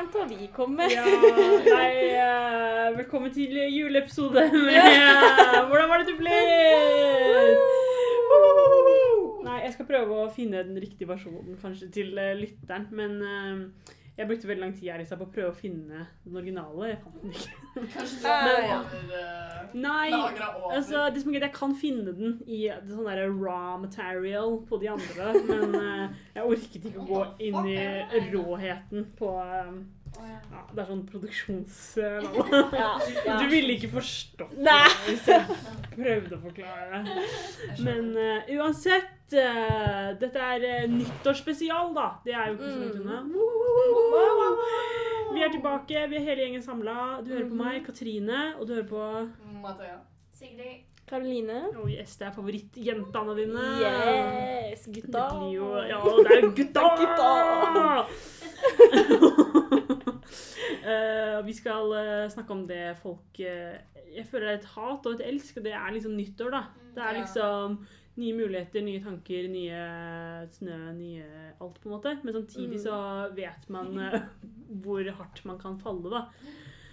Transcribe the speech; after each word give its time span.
Langt 0.00 0.14
har 0.14 0.28
vi 0.28 0.46
kommet. 0.56 0.92
Ja, 0.92 1.04
nei, 1.04 1.88
eh, 2.16 2.86
velkommen 2.96 3.32
til 3.34 3.52
juleepisode 3.52 4.46
med 4.68 4.78
eh, 4.80 5.58
Hvordan 5.68 5.90
var 5.90 6.00
det 6.00 6.06
du 6.08 6.14
ble? 6.16 6.38
Nei, 9.44 9.58
jeg 9.66 9.74
skal 9.74 9.90
prøve 9.90 10.22
å 10.22 10.30
finne 10.32 10.64
den 10.64 10.80
riktige 10.80 11.10
versjonen 11.10 11.60
kanskje 11.60 11.90
til 11.92 12.16
eh, 12.16 12.32
lytteren, 12.38 12.88
men 12.96 13.20
jeg 14.20 14.28
brukte 14.28 14.48
veldig 14.48 14.60
lang 14.60 14.72
tid 14.76 14.90
her 14.90 15.00
i 15.00 15.04
stad 15.08 15.16
på 15.20 15.28
å 15.28 15.32
prøve 15.32 15.52
å 15.52 15.56
finne 15.56 16.02
den 16.26 16.34
originale. 16.36 16.90
Jeg 16.90 16.98
fant 17.00 17.20
den 17.22 17.30
ikke. 17.36 17.84
Kanskje 17.94 18.18
du 18.20 18.26
har 18.72 19.70
Nei, 19.70 20.10
altså, 20.12 21.06
det 21.14 21.22
som 21.22 21.30
er, 21.30 21.38
greit, 21.38 21.46
jeg 21.46 21.54
kan 21.54 21.76
finne 21.78 22.12
den 22.16 22.34
i 22.44 22.64
det 22.68 22.90
sånn 22.90 23.06
der 23.06 23.22
raw 23.30 23.78
material 23.80 24.58
på 24.68 24.80
de 24.82 24.90
andre, 24.92 25.30
men 25.46 25.78
jeg 26.34 26.44
orket 26.44 26.90
ikke 26.90 27.00
å 27.00 27.08
gå 27.08 27.22
inn 27.48 27.70
i 27.70 27.78
råheten 28.32 29.08
på 29.16 29.32
ja, 30.18 30.60
Det 30.74 30.82
er 30.82 30.88
sånn 30.88 31.04
produksjons... 31.08 31.76
eh, 32.02 32.24
Ja, 32.82 32.90
ja. 33.26 33.36
Du 33.40 33.46
ville 33.52 33.76
ikke 33.76 33.90
forstått 33.94 34.52
det 34.56 34.76
hvis 35.06 35.28
jeg 35.30 35.42
prøvde 35.94 36.36
å 36.36 36.40
forklare 36.42 37.00
det. 37.06 37.14
Men 37.86 38.10
uh, 38.18 38.50
uansett 38.58 39.34
uh, 39.36 40.10
Dette 40.20 40.42
er 40.56 40.66
uh, 40.66 40.90
nyttårsspesial, 40.92 41.94
da. 41.96 42.08
Det 42.26 42.34
er 42.34 42.50
jo 42.50 42.58
ikke 42.58 42.72
så 42.74 42.78
langt 42.84 43.00
unna. 43.00 43.16
Vi 45.30 45.42
er 45.46 45.50
tilbake. 45.54 46.06
Vi 46.10 46.18
er 46.18 46.26
hele 46.26 46.46
gjengen 46.46 46.64
samla. 46.64 46.98
Du 47.24 47.30
hører 47.34 47.48
på 47.48 47.58
meg, 47.58 47.82
Katrine, 47.86 48.40
og 48.58 48.66
du 48.66 48.74
hører 48.76 48.88
på 48.90 49.02
Mathea. 49.62 50.00
Sigrid. 50.34 50.86
Karoline. 51.10 51.64
Oh 51.74 51.88
yes, 51.90 52.16
det 52.20 52.28
er 52.28 52.34
favorittjentene 52.36 53.32
dine. 53.38 53.64
Yes, 53.82 54.84
Det 54.86 55.00
gutta. 55.00 55.24
blir 55.38 55.54
jo 55.56 55.70
Ja, 55.90 55.98
det 56.06 56.36
er 56.36 56.50
gutta! 56.54 56.84
Eh, 60.80 61.38
vi 61.44 61.52
skal 61.52 61.92
uh, 61.92 62.26
snakke 62.32 62.54
om 62.54 62.62
det 62.68 62.96
folk 63.02 63.36
uh, 63.44 63.76
Jeg 64.14 64.24
føler 64.30 64.46
det 64.46 64.52
er 64.54 64.60
et 64.62 64.68
hat 64.74 65.06
og 65.06 65.16
et 65.18 65.26
elsk, 65.28 65.58
og 65.60 65.64
det 65.66 65.72
er 65.76 65.90
liksom 65.92 66.14
nyttår, 66.16 66.50
da. 66.54 66.62
Det 66.94 67.02
er 67.04 67.18
liksom 67.20 67.74
nye 68.20 68.34
muligheter, 68.36 68.82
nye 68.82 69.00
tanker, 69.04 69.44
nye 69.52 69.82
snø, 70.52 70.78
nye 70.96 71.26
alt, 71.60 71.76
på 71.78 71.86
en 71.88 71.92
måte. 71.94 72.14
Men 72.24 72.34
samtidig 72.34 72.80
Mm. 72.80 72.82
så 72.82 72.96
vet 73.36 73.68
man 73.70 73.92
hvor 74.82 75.04
hardt 75.20 75.44
man 75.46 75.58
kan 75.60 75.78
falle, 75.78 76.10
da. 76.10 76.24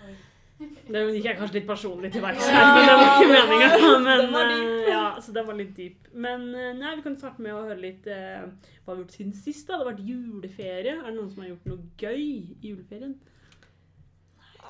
Oi. 0.06 0.14
Det 0.60 1.02
gikk 1.16 1.26
jeg 1.26 1.38
kanskje 1.40 1.58
litt 1.60 1.68
personlig 1.70 2.12
til 2.14 2.22
verks 2.24 2.48
her, 2.50 2.70
men 2.76 2.86
det 2.88 2.94
var 3.00 3.10
ikke 3.16 3.34
meninga. 3.34 3.98
Men, 4.38 4.54
ja, 4.90 5.04
så 5.22 5.34
den 5.36 5.46
var 5.50 5.58
litt 5.58 5.74
dyp. 5.78 6.08
Men 6.14 6.48
nei, 6.52 6.94
vi 6.98 7.04
kan 7.06 7.18
starte 7.18 7.42
med 7.46 7.54
å 7.54 7.64
høre 7.68 7.78
litt 7.82 8.06
hva 8.08 8.94
vi 8.94 8.94
har 8.94 9.02
gjort 9.02 9.18
siden 9.18 9.34
sist. 9.38 9.68
da. 9.68 9.78
Det 9.78 9.84
har 9.86 9.92
vært 9.92 10.06
juleferie. 10.08 10.96
Er 10.98 11.10
det 11.12 11.16
noen 11.18 11.30
som 11.34 11.44
har 11.44 11.52
gjort 11.52 11.68
noe 11.70 11.90
gøy 12.02 12.24
i 12.24 12.72
juleferien? 12.72 13.14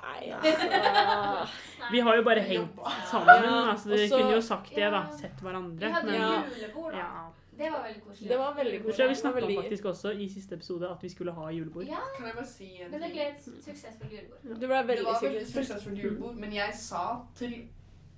Nei, 0.03 0.31
altså. 0.31 1.47
Vi 1.91 1.99
har 1.99 2.15
jo 2.15 2.23
bare 2.23 2.39
hengt 2.39 2.79
sammen, 3.09 3.43
Ja, 3.43 3.71
altså, 3.71 3.89
dere 3.89 4.09
kunne 4.09 4.35
jo 4.35 4.41
sagt 4.41 4.69
det, 4.75 4.91
da. 4.91 5.03
Sett 5.17 5.41
hverandre. 5.41 5.87
Vi 5.87 5.91
hadde 5.93 6.11
Men 6.11 6.21
Ja. 6.21 6.43
julebord, 6.53 6.91
da. 6.91 6.97
ja. 6.97 7.25
Det 7.57 7.71
var 7.73 7.81
veldig 7.87 8.01
koselig. 8.05 8.29
Det 8.29 8.37
var 8.37 8.53
veldig 8.53 8.79
koselig. 8.83 9.07
vi 9.09 9.15
snakka 9.15 9.39
veldig 9.39 9.55
faktisk 9.63 9.85
også 9.85 10.09
i 10.21 10.27
siste 10.29 10.55
episode, 10.55 10.89
at 10.91 11.01
vi 11.03 11.09
skulle 11.09 11.31
ha 11.33 11.47
julebord. 11.49 11.87
Ja, 11.87 12.01
Kan 12.17 12.27
jeg 12.27 12.35
bare 12.35 12.45
si 12.47 12.67
en 12.85 12.91
men 12.91 13.01
det 13.01 13.11
ble 13.15 13.21
et 13.27 13.39
suksessfullt 13.65 14.11
julebord. 14.13 14.43
Det 14.43 14.51
ble 14.59 14.59
Det 14.59 14.69
var 14.69 14.83
veldig 15.23 15.47
suksessfullt 15.47 15.97
julebord, 16.03 16.35
men 16.35 16.53
jeg 16.53 16.73
sa 16.77 17.05
til 17.35 17.55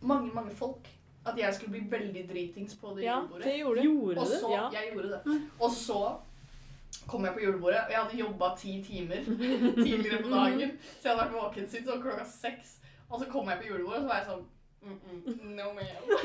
mange, 0.02 0.34
mange 0.34 0.52
folk 0.56 0.88
at 1.26 1.38
jeg 1.38 1.54
skulle 1.54 1.72
bli 1.72 1.86
veldig 1.92 2.26
dritings 2.30 2.76
på 2.76 2.96
det 2.96 3.04
Ja, 3.04 3.16
julebordet. 3.22 3.44
det 3.46 3.56
gjorde 3.60 3.82
du. 3.82 3.88
Gjorde 3.88 4.18
Og 4.20 4.28
det? 4.28 4.40
så, 4.42 4.52
Ja. 4.52 4.70
jeg 4.72 4.92
gjorde 4.94 5.10
det. 5.10 5.42
Og 5.62 5.72
så 5.72 6.16
kom 7.10 7.26
jeg 7.26 7.34
på 7.34 7.44
julebordet, 7.44 7.82
jeg 7.90 8.00
hadde 8.00 8.20
jobba 8.20 8.52
ti 8.58 8.76
timer 8.86 9.26
tidligere 9.26 10.22
på 10.24 10.30
dagen. 10.30 10.78
Så 11.00 11.08
jeg 11.08 11.12
hadde 11.12 11.24
vært 11.24 11.36
våken 11.38 11.68
siden 11.70 11.90
sånn 11.90 12.04
klokka 12.06 12.26
seks. 12.30 12.78
Og 13.10 13.20
så 13.22 13.30
kom 13.32 13.50
jeg 13.50 13.62
på 13.62 13.70
julebordet, 13.72 14.00
og 14.00 14.06
så 14.06 14.12
var 14.12 14.22
jeg 14.22 14.30
sånn 14.30 14.48
mm 14.82 15.00
-mm, 15.00 15.56
No. 15.56 15.64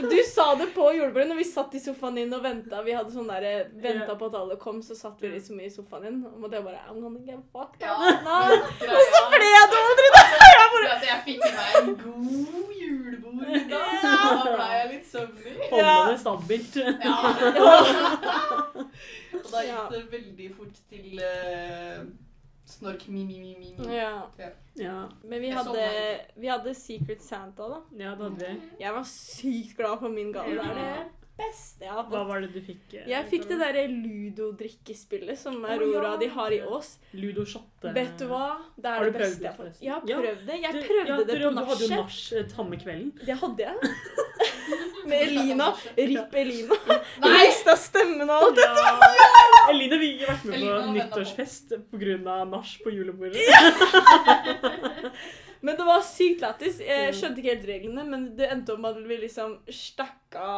Du 0.11 0.23
sa 0.35 0.55
det 0.55 0.67
på 0.75 0.93
julebordet 0.93 1.29
når 1.29 1.37
vi 1.37 1.45
satt 1.45 1.75
i 1.75 1.81
sofaen 1.81 2.15
din 2.15 2.33
og 2.35 2.43
venta. 2.43 2.83
Vi 2.83 2.93
hadde 2.93 3.13
sånn 3.13 3.29
der, 3.29 3.69
venta 3.83 4.15
på 4.15 4.27
at 4.27 4.35
alle 4.35 4.57
kom, 4.57 4.83
så 4.83 4.95
satt 4.95 5.23
vi 5.23 5.29
liksom 5.29 5.61
i 5.61 5.71
sofaen 5.71 6.03
din. 6.03 6.25
Og 6.43 6.51
det 6.51 6.63
bare 6.65 6.81
I'm 6.89 7.01
gonna 7.03 7.21
get 7.27 7.41
fucked 7.53 7.83
Ja. 7.83 7.97
Nei. 8.25 8.59
greia 8.81 9.05
Ble 9.35 9.49
jeg 9.55 9.67
det 9.73 9.81
aldri? 9.89 10.09
Jeg, 10.55 10.69
bare... 10.75 10.99
jeg 11.07 11.21
fikk 11.25 11.43
meg 11.57 11.71
en 11.81 11.95
god 12.03 12.69
julebordmiddag. 12.81 13.87
og 13.95 14.47
Da 14.47 14.57
ble 14.57 14.69
jeg 14.75 14.87
litt 14.93 15.07
søvnig. 15.13 15.55
Holde 15.73 16.11
det 16.11 16.19
stabilt. 16.21 16.75
Ja. 17.05 17.17
Og 19.45 19.51
da 19.53 19.65
gikk 19.69 19.91
det 19.95 20.03
veldig 20.13 20.49
fort 20.57 20.77
til 20.91 21.21
uh, 21.21 22.05
snork 22.75 23.09
mi-mi-mi-mi. 23.09 23.75
Ja. 23.95 24.29
Ja, 24.77 25.09
Men 25.25 25.41
vi 25.41 25.51
hadde, 25.55 25.89
vi 26.37 26.49
hadde 26.51 26.75
Secret 26.75 27.21
Santa, 27.23 27.69
da. 27.69 27.81
ja, 27.97 28.15
det 28.15 28.25
hadde 28.31 28.49
vi. 28.49 28.71
Jeg 28.85 28.93
var 28.97 29.05
sykt 29.07 29.77
glad 29.79 30.01
for 30.01 30.09
min 30.11 30.33
gave. 30.35 30.51
Det 30.55 30.65
er 30.65 30.75
det 30.75 31.05
beste 31.39 31.83
jeg 31.83 31.91
har 31.91 32.05
Hva 32.05 32.11
fått. 32.21 32.29
var 32.29 32.41
det 32.45 32.51
du 32.55 32.61
fikk? 32.63 32.83
eh, 32.95 33.07
Jeg 33.11 33.27
fikk 33.31 33.47
det 33.49 33.57
derre 33.59 33.87
Ludo-drikkespillet 33.91 35.39
som 35.39 35.65
Aurora 35.67 36.17
de 36.21 36.29
har 36.31 36.51
i 36.55 36.61
Ås. 36.63 36.99
Ludo 37.15 37.45
shotte. 37.45 37.93
Vet 37.95 38.17
du 38.19 38.27
hva? 38.31 38.59
Det 38.79 38.87
Har 38.87 39.01
er 39.01 39.05
du 39.05 39.11
det 39.11 39.19
prøvd 39.19 39.31
beste 39.31 39.41
det, 39.41 39.45
jeg 39.45 39.53
har 39.53 39.65
fått. 39.65 39.83
Jeg 39.83 39.93
har 39.93 40.01
prøvd 40.25 40.47
det. 40.47 40.61
Jeg 40.63 40.73
Du- 40.73 40.87
prøvde 40.89 41.17
du, 41.17 41.25
det 41.25 41.43
på 41.43 41.51
på 41.51 41.59
Du 41.59 41.65
hadde 41.65 41.85
jo 41.85 41.91
nachet. 41.91 41.99
nach 41.99 42.33
eh, 42.39 42.49
samme 42.55 42.77
kvelden. 42.85 43.13
Det 43.27 43.37
hadde 43.43 43.63
jeg. 43.63 43.77
Med 45.07 45.23
Elina. 45.29 45.75
Ripp 45.97 46.35
Elina. 46.35 46.75
Nei! 47.21 47.41
Mista 47.47 47.77
stemmen 47.77 48.31
og 48.31 48.43
alt. 48.49 48.59
Ja. 48.63 48.69
Elina 49.73 49.97
vi 50.01 50.07
ikke 50.15 50.27
vært 50.33 50.45
med 50.49 50.55
Elina 50.59 50.81
på 50.81 50.87
nyttårsfest 50.97 51.67
pga. 51.93 52.17
nach 52.49 52.73
på 52.85 52.91
julebordet. 52.95 53.45
Men 55.65 55.77
det 55.79 55.85
var 55.87 56.03
sykt 56.05 56.43
lættis. 56.45 56.77
Jeg 56.85 57.07
Mm. 57.09 57.15
skjønte 57.17 57.41
ikke 57.41 57.53
helt 57.55 57.69
reglene, 57.69 58.03
men 58.05 58.25
det 58.37 58.51
endte 58.53 58.75
om 58.75 58.81
med 58.85 58.91
at 58.99 59.07
vi 59.09 59.17
liksom 59.23 59.55
stakka 59.73 60.49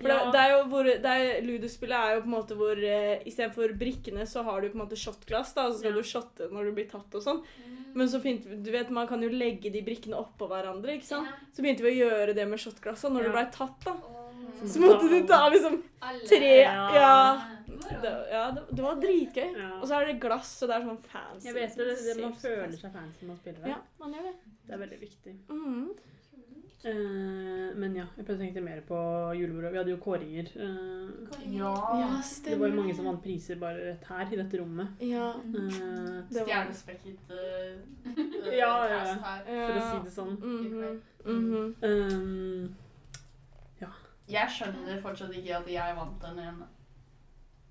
For 0.00 0.08
Ja. 0.08 0.18
det, 0.24 0.32
det 0.32 0.40
er 0.40 0.50
jo 0.54 0.60
hvor, 0.72 0.84
det 0.84 1.04
er, 1.12 1.42
Ludospillet 1.44 1.96
er 1.98 2.14
jo 2.16 2.20
på 2.24 2.30
en 2.30 2.34
måte 2.34 2.56
hvor 2.56 2.78
uh, 2.80 3.26
istedenfor 3.28 3.74
brikkene 3.78 4.24
så 4.26 4.42
har 4.46 4.60
du 4.64 4.70
på 4.70 4.78
en 4.78 4.84
måte 4.86 4.96
shotglass, 4.96 5.52
da, 5.54 5.66
og 5.68 5.74
så 5.74 5.78
skal 5.82 5.92
Ja. 5.92 5.96
du 6.00 6.08
shotte 6.08 6.48
når 6.50 6.64
du 6.70 6.72
blir 6.78 6.88
tatt 6.90 7.14
og 7.14 7.22
sånn. 7.22 7.42
Men 7.94 8.06
så 8.08 8.20
fint, 8.22 8.44
du 8.64 8.70
vet, 8.70 8.88
man 8.94 9.06
kan 9.10 9.20
jo 9.22 9.28
legge 9.28 9.70
de 9.74 9.82
brikkene 9.82 10.14
oppå 10.16 10.46
hverandre, 10.48 10.94
ikke 10.96 11.08
sant? 11.08 11.28
Så 11.52 11.60
begynte 11.62 11.82
vi 11.82 11.90
å 11.96 12.08
gjøre 12.08 12.34
det 12.34 12.46
med 12.48 12.58
shotglass, 12.62 13.02
når 13.10 13.22
Ja. 13.22 13.28
du 13.28 13.32
blei 13.34 13.46
tatt, 13.50 13.84
da, 13.84 13.92
Åh. 13.92 14.66
så 14.66 14.78
måtte 14.80 15.08
du 15.10 15.26
ta 15.26 15.48
liksom 15.50 15.82
tre 16.28 16.52
Ja. 16.62 16.94
Ja. 16.94 17.40
Det, 17.80 18.10
ja, 18.30 18.50
det, 18.54 18.62
det 18.76 18.82
var 18.84 18.94
dritgøy. 19.00 19.56
Ja. 19.56 19.70
Og 19.80 19.88
så 19.88 19.96
er 20.00 20.06
det 20.06 20.20
glass, 20.20 20.62
og 20.62 20.68
det 20.68 20.76
er 20.76 20.84
sånn 20.86 21.02
fancy. 21.10 21.46
Jeg 21.48 21.54
vet 21.56 21.76
det, 21.76 21.86
det 22.06 22.22
man 22.22 22.32
føler 22.34 22.72
seg 22.76 22.92
fancy 22.92 23.24
når 23.24 23.28
man 23.32 23.36
spiller 23.40 23.60
det. 23.64 23.68
Ja, 23.72 23.78
man 23.98 24.12
gjør 24.14 24.26
det. 24.28 24.34
Det 24.66 24.74
er 24.76 24.82
veldig 24.84 25.00
viktig. 25.00 25.34
Mhm. 25.48 25.90
Eh, 26.82 27.76
men 27.76 27.94
ja, 27.96 28.06
jeg 28.16 28.24
tenkte 28.26 28.60
mer 28.64 28.80
på 28.88 28.96
julebordet. 29.36 29.72
Vi 29.72 29.78
hadde 29.78 29.90
jo 29.92 29.98
kåringer. 30.00 30.48
Eh, 30.56 31.10
Ja. 31.52 31.74
Ja, 32.00 32.08
det 32.44 32.58
var 32.60 32.68
jo 32.68 32.74
mange 32.74 32.94
som 32.96 33.04
vant 33.04 33.22
priser 33.22 33.56
bare 33.60 33.90
rett 33.90 34.04
her, 34.08 34.32
i 34.32 34.36
dette 34.36 34.60
rommet. 34.62 34.88
Ja. 35.00 35.28
Eh, 35.36 36.24
Det 36.30 36.40
var 36.40 36.46
Stjernespekket 36.46 37.30
uh, 37.30 37.76
Ja, 38.60 38.72
ja. 38.88 39.02
her. 39.24 39.44
for 39.44 39.76
å 39.76 39.88
si 39.90 40.04
det 40.04 40.14
sånn. 40.14 40.36
Mhm. 40.40 41.00
Mhm. 41.24 41.74
Um, 41.82 42.76
Jeg 44.30 44.46
skjønner 44.54 45.00
fortsatt 45.02 45.32
ikke 45.34 45.56
at 45.56 45.66
jeg 45.68 45.96
vant 45.96 46.20
den 46.22 46.38
ene. 46.38 46.66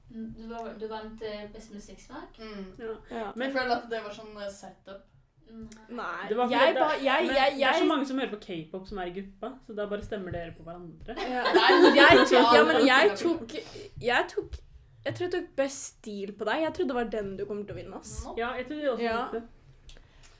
Du, 0.09 0.41
var, 0.49 0.73
du 0.79 0.87
vant 0.91 1.21
eh, 1.23 1.45
Best 1.53 1.71
musikksmak. 1.71 2.35
Mm. 2.39 2.65
ja. 2.79 2.95
Ja. 3.09 3.31
Men 3.35 3.47
jeg 3.47 3.55
føler 3.55 3.75
at 3.77 3.85
det 3.89 4.01
var 4.03 4.11
sånn 4.11 4.35
setup. 4.51 5.05
Nei, 5.49 6.27
Det 6.29 6.37
var 6.37 6.49
jeg 6.49 6.73
det- 6.75 6.81
ba, 6.81 6.89
jeg, 7.03 7.25
Men 7.27 7.35
jeg, 7.35 7.53
det 7.57 7.63
er 7.67 7.73
så 7.79 7.85
mange 7.89 8.05
som 8.05 8.17
hører 8.19 8.31
på 8.35 8.39
k-pop 8.45 8.87
som 8.87 8.97
er 8.99 9.05
i 9.09 9.13
gruppa, 9.19 9.49
så 9.67 9.75
da 9.75 9.85
bare 9.87 10.01
stemmer 10.03 10.31
dere 10.31 10.53
på 10.57 10.63
hverandre. 10.63 11.15
ja. 11.17 11.43
Nei, 11.59 11.93
jeg 11.97 12.25
tok, 12.29 12.53
ja, 12.55 12.63
men 12.63 12.81
jeg 12.87 13.13
tok 13.17 13.53
Jeg 14.01 14.25
tok 14.33 14.59
Jeg 15.05 15.15
tror 15.15 15.25
jeg 15.25 15.31
tok 15.31 15.55
best 15.55 15.83
stil 15.99 16.33
på 16.37 16.45
deg. 16.45 16.61
Jeg 16.65 16.73
trodde 16.73 16.87
det 16.93 16.95
var 16.95 17.03
den 17.13 17.37
du 17.37 17.45
kommer 17.45 17.63
til 17.65 17.75
å 17.75 17.79
vinne. 17.79 17.95
ass. 17.99 18.25
Ja, 18.37 18.51
jeg 18.57 18.67
trodde 18.67 18.91
også 18.93 19.03
Ja. 19.03 19.27
det. 19.31 19.43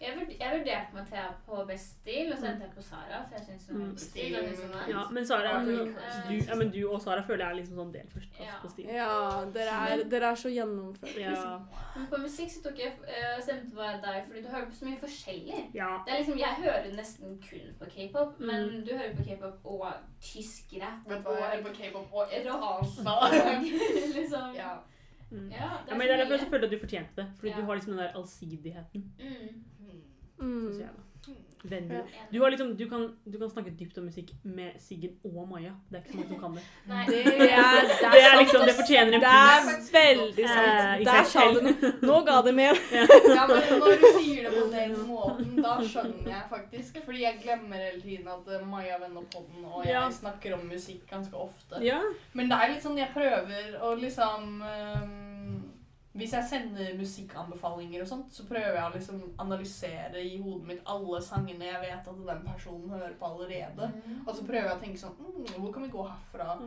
Jeg, 0.02 0.14
vurd, 0.16 0.30
jeg 0.40 0.50
vurderte 0.60 0.94
Mathea 0.96 1.26
på 1.46 1.66
best 1.68 1.90
stil, 2.00 2.30
og 2.32 2.38
så 2.40 2.46
endte 2.48 2.64
jeg 2.64 2.72
på 2.76 2.82
Sara. 2.82 3.18
For 3.28 3.36
jeg 3.36 3.44
synes 3.46 3.68
hun 3.70 3.82
Mm. 3.82 3.94
best 3.96 4.10
stil. 4.10 4.36
og 4.36 4.44
er- 4.44 4.90
Ja, 4.90 5.02
men 5.12 5.26
Sara, 5.26 5.60
Mm. 5.60 5.66
du, 6.30 6.36
ja, 6.48 6.56
men 6.56 6.72
du 6.72 6.92
og 6.94 7.02
Sara 7.02 7.22
føler 7.22 7.44
jeg 7.46 7.52
er 7.52 7.56
liksom 7.62 7.76
sånn 7.76 7.92
delt 7.94 8.14
førsteplass 8.14 8.48
Ja. 8.48 8.60
på 8.62 8.70
stil. 8.70 8.86
Ja, 8.86 9.44
dere 9.54 9.74
er, 9.92 10.04
dere 10.10 10.26
er 10.32 10.36
så 10.36 10.50
gjennomførte. 10.50 11.20
Ja. 11.20 11.60
Men 11.98 12.08
på 12.08 12.18
musikk 12.22 12.50
så 12.52 12.64
tok 12.64 12.78
jeg 12.80 12.94
uh, 13.04 13.42
stemte 13.42 13.76
på 13.76 14.02
deg 14.02 14.26
fordi 14.28 14.42
du 14.44 14.48
hører 14.48 14.66
på 14.66 14.76
så 14.80 14.86
mye 14.86 15.00
forskjellig. 15.00 15.74
ja. 15.76 15.90
Det 16.06 16.14
er 16.14 16.18
liksom, 16.24 16.38
Jeg 16.40 16.56
hører 16.64 16.96
nesten 16.96 17.42
kun 17.50 17.76
på 17.80 17.86
k-pop, 17.90 18.40
men 18.40 18.70
Mm. 18.70 18.86
du 18.86 18.92
hører 18.98 19.16
på 19.16 19.24
k-pop 19.26 19.60
og 19.66 19.94
tysk 20.22 20.74
rap 20.82 21.08
Vet 21.10 21.18
du 21.24 21.30
hva, 21.30 21.36
jeg 21.36 21.64
hører 21.64 21.64
på 21.64 21.74
k-pop 21.76 22.14
og 22.14 22.28
et 22.32 22.48
annet 22.48 23.62
liksom 24.16 24.56
Ja. 24.56 24.78
Mm. 25.32 25.52
Ja, 25.52 25.70
Ja, 25.88 25.94
men 25.96 26.00
det 26.08 26.12
er 26.12 26.18
derfor 26.26 26.38
jeg 26.38 26.50
føler 26.50 26.66
at 26.66 26.72
du 26.72 26.78
fortjente 26.80 27.16
det. 27.16 27.28
Fordi 27.38 27.50
Ja. 27.50 27.56
du 27.58 27.62
har 27.66 27.74
liksom 27.76 27.92
den 27.92 28.00
der 28.00 28.14
allsidigheten. 28.16 29.04
Mm. 29.20 29.64
Mm. 30.40 30.80
Da. 30.80 30.86
Hmm. 30.86 30.96
Du. 31.62 32.04
Du, 32.32 32.40
har 32.42 32.50
liksom, 32.54 32.70
du, 32.78 32.86
kan, 32.90 33.02
du 33.26 33.34
kan 33.40 33.50
snakke 33.52 33.72
dypt 33.76 33.98
om 34.00 34.06
musikk 34.08 34.30
med 34.48 34.78
Siggen 34.80 35.18
og 35.28 35.42
Maja. 35.50 35.74
Det 35.92 35.98
er 36.00 36.06
ikke 36.06 36.14
så 36.14 36.18
mange 36.18 36.30
som 36.30 36.40
kan 36.40 36.54
det. 36.56 36.62
Nei, 36.92 37.02
Det 37.10 37.18
er, 37.20 37.34
det 37.36 37.98
Det 38.00 38.22
er 38.22 38.30
sant, 38.30 38.40
liksom, 38.40 38.64
det 38.70 38.76
fortjener 38.78 39.18
en 39.18 39.26
pris. 39.26 39.90
Det 39.92 40.00
er 40.00 40.16
veldig 40.16 40.46
Eh, 40.46 40.54
sant. 40.56 41.02
i 41.02 41.08
Der 41.10 41.28
sa 41.34 41.44
du 41.52 41.60
noe. 41.68 41.92
Nå 42.08 42.22
ga 42.30 42.38
det 42.48 42.54
med. 42.56 42.80
Ja, 43.36 43.44
men 43.52 43.76
når 43.84 44.00
du 44.00 44.08
sier 44.22 44.48
det 44.48 44.54
på 44.56 44.64
den 44.72 44.96
måten, 45.10 45.52
da 45.68 45.76
skjønner 45.84 46.32
jeg 46.32 46.48
faktisk. 46.56 47.02
Fordi 47.10 47.26
jeg 47.26 47.42
glemmer 47.44 47.76
hele 47.90 48.02
tiden 48.08 48.32
at 48.38 48.48
eh, 48.56 48.64
Maja 48.72 49.02
vender 49.04 49.28
på 49.28 49.28
den 49.28 49.32
podden, 49.36 49.66
og 49.74 49.84
jeg 49.86 49.98
Ja. 50.00 50.06
snakker 50.22 50.56
om 50.56 50.64
musikk 50.72 51.04
ganske 51.12 51.36
ofte. 51.36 51.84
Ja. 51.84 52.00
Men 52.34 52.48
det 52.48 52.56
er 52.64 52.72
litt 52.72 52.88
sånn 52.88 52.98
jeg 53.04 53.12
prøver 53.14 53.76
å 53.84 53.92
liksom 54.00 54.64
ehm, 54.64 55.29
Hvis 56.18 56.32
jeg 56.34 56.44
sender 56.50 56.96
musikkanbefalinger 56.98 58.02
og 58.02 58.08
sånt, 58.10 58.32
så 58.34 58.44
prøver 58.50 58.74
jeg 58.80 58.86
å 58.88 58.94
liksom 58.96 59.20
analysere 59.40 60.24
i 60.26 60.40
hodet 60.42 60.66
mitt 60.72 60.82
alle 60.90 61.22
sangene 61.22 61.68
jeg 61.70 61.82
vet 61.84 62.08
at 62.10 62.22
den 62.32 62.44
personen 62.48 62.90
hører 62.90 63.14
på 63.20 63.26
allerede. 63.30 63.92
Og 64.26 64.36
så 64.36 64.46
prøver 64.48 64.72
jeg 64.72 64.78
å 64.78 64.82
tenke 64.82 64.98
sånn 65.04 65.16
mm, 65.20 65.54
Hvor 65.60 65.74
kan 65.76 65.86
vi 65.86 65.90
gå 65.94 66.06
herfra 66.10 66.60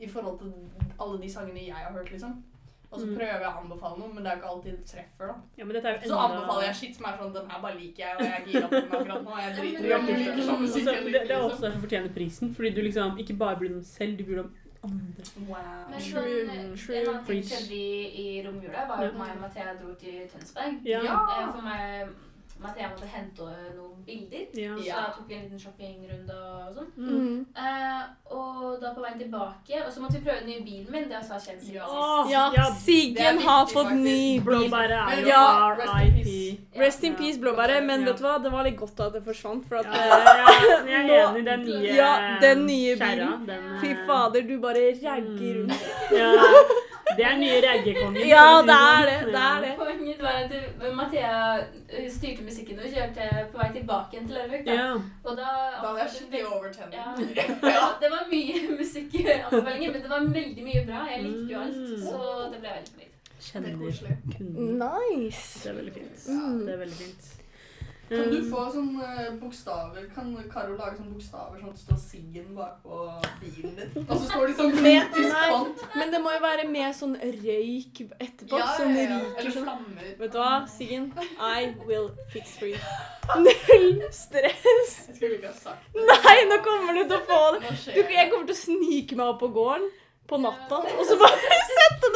i 0.00 0.08
forhold 0.10 0.38
til 0.42 0.52
alle 0.98 1.18
de 1.22 1.30
sangene 1.30 1.66
jeg 1.68 1.74
har 1.78 1.92
hørt, 1.94 2.10
liksom? 2.10 2.42
Og 2.90 3.00
så 3.00 3.06
Mm. 3.06 3.16
prøver 3.18 3.42
jeg 3.44 3.52
å 3.52 3.60
anbefale 3.62 3.98
noe, 3.98 4.08
men 4.14 4.24
det 4.24 4.30
er 4.32 4.36
ikke 4.38 4.48
alltid 4.48 4.76
det 4.78 4.86
treffer, 4.88 5.26
da. 5.28 5.34
ja, 5.58 5.64
jo 5.64 6.08
Så 6.08 6.18
anbefaler 6.18 6.62
jeg 6.64 6.74
shit 6.74 6.94
som 6.96 7.04
er 7.04 7.18
sånn 7.18 7.34
Den 7.34 7.50
her 7.50 7.60
bare 7.60 7.76
liker 7.78 7.98
jeg, 8.04 8.14
og 8.16 8.22
jeg 8.22 8.32
er 8.32 8.46
gira 8.46 8.68
på 8.68 8.80
den 8.80 8.94
akkurat 8.98 9.24
nå. 9.24 9.36
Jeg 9.38 9.56
driter 9.58 9.84
i 9.84 9.92
om 9.92 10.06
du 10.06 10.12
liker 10.12 10.42
sånn 10.48 10.62
musikk 10.62 10.84
det, 10.86 11.12
det 11.12 11.30
er 11.30 11.42
også 11.42 11.60
derfor 11.60 11.76
du 11.76 11.84
fortjener 11.86 12.14
prisen. 12.14 12.54
Fordi 12.54 12.70
du 12.74 12.80
liksom 12.82 13.18
ikke 13.18 13.36
bare 13.38 13.56
blir 13.60 13.68
dem 13.68 13.82
selv, 13.82 14.16
du 14.16 14.24
blir 14.24 14.36
dem 14.36 14.48
andre. 14.48 14.67
Wow. 14.82 15.58
Men 15.90 16.00
True, 16.00 16.76
true, 16.76 16.96
en 17.00 17.08
annen 17.08 17.24
ting 17.26 17.44
som 17.44 17.56
skjedde 17.58 17.74
i, 17.74 18.38
i 18.38 18.46
romjula, 18.46 18.84
var 18.88 18.96
jo 19.02 19.02
Ja. 19.02 19.08
at 19.08 19.18
meg 19.18 19.30
og 19.34 19.40
Mathea 19.40 19.72
dro 19.82 19.94
til 19.94 20.28
Tønsberg. 20.32 20.78
Ja. 20.86 21.00
Ja. 21.02 22.02
Eh, 22.02 22.08
For 22.58 22.68
at 22.72 22.78
jeg 22.80 22.90
måtte 22.90 23.06
hente 23.06 23.44
noen 23.76 24.00
bilder, 24.06 24.46
Ja. 24.58 24.74
så 24.76 24.94
da 24.96 25.10
tok 25.16 25.28
vi 25.28 25.34
en 25.34 25.42
liten 25.44 25.60
shoppingrunde 25.62 26.34
og 26.34 26.74
sånn. 26.74 26.88
Mm. 26.96 27.46
Uh, 27.54 28.02
og 28.34 28.80
da 28.82 28.90
på 28.96 29.00
veien 29.04 29.18
tilbake 29.20 29.78
Og 29.86 29.92
så 29.92 30.00
måtte 30.02 30.18
vi 30.18 30.24
prøve 30.26 30.40
den 30.42 30.48
nye 30.50 30.64
bilen 30.66 30.90
min. 30.92 31.06
Det 31.10 31.20
sa 31.26 31.38
siden 31.38 31.60
Åh, 31.82 32.26
sist. 32.26 32.32
Ja, 32.32 32.66
Siggen 32.82 33.38
viktig, 33.38 33.46
har 33.46 33.66
fått 33.66 33.92
ny 33.94 34.40
bil. 34.40 34.42
Blåbære 34.48 34.98
er 35.12 35.20
jo 35.22 35.28
ja, 35.28 35.44
rest 35.78 35.94
in 36.02 36.16
RIP. 36.16 36.24
peace. 36.24 36.82
Rest 36.82 37.04
in 37.04 37.14
peace, 37.20 37.38
blåbæret. 37.40 37.84
Men 37.86 38.04
vet 38.06 38.18
du 38.18 38.26
hva? 38.26 38.34
Det 38.42 38.52
var 38.52 38.66
litt 38.66 38.76
godt 38.80 39.00
at 39.06 39.12
det 39.14 39.22
forsvant. 39.24 39.64
For 39.68 39.76
at 39.76 39.86
Ja, 39.86 39.94
eh, 39.94 40.90
jeg 40.90 41.10
er 41.10 41.28
enig 41.28 41.40
i 41.40 41.46
den 41.50 41.64
nye 41.70 41.94
Ja, 41.94 42.12
den 42.42 42.66
nye 42.66 42.96
bilen. 43.00 43.48
Fy 43.80 43.94
eh, 43.94 44.04
fader, 44.06 44.42
du 44.50 44.58
bare 44.60 44.84
ragger 45.04 45.62
mm. 45.62 45.70
rundt. 45.70 45.88
Ja, 46.12 46.32
det 47.18 47.24
er 47.26 47.36
nye 47.40 47.58
reggekongen. 47.64 48.22
Ja, 48.28 48.44
det 48.68 48.76
er 48.78 49.02
det. 49.10 49.16
Det 49.32 49.40
er 49.42 49.60
det. 49.64 49.72
Poenget 49.80 50.22
var 50.22 50.36
at 50.44 50.52
Mathea 50.96 51.38
styrte 52.14 52.42
musikken 52.46 52.78
og 52.78 52.86
kjørte 52.94 53.26
på 53.52 53.58
vei 53.62 53.68
tilbake 53.76 54.14
igjen 54.16 54.28
til 54.30 54.36
Larvik. 54.38 54.64
Da. 54.66 54.76
Ja. 54.78 54.92
Og 55.24 55.36
da, 55.40 55.48
Da 55.82 55.86
var 55.92 55.98
jeg 56.04 56.10
skikkelig 56.14 56.46
overtenning. 56.46 57.34
Ja. 57.74 57.86
Det 58.02 58.10
var 58.14 58.24
mye 58.30 58.78
musikkanbefalinger, 58.78 59.92
men 59.92 60.00
det 60.02 60.10
var 60.10 60.20
veldig 60.40 60.64
mye 60.70 60.84
bra. 60.88 61.04
Jeg 61.12 61.22
likte 61.26 61.52
jo 61.52 61.60
alt, 61.66 61.76
Mm. 61.88 62.02
så 62.06 62.50
det 62.52 62.60
ble 62.62 62.70
veldig 62.76 62.92
fornøyd. 62.94 63.04
Det 63.28 63.36
er 63.38 63.48
Kjenner 63.48 63.74
koselig. 63.80 64.14
Nice. 64.84 65.60
Det 65.62 65.70
er 65.70 65.76
veldig 65.80 65.92
fint. 65.94 66.28
Mm. 66.28 66.58
Det 66.66 66.72
er 66.74 66.80
veldig 66.84 66.96
fint. 67.02 67.34
Kan 68.08 68.30
du 68.32 68.38
Um, 68.38 68.46
få 68.50 68.62
sånne 68.72 69.24
bokstaver? 69.40 70.06
Kan 70.14 70.30
Karo 70.52 70.76
lage 70.78 70.96
sånne 70.96 71.12
bokstaver 71.12 71.58
sånn 71.60 71.68
at 71.68 71.76
det 71.76 71.82
står 71.84 71.98
Siggen 72.00 72.54
bakpå 72.56 73.00
bilen 73.42 73.74
din? 73.76 74.06
Og 74.08 74.14
så 74.16 74.30
står 74.30 74.46
de 74.48 74.54
sånn 74.58 74.72
nei. 74.82 75.50
font. 75.50 75.82
Men 75.96 76.14
det 76.14 76.20
må 76.24 76.32
jo 76.32 76.40
være 76.46 76.64
med 76.70 76.96
sånn 76.96 77.14
røyk 77.20 78.00
etterpå. 78.16 78.56
Ja, 78.62 78.70
Sånn 78.78 78.96
ja, 78.96 79.04
ja. 79.10 79.20
Eller 79.36 79.52
sånn. 79.52 79.68
flammer. 79.68 80.08
Vet 80.22 80.32
du 80.32 80.38
hva, 80.40 80.54
Siggen? 80.72 81.10
I 81.36 81.74
will 81.84 82.08
fix 82.32 82.56
for 82.56 82.66
you. 82.72 82.80
Null 83.44 84.02
stress. 84.14 84.94
Jeg 85.08 85.16
skulle 85.18 85.36
ikke 85.36 85.52
ha 85.52 85.58
sagt 85.60 85.92
det. 85.92 86.08
Nei, 86.08 86.36
nå 86.48 86.62
kommer 86.64 86.96
du 86.96 87.04
til 87.04 87.18
å 87.18 87.24
få 87.28 87.40
det. 87.58 87.74
Du, 87.92 88.00
jeg 88.16 88.30
kommer 88.32 88.48
til 88.48 88.56
å 88.56 88.62
snike 88.64 89.18
meg 89.20 89.34
opp 89.34 89.42
på 89.44 89.52
gården 89.52 89.90
på 90.28 90.36
natta, 90.40 90.78
og 90.84 91.04
så 91.08 91.14
bare 91.20 91.58
sette 91.76 92.07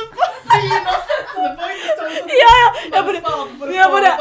det 0.63 0.99
sette 1.11 1.37
det 1.45 1.53
på! 1.59 1.65
Ikke 1.73 2.37
Ja, 2.43 2.53
ja. 2.63 2.69
Jeg 2.95 3.03
bare 3.07 3.21
jeg 3.73 3.87
bare. 3.91 4.13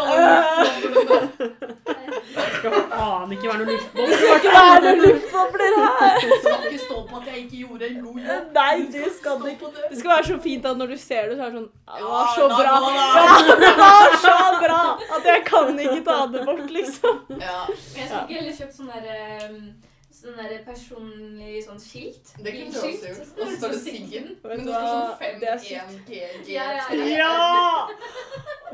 Det 2.31 2.45
skal 2.57 2.73
faen 2.91 3.31
ikke 3.35 3.47
være 3.47 3.57
noe 3.59 3.75
Det 3.75 4.17
skal 4.17 4.35
ikke 4.38 4.53
være 4.55 4.81
noen 4.85 5.01
luftbobler 5.05 5.75
her. 5.77 6.17
Det 6.21 6.38
skal 6.43 6.65
ikke 6.69 6.81
stå 6.85 6.97
på 7.09 7.19
at 7.19 7.25
jeg 7.31 7.38
ikke 7.43 7.57
gjorde 7.63 7.89
en 7.89 7.99
god 8.05 8.17
jobb. 8.21 8.49
Nei, 8.57 8.75
det 8.95 9.11
skal 9.17 9.35
det 9.43 9.53
ikke. 9.55 9.71
det. 9.75 9.99
Skal 9.99 10.13
være 10.13 10.25
så 10.29 10.38
fint 10.47 10.65
at 10.71 10.81
når 10.81 10.93
du 10.93 10.97
ser 10.97 11.29
det, 11.29 11.38
så 11.38 11.43
er 11.43 11.49
det 11.49 11.59
sånn 11.59 11.69
Det 11.97 12.09
var 12.09 12.33
så 12.38 12.49
bra. 12.55 12.73
Ja, 12.97 13.38
det 13.65 13.71
var 13.83 14.17
så 14.25 14.35
bra 14.65 14.81
at 15.17 15.31
jeg 15.33 15.45
kan 15.51 15.79
ikke 15.85 16.01
ta 16.09 16.19
det 16.33 16.45
bort, 16.49 16.67
liksom. 16.79 17.23
Ja, 17.38 17.61
jeg 17.69 17.79
skulle 17.88 18.25
ikke 18.25 18.39
heller 18.39 18.59
kjøpt 18.59 18.75
sånn 18.77 18.91
der 18.93 19.03
um, 19.49 19.63
Sånn 20.21 20.35
der 20.38 20.59
personlig 20.62 21.63
sånn 21.65 21.79
skilt. 21.81 22.27
det 22.45 22.51
kunne 22.53 22.69
du 22.69 22.77
også 22.77 23.07
gjort. 23.09 23.29
Og 23.41 23.47
så 23.47 23.53
står 23.57 23.71
det 23.73 23.79
Siggen. 23.81 24.27
Men 24.44 24.59
du 24.59 24.68
det 24.68 24.73
står 24.75 24.83
sånn 24.85 25.15
er 25.25 25.33
5-1-G-G3. 25.41 26.50
Ja, 26.53 26.65
ja, 26.77 26.83
ja. 26.94 27.06
Ja! 27.18 27.38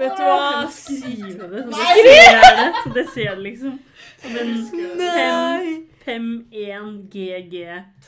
Vet 0.01 0.17
du 0.17 0.23
hva? 0.27 0.67
Skriv 0.75 1.37
det, 1.39 1.61
så 1.61 1.69
Nei! 1.71 1.95
det 2.03 2.15
ser 2.25 2.59
det. 2.59 2.67
Så 2.81 2.89
det 2.97 3.05
ser 3.13 3.29
du 3.37 3.41
liksom. 3.45 3.77
Som 4.25 4.35
en 4.41 4.51
Nei. 4.99 5.69
5-1-GG. 6.07 7.55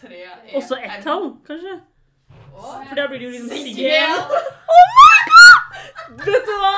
Tre, 0.01 0.19
Også 0.59 0.75
ett 0.83 0.99
tall, 1.07 1.31
kanskje? 1.47 1.77
For 2.59 2.95
da 2.99 3.07
blir 3.07 3.23
det 3.23 3.25
jo 3.29 3.31
liksom 3.37 3.55
Siggen. 3.55 3.79
Siggen. 3.79 4.19
Vet 6.27 6.43
du 6.51 6.53
hva? 6.59 6.75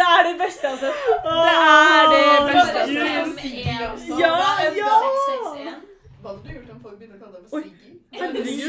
Det 0.00 0.08
er 0.16 0.26
det 0.30 0.34
beste 0.38 0.64
jeg 0.64 0.72
har 0.72 0.82
sett. 0.86 0.98
Det 1.28 1.52
er 1.60 2.04
det 2.14 2.24
beste 2.48 2.88
jeg 2.88 3.04
har 3.12 3.96
sett. 4.00 4.18
Ja, 4.24 4.34
ja. 4.80 5.78
Det? 6.20 6.20
661. 6.20 6.22
Hva 6.22 6.28
hadde 6.30 6.42
du 6.44 6.48
gjort 6.54 6.70
om 6.74 6.80
folk 6.84 6.96
begynte 6.98 7.16
å 7.16 7.18
kalle 7.24 7.36
deg 7.36 7.42
for 7.50 7.58
Siggy? 7.60 7.90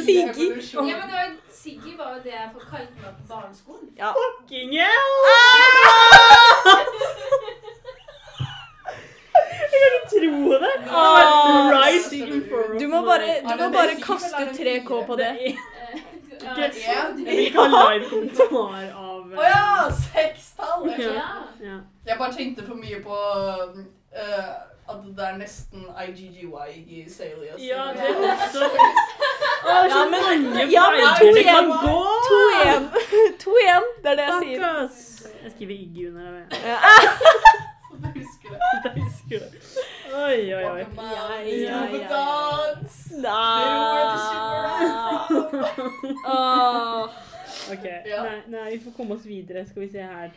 Siggy. 0.05 0.47
Ja, 0.73 0.79
men 0.97 1.07
det 1.09 1.15
var 1.17 1.27
Siggy 1.61 1.91
var 1.97 2.07
jo 2.15 2.19
det 2.25 2.33
jeg 2.35 2.47
folk 2.53 2.67
kalte 2.71 2.95
meg 3.01 3.11
på 3.17 3.23
barneskolen. 3.33 3.87
Ja. 3.97 4.09
Fucking 4.17 4.71
hell! 4.79 5.15
Jeg 9.71 9.77
kan 9.81 9.91
ikke 9.97 10.09
tro 10.11 10.35
det. 10.63 10.75
Ah, 10.89 10.93
Du 12.79 12.85
må 12.87 12.99
bare, 13.05 13.29
Er 13.37 13.41
du 13.57 13.63
må 13.63 13.69
bare 13.73 13.95
kaste 14.01 14.35
eller 14.37 14.47
er 14.47 14.53
det 14.53 14.59
3K 14.83 14.89
på 15.07 15.15
det. 15.15 15.37
Ikke. 15.41 15.57
Ha 17.55 17.63
live 17.93 18.05
kommentar 18.09 18.45
av 18.95 19.31
Å 19.37 19.39
ja! 19.45 19.89
Sekstall! 19.93 20.89
Ja. 20.89 20.95
Ja. 21.13 21.27
ja. 21.61 21.77
Jeg 22.07 22.17
bare 22.17 22.33
tenkte 22.33 22.63
for 22.65 22.75
mye 22.79 22.99
på 23.05 23.17
eh, 24.11 24.49
at 24.91 24.99
det 25.17 25.25
er 25.27 25.37
nesten 25.37 25.81
IGGY 26.07 26.45
i 26.87 27.05
Salias. 27.09 27.59
Ja, 27.59 27.83
det 27.95 28.01
er 28.01 28.13
også 28.43 28.63
Ja, 29.71 29.77
men- 30.09 30.21
mange 30.43 30.61
ja, 30.71 30.83
men 30.91 31.01
to 31.19 31.25
kan 31.25 31.37
igjen. 31.41 31.67
gå! 31.83 31.97
To 32.29 32.39
igjen. 32.55 32.83
To 33.43 33.51
igjen. 33.63 33.85
Det 34.03 34.09
er 34.11 34.15
det 34.15 34.25
jeg 34.25 34.33
Fuck, 34.33 34.43
sier. 34.47 34.59
Jeg 35.43 35.51
skriver 35.55 35.73
Iggy 35.73 36.03
under. 36.09 36.21
Så 36.51 37.95
du 38.01 38.07
husker 38.19 38.49
det. 38.49 38.59
Jeg 38.83 38.91
husker 39.03 39.37
det. 39.39 39.49
Oi, 40.13 40.39
oi, 40.53 40.63
oi. 40.63 40.83
Ja, 40.97 41.25
ja, 41.43 41.79
ja. 41.93 42.21
Ok, 47.71 47.85
Ja. 48.05 48.23
nei, 48.23 48.39
nei, 48.47 48.71
vi 48.71 48.79
får 48.83 48.91
komme 48.97 49.13
oss 49.15 49.25
videre. 49.25 49.65
Skal 49.69 49.81
vi 49.81 49.89
se 49.91 50.01
her. 50.01 50.29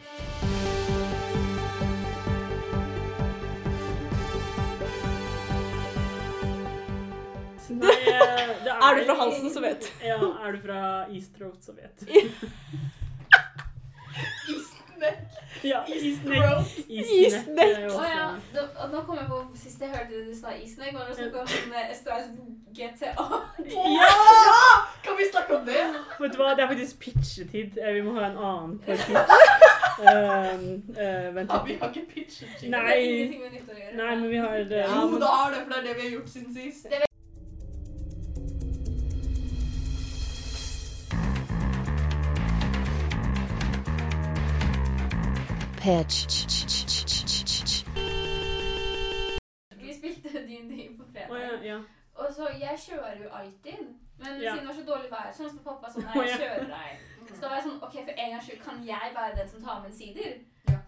Nei, 7.70 7.94
eh, 8.12 8.52
det 8.64 8.72
Er 8.88 8.98
du 9.00 9.04
fra 9.08 9.14
halsen, 9.22 9.50
så 9.54 9.60
vet 9.64 9.80
du. 9.80 9.88
Ja, 10.10 10.18
er 10.46 10.52
du 10.52 10.60
fra 10.66 10.80
East 11.10 11.40
Road, 11.40 11.56
så 11.64 11.72
vet 11.72 12.00
du. 12.00 12.06
Isnek. 14.48 15.18
Ja, 15.62 15.84
East 15.88 16.24
Neck. 16.24 16.42
Throat. 16.42 16.66
East 16.88 17.10
East 17.12 17.46
Neck. 17.48 17.56
Neck. 17.56 17.78
er 17.78 17.84
jo 17.84 17.90
Å 17.98 18.04
ja. 18.08 18.26
også- 18.28 18.52
Da, 18.54 18.64
og 18.84 18.90
nå 18.92 19.00
kom 19.06 19.16
jeg 19.18 19.26
på 19.30 19.38
sist 19.58 19.80
jeg 19.80 19.90
hørte 19.90 20.10
det 20.12 20.26
du 20.28 20.34
sa 20.38 20.52
Isnøy, 20.54 20.90
var 20.94 21.08
det 21.08 21.16
snakk 21.18 21.38
om 21.40 21.46
sånn 21.50 21.72
eh, 21.80 21.90
Estrais 21.94 22.28
GTA. 22.74 23.12
Ja! 23.70 24.10
Kan 25.04 25.16
vi 25.18 25.26
snakke 25.30 25.56
om 25.58 25.64
det? 25.66 25.80
Vet 26.20 26.32
du 26.34 26.38
hva, 26.40 26.52
det 26.58 26.64
er 26.64 26.70
faktisk 26.72 26.98
pitchetid. 27.04 27.78
Eh, 27.78 27.92
Vi 27.98 28.02
må 28.06 28.14
ha 28.18 28.28
en 28.30 28.38
annen 28.38 28.78
på 28.78 28.92
pitch. 28.92 29.08
Eh, 30.04 31.26
vent 31.34 31.50
Ja, 31.54 31.62
vi 31.64 31.76
har 31.80 31.90
ikke 31.90 32.06
pitchet 32.14 32.62
jingle. 32.62 32.82
Nei. 32.82 33.00
Det. 33.68 33.90
Nei, 33.94 34.14
men 34.16 34.28
vi 34.30 34.36
har 34.42 34.56
eh, 34.58 34.70
Jo, 34.84 35.08
men- 35.10 35.22
har 35.22 35.50
det, 35.54 35.64
for 35.64 35.70
det 35.70 35.78
er 35.78 35.88
det 35.88 35.96
vi 35.96 36.06
har 36.08 36.14
gjort 36.18 36.28
siden 36.36 36.54
sist. 36.54 36.86
Pitch. 45.84 46.34
Vi 49.82 49.94
spilte 49.94 50.28
D&D 50.48 50.72
på 50.98 51.04
fredag. 51.12 51.30
Oh, 51.30 51.38
ja, 51.40 51.52
ja. 51.72 51.78
Og 52.20 52.26
så, 52.36 52.48
jeg 52.60 52.76
kjører 52.86 53.16
jo 53.24 53.28
alltid. 53.38 53.80
Men 54.18 54.42
Ja. 54.42 54.52
siden 54.52 54.58
det 54.58 54.68
var 54.68 54.74
så 54.80 54.86
dårlig 54.92 55.10
vær, 55.10 55.28
så 55.36 55.42
sa 55.50 55.58
pappa 55.70 55.86
sånn 55.92 56.04
Nei, 56.06 56.24
jeg 56.26 56.38
kjører 56.40 56.66
deg. 56.76 56.90
Så 57.34 57.40
da 57.40 57.48
var 57.48 57.56
jeg 57.58 57.64
sånn 57.66 57.80
OK, 57.86 57.94
for 58.06 58.12
en 58.22 58.30
gangs 58.32 58.46
skyld 58.48 58.62
kan 58.68 58.78
jeg 58.86 59.06
være 59.18 59.36
den 59.40 59.48
som 59.52 59.60
tar 59.66 59.80
med 59.82 59.90
en 59.90 59.96
sider. 60.00 60.32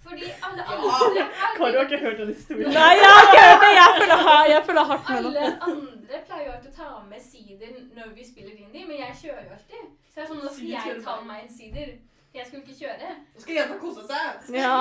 Fordi 0.07 0.27
alle 0.47 0.63
andre 0.73 1.23
Kari 1.59 1.77
har 1.77 1.85
ikke 1.89 2.01
hørt 2.07 2.19
den 2.23 2.29
historien. 2.35 2.71
Nei, 2.79 2.93
jeg 3.03 3.11
har 3.15 3.23
ikke 3.27 3.45
hørt 3.49 3.63
det! 3.67 3.73
Jeg 3.81 3.91
føler, 4.01 4.19
jeg 4.55 4.63
føler 4.69 4.85
hardt 4.91 5.09
med. 5.11 5.17
Alle 5.19 5.47
andre 5.69 6.17
pleier 6.29 6.45
jo 6.49 6.53
alltid 6.57 6.71
å 6.73 6.77
ta 6.81 6.89
med 7.13 7.21
sider 7.31 7.73
når 7.99 8.13
vi 8.19 8.29
spiller 8.33 8.53
dindy, 8.61 8.85
men 8.89 8.97
jeg 9.05 9.13
kjører 9.23 9.45
jo 9.49 9.57
alltid. 9.59 9.83
Så 10.11 10.15
det 10.15 10.23
er 10.25 10.29
sånn, 10.33 10.45
skal 10.55 10.71
jeg 10.77 10.83
tar 10.87 11.01
ta 11.09 11.17
bare. 11.17 11.27
meg 11.33 11.43
en 11.49 11.55
sider. 11.59 11.89
Jeg 12.37 12.47
skulle 12.47 12.63
ikke 12.65 12.79
kjøre. 12.81 13.13
Nå 13.35 13.41
skal 13.43 13.55
jenta 13.59 13.77
kose 13.81 14.03
seg. 14.11 14.51
Ja. 14.55 14.73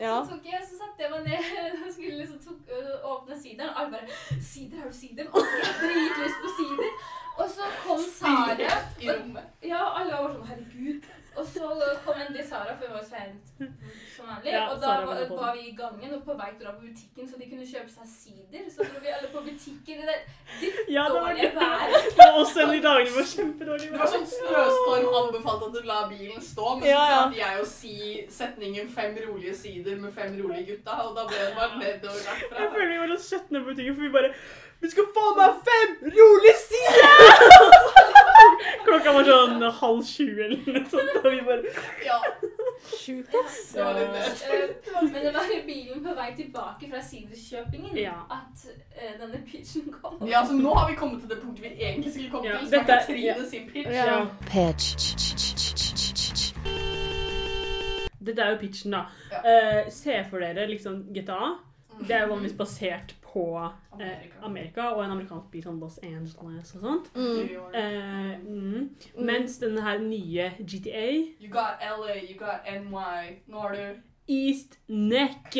ja. 0.00 0.14
Så 0.24 0.32
tok 0.32 0.48
jeg, 0.52 0.62
så 0.70 0.80
satte 0.80 1.04
jeg 1.04 1.10
meg 1.14 1.22
ned 1.28 1.44
og 1.84 1.92
skulle 1.94 2.16
liksom 2.22 2.40
tok, 2.46 2.72
øh, 2.74 2.96
åpne 3.12 3.38
sideren. 3.42 3.70
Og 3.70 3.80
alle 3.80 3.90
bare 3.94 4.06
'Sider, 4.50 4.76
har 4.80 4.90
du 4.90 4.96
sider?' 5.02 5.30
Og 5.32 5.40
jeg 5.62 5.72
dritlyst 5.82 6.38
på 6.44 6.50
sider. 6.58 6.90
Og 7.38 7.46
så 7.56 7.64
kom 7.84 8.00
Sara. 8.18 8.70
Og. 9.12 9.38
Ja, 9.72 9.82
alle 10.00 10.12
var 10.12 10.32
sånn 10.34 10.46
'herregud'. 10.50 11.06
Og 11.38 11.46
så 11.46 11.68
kom 12.04 12.14
endelig 12.18 12.44
Sara, 12.48 12.72
for 12.78 12.86
hun 12.90 12.96
var 12.98 13.04
seint 13.06 13.44
som 14.16 14.26
vanlig. 14.26 14.52
Ja, 14.52 14.62
og 14.72 14.80
da 14.80 14.86
Sara 14.86 15.04
var 15.06 15.20
var, 15.30 15.54
vi 15.54 15.68
i 15.68 15.74
gangen 15.78 16.14
og 16.16 16.22
på 16.26 16.34
vei 16.40 16.48
til 16.50 16.60
å 16.60 16.64
dra 16.64 16.72
på 16.78 16.86
butikken, 16.88 17.28
så 17.30 17.38
de 17.38 17.46
kunne 17.50 17.66
kjøpe 17.72 17.90
seg 17.94 18.08
sider. 18.14 18.64
Så 18.74 18.86
dro 18.88 19.02
vi 19.04 19.12
alle 19.14 19.30
på 19.34 19.42
butikken 19.46 20.02
i 20.02 20.08
det 20.08 20.16
Ja, 20.96 21.04
det 21.12 21.20
var 21.22 21.34
det. 21.38 21.50
været. 21.54 22.08
Det 22.18 22.26
var 22.26 22.38
også 22.42 22.60
en 22.64 22.74
i 22.74 22.80
dag, 22.80 22.98
dagene 22.98 23.16
var 23.20 23.28
kjempedårlig. 23.34 23.90
Det 23.92 24.00
var 24.02 24.12
sånn 24.16 24.26
snøstorm 24.34 25.08
anbefalte 25.22 25.68
at 25.70 25.74
du 25.78 25.80
la 25.92 26.00
bilen 26.10 26.42
stå, 26.50 26.66
men 26.74 26.82
så 26.82 26.92
Ja, 26.92 27.02
ja. 27.12 27.18
klarte 27.22 27.38
jeg 27.44 27.62
å 27.62 27.66
si 27.72 27.96
setningen 28.40 28.88
'fem 28.96 29.18
rolige 29.28 29.54
sider 29.62 29.96
med 29.96 30.12
fem 30.18 30.34
rolige 30.42 30.66
gutta', 30.72 30.98
og 31.06 31.14
da 31.16 31.26
ble 31.30 31.38
det 31.46 31.54
bare 31.60 31.78
nedover 31.78 32.18
Jeg 32.18 32.50
derfra. 32.50 32.72
føler 32.74 32.88
vi 32.94 32.98
var 32.98 33.16
sånn 33.16 33.38
17 33.38 33.60
på 33.62 33.64
butikken, 33.70 33.94
for 33.94 34.02
vi 34.02 34.16
bare 34.18 34.34
Vi 34.80 34.88
skal 34.90 35.04
få 35.14 35.24
meg 35.36 35.54
fem 35.68 35.90
rolige 36.18 36.58
sider! 36.68 37.08
Klokka 38.84 39.12
var 39.14 39.24
sånn 39.28 39.62
halv 39.80 40.00
sju 40.06 40.26
eller 40.44 40.62
noe 40.66 40.84
sånt, 40.90 41.18
og 41.24 41.28
vi 41.32 41.40
bare 41.46 41.72
Ja, 42.06 42.18
Sjukt, 42.88 43.34
ass. 43.34 43.58
det 43.74 43.84
var 43.84 43.98
litt. 43.98 44.42
Eh, 44.48 45.02
Men 45.02 45.18
det 45.26 45.32
var 45.34 45.50
i 45.54 45.60
bilen 45.66 46.02
på 46.04 46.14
vei 46.16 46.28
tilbake 46.38 46.88
fra 46.90 47.00
siderkjøpingen 47.02 47.96
Ja. 47.98 48.14
at 48.30 48.66
uh, 48.70 49.12
denne 49.20 49.40
pitchen 49.46 49.90
kom. 50.00 50.18
Ja, 50.30 50.44
så 50.46 50.54
nå 50.58 50.74
har 50.78 50.88
vi 50.90 50.96
kommet 50.96 51.20
til 51.24 51.30
det 51.32 51.40
punktet 51.42 51.64
vi 51.68 51.74
egentlig 51.84 52.12
skulle 52.14 52.30
komme 52.30 52.46
Ja, 52.52 52.58
til, 52.58 52.68
som 52.68 52.78
dette- 52.78 53.00
Katrine 53.00 53.26
ja. 53.26 53.44
sin 53.50 53.70
pitch. 53.70 53.90
Ja. 53.94 54.26
pitch. 54.50 54.94
Dette 58.28 58.42
er 58.44 58.50
jo 58.52 58.58
pitchen, 58.60 58.92
da. 58.92 59.04
Ja. 59.32 59.42
Eh, 59.46 59.90
se 59.94 60.18
for 60.30 60.42
dere 60.42 60.66
liksom 60.68 61.02
GTA. 61.14 61.38
Mm. 61.98 62.06
Det 62.06 62.14
er 62.16 62.26
jo 62.26 62.32
vanligvis 62.34 62.56
basert 62.58 63.14
på 63.38 63.70
eh, 64.00 64.00
Amerika. 64.00 64.34
Amerika 64.42 64.82
og 64.82 65.04
en 65.04 65.10
amerikansk 65.10 65.50
by 65.52 65.62
som 65.62 65.80
Los 65.80 65.98
Angeles 66.02 66.74
og 66.74 66.80
sånt. 66.80 67.10
Mm. 67.14 67.40
Eh, 67.74 68.34
mm. 68.42 68.90
Mens 69.30 69.58
denne 69.62 69.82
her 69.82 69.98
nye 70.02 70.50
GTA 70.58 71.08
You 71.40 71.50
got 71.50 71.82
LA, 71.82 72.18
you 72.28 72.38
got 72.38 72.66
NY. 72.66 73.38
Du 73.48 74.00
East 74.28 74.78
Neck. 74.88 75.56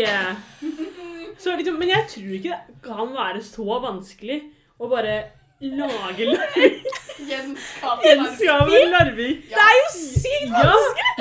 Så 1.39 1.57
liksom, 1.57 1.75
men 1.75 1.89
jeg 1.89 2.05
tror 2.09 2.33
ikke 2.33 2.57
det 2.69 2.81
kan 2.85 3.13
være 3.15 3.43
så 3.43 3.79
vanskelig 3.83 4.41
å 4.79 4.89
bare 4.91 5.15
lage 5.61 6.27
Larvik. 6.33 6.89
gjenskape 7.29 8.83
Larvik. 8.93 9.47
Det 9.51 9.63
er 9.69 9.79
jo 9.79 9.87
sykt 9.95 10.53
Ja. 10.53 10.75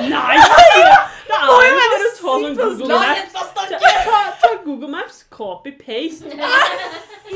Nei! 0.08 0.36
Det 1.28 1.36
er 1.36 1.64
jo 1.68 1.74
bare 1.78 1.96
å 1.98 2.12
ta 2.16 2.34
sånn 2.42 2.54
Google 2.56 2.98
Maps. 2.98 3.47
Ta, 3.68 4.18
ta 4.40 4.50
Google 4.64 4.88
Maps, 4.92 5.22
copy-paste 5.30 6.32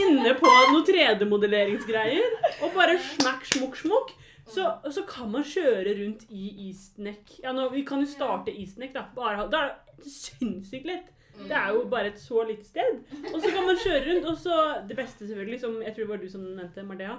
inne 0.03 0.35
på 0.39 0.51
noe 0.73 0.83
3D-modelleringsgreier, 0.89 2.37
og 2.63 2.77
bare 2.77 2.99
smakk, 3.13 3.47
smukk, 3.49 3.79
smukk. 3.85 4.13
Så, 4.53 4.67
så 4.91 5.05
kan 5.09 5.31
man 5.31 5.45
kjøre 5.47 5.95
rundt 6.01 6.25
i 6.35 6.49
Eastneck. 6.69 7.39
Ja, 7.45 7.53
nå, 7.57 7.69
vi 7.73 7.85
kan 7.89 8.03
jo 8.03 8.09
starte 8.11 8.53
Eastneck, 8.53 8.93
da. 8.97 9.07
Bare, 9.17 9.47
da 9.53 9.61
er 9.63 9.75
det 10.01 10.11
sinnssykt 10.13 10.89
lett. 10.89 11.13
Det 11.43 11.55
er 11.57 11.71
jo 11.73 11.85
bare 11.91 12.11
et 12.11 12.19
så 12.21 12.43
lite 12.45 12.67
sted. 12.67 12.99
Og 13.33 13.39
så 13.41 13.53
kan 13.55 13.65
man 13.65 13.79
kjøre 13.81 14.03
rundt, 14.09 14.27
og 14.29 14.37
så 14.39 14.57
Det 14.89 14.97
beste, 14.99 15.27
selvfølgelig, 15.29 15.61
som 15.61 15.79
jeg 15.83 15.95
tror 15.95 16.05
det 16.05 16.11
var 16.11 16.21
du 16.25 16.29
som 16.29 16.43
nevnte, 16.45 16.85
Mardea, 16.85 17.15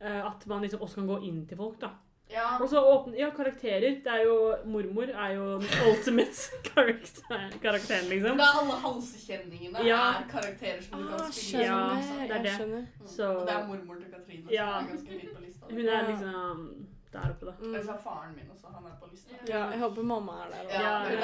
eh, 0.00 0.20
at 0.26 0.46
man 0.46 0.62
liksom 0.64 0.80
også 0.86 1.02
kan 1.02 1.10
gå 1.10 1.18
inn 1.28 1.42
til 1.50 1.60
folk, 1.60 1.76
da. 1.82 1.92
Ja. 2.32 2.58
Og 2.62 2.68
så 2.70 2.78
åpne 2.80 3.16
Ja, 3.18 3.30
karakterer. 3.30 3.80
Det 4.04 4.06
er 4.06 4.22
jo 4.24 4.54
Mormor 4.64 5.02
er 5.10 5.32
jo 5.34 5.46
den 5.58 5.68
ultimate 5.90 6.50
karakter, 6.74 7.50
karakteren, 7.62 8.06
liksom. 8.08 8.36
Det 8.38 8.46
er 8.46 8.60
alle 8.60 8.76
halskjenningene 8.84 9.84
Ja. 9.86 10.02
er 10.20 10.28
karakterer 10.30 10.82
som 10.82 10.98
du 11.02 11.08
Ah, 11.08 11.18
kan 11.18 11.32
spille. 11.32 11.64
Ja, 11.64 11.80
det 12.22 12.30
er 12.30 12.34
Jeg 12.34 12.44
det. 12.44 12.52
skjønner. 12.58 12.84
Så 13.06 13.26
Og 13.34 13.46
det 13.46 13.54
er 13.56 13.66
mormor 13.66 13.94
til 13.94 14.08
Katrine 14.14 14.46
Ja. 14.52 14.68
som 14.78 14.84
er 14.84 14.88
ganske 14.94 15.10
høyt 15.10 15.34
på 15.36 15.42
lista. 15.46 15.66
hun 15.70 15.86
er 15.88 16.02
liksom 16.10 16.86
der 17.12 17.30
oppe, 17.30 17.46
da. 17.46 17.52
Mm. 17.60 17.74
Jeg 17.74 17.84
sa 17.84 17.94
faren 18.08 18.34
min 18.36 18.50
også, 18.54 18.66
han 18.74 18.84
er 18.86 18.94
på 19.00 19.06
lista. 19.10 19.34
Ja, 19.48 19.62
jeg 19.72 19.78
håper 19.80 20.02
mamma 20.02 20.32
er 20.42 20.48
der. 20.52 20.62
Ja, 20.80 20.92
hun 21.04 21.12
er, 21.12 21.22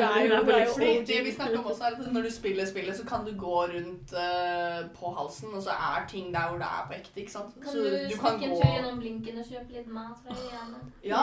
ja. 0.00 0.08
hun 0.12 0.32
er 0.32 0.36
er, 0.36 0.68
hun 0.74 0.82
er 0.82 1.04
det 1.10 1.18
vi 1.26 1.32
snakker 1.32 1.58
om 1.58 1.66
også 1.72 1.84
er 1.84 1.96
at 1.96 2.12
når 2.12 2.22
du 2.22 2.30
spiller 2.32 2.66
spillet, 2.66 2.96
så 2.96 3.04
kan 3.12 3.26
du 3.28 3.32
gå 3.44 3.56
rundt 3.72 4.14
uh, 4.24 4.80
på 4.98 5.12
halsen, 5.18 5.48
og 5.54 5.62
så 5.66 5.70
er 5.88 6.06
ting 6.08 6.34
der 6.34 6.46
hvor 6.48 6.58
det 6.62 6.68
er 6.78 6.84
på 6.88 6.96
ekte, 7.00 7.20
ikke 7.20 7.32
sant? 7.32 7.54
Kan 7.62 7.72
Så 7.72 7.78
du, 7.78 7.88
du 8.12 8.16
kan 8.22 8.34
en 8.34 8.40
gå 8.40 8.60
tur 8.62 8.72
gjennom 8.74 8.98
blinken 9.02 9.42
og 9.42 9.44
kjøpe 9.50 9.76
litt 9.76 9.90
mat 9.98 10.16
fra 10.24 10.38
hjemmet? 10.46 10.80
Ja, 11.04 11.20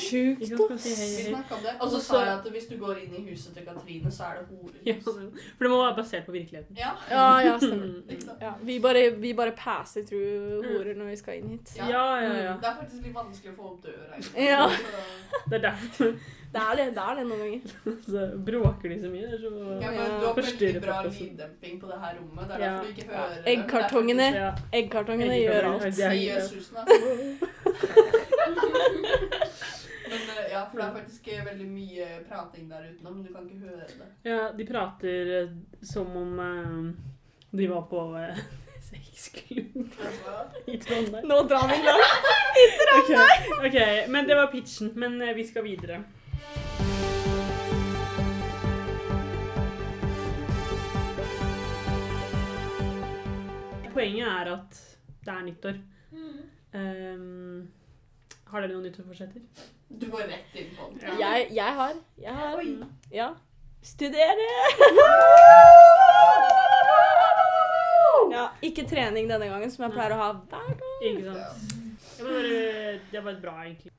Sjukt, 0.00 0.40
Ikke 0.40 0.70
ass. 0.74 0.88
vi 1.18 1.26
snakka 1.28 1.54
om 1.58 1.62
det. 1.66 1.76
Og 1.80 1.90
så 1.90 2.00
sa 2.08 2.22
jeg 2.24 2.34
at 2.38 2.50
hvis 2.56 2.66
du 2.72 2.76
går 2.86 3.02
inn 3.04 3.14
i 3.20 3.22
huset 3.28 3.52
til 3.56 3.68
Katrine, 3.68 4.12
så 4.12 4.30
er 4.30 4.40
det 4.40 4.46
horehus. 4.48 4.80
Ja, 4.88 4.96
for 5.04 5.66
det 5.68 5.70
må 5.74 5.82
være 5.84 5.96
basert 6.00 6.24
på 6.24 6.32
virkeligheten. 6.32 6.80
Ja. 6.80 6.96
Ja, 7.10 7.28
ja, 7.48 7.58
stemmer. 7.66 8.40
Ja, 8.40 8.56
vi, 8.62 8.80
bare, 8.80 9.04
vi 9.20 9.36
bare 9.36 9.52
passer 9.56 10.08
through 10.08 10.64
horer 10.64 10.96
når 10.96 11.12
vi 11.12 11.16
skal 11.20 11.40
inn 11.42 11.54
hit. 11.54 11.76
Ja, 11.76 11.86
ja, 11.92 12.32
ja. 12.48 12.56
Det 12.62 12.72
er 12.72 12.76
faktisk 12.80 13.02
litt 13.04 13.14
vanskelig 13.14 13.33
å 13.42 13.56
få 13.56 13.64
opp 13.72 13.82
døra. 13.82 14.20
Ja. 14.38 14.70
Det 15.50 15.54
er 15.58 15.62
derfor 15.70 16.14
Det 16.54 16.60
er 16.62 16.76
det, 16.78 16.84
det 16.94 17.02
er 17.02 17.14
det 17.18 17.24
noen 17.26 17.40
ganger. 17.42 17.60
så 18.06 18.20
bråker 18.46 18.88
de 18.92 18.96
så 19.02 19.08
mye. 19.10 19.26
Det 19.26 19.34
er 19.34 19.42
så 19.42 19.50
Ja, 19.82 19.90
men 19.90 20.20
du 20.20 20.26
har 20.26 20.34
veldig 20.38 20.82
bra 20.84 20.98
lyddemping 21.08 21.80
på 21.82 21.86
det 21.90 21.98
her 22.04 22.12
rommet. 22.20 22.44
Det 22.48 22.54
er 22.54 22.58
Ja. 22.60 22.70
derfor 22.70 22.84
du 22.84 22.90
ikke 22.94 23.08
hører 23.10 23.34
det. 23.34 23.46
Eggkartongene. 23.54 24.28
ja. 24.34 24.50
Eggkartongene 24.72 25.36
gjør 25.42 25.62
alt. 25.72 25.82
Er- 25.98 26.34
altså. 26.38 26.56
Men 30.08 30.20
eh, 30.20 30.52
ja, 30.52 30.60
for 30.70 30.78
det 30.78 30.84
er 30.86 30.94
faktisk 30.98 31.28
eh, 31.32 31.44
veldig 31.46 31.66
mye 31.70 32.06
prating 32.28 32.68
der 32.70 32.84
ute 32.90 33.02
nå, 33.04 33.10
men 33.14 33.22
du 33.24 33.32
kan 33.34 33.46
ikke 33.48 33.64
høre 33.64 33.86
det. 33.88 34.08
ja, 34.28 34.40
de 34.52 34.66
prater 34.68 35.30
eh, 35.40 35.54
som 35.82 36.10
om 36.20 36.38
eh, 36.44 36.92
de 37.56 37.68
var 37.70 37.86
på 37.90 38.02
sexklubb 39.02 39.92
i 40.66 40.78
Trondheim. 40.78 41.28
Nå 41.28 41.42
drar 41.42 41.68
vi 41.68 41.82
langt. 41.82 42.30
Ok, 42.98 43.10
ok, 43.66 44.08
men 44.08 44.26
det 44.28 44.34
var 44.34 44.46
pitchen. 44.46 44.92
Men 44.94 45.22
eh, 45.22 45.34
vi 45.34 45.44
skal 45.46 45.64
videre. 45.64 46.04
Poenget 53.92 54.28
er 54.28 54.52
at 54.52 54.78
det 55.24 55.32
er 55.34 55.42
nyttår. 55.46 55.80
Um, 56.74 57.68
har 58.50 58.60
dere 58.60 58.72
noen 58.72 58.86
nyttårsforsetter? 58.88 59.42
Du 59.88 60.06
går 60.10 60.26
rett 60.30 60.56
inn 60.58 60.70
på 60.76 60.88
den. 60.90 61.02
Ja. 61.02 61.14
Jeg, 61.20 61.48
jeg 61.54 61.74
har. 61.80 61.94
Jeg 62.18 62.34
har. 62.34 62.56
Oi. 62.58 62.78
Ja. 63.12 63.28
Studere! 63.84 64.48
Ja, 68.32 68.48
ikke 68.64 68.86
trening 68.88 69.28
denne 69.28 69.48
gangen, 69.50 69.70
som 69.70 69.84
jeg 69.86 69.94
pleier 69.96 70.14
å 70.16 70.20
ha 70.20 70.28
hver 70.34 70.70
gang. 70.78 70.94
Ikke 71.10 71.34
sant? 71.34 71.74
Det 72.14 72.24
var, 72.24 72.48
det 73.12 73.22
var 73.26 73.40
bra, 73.42 73.54
egentlig. 73.64 73.90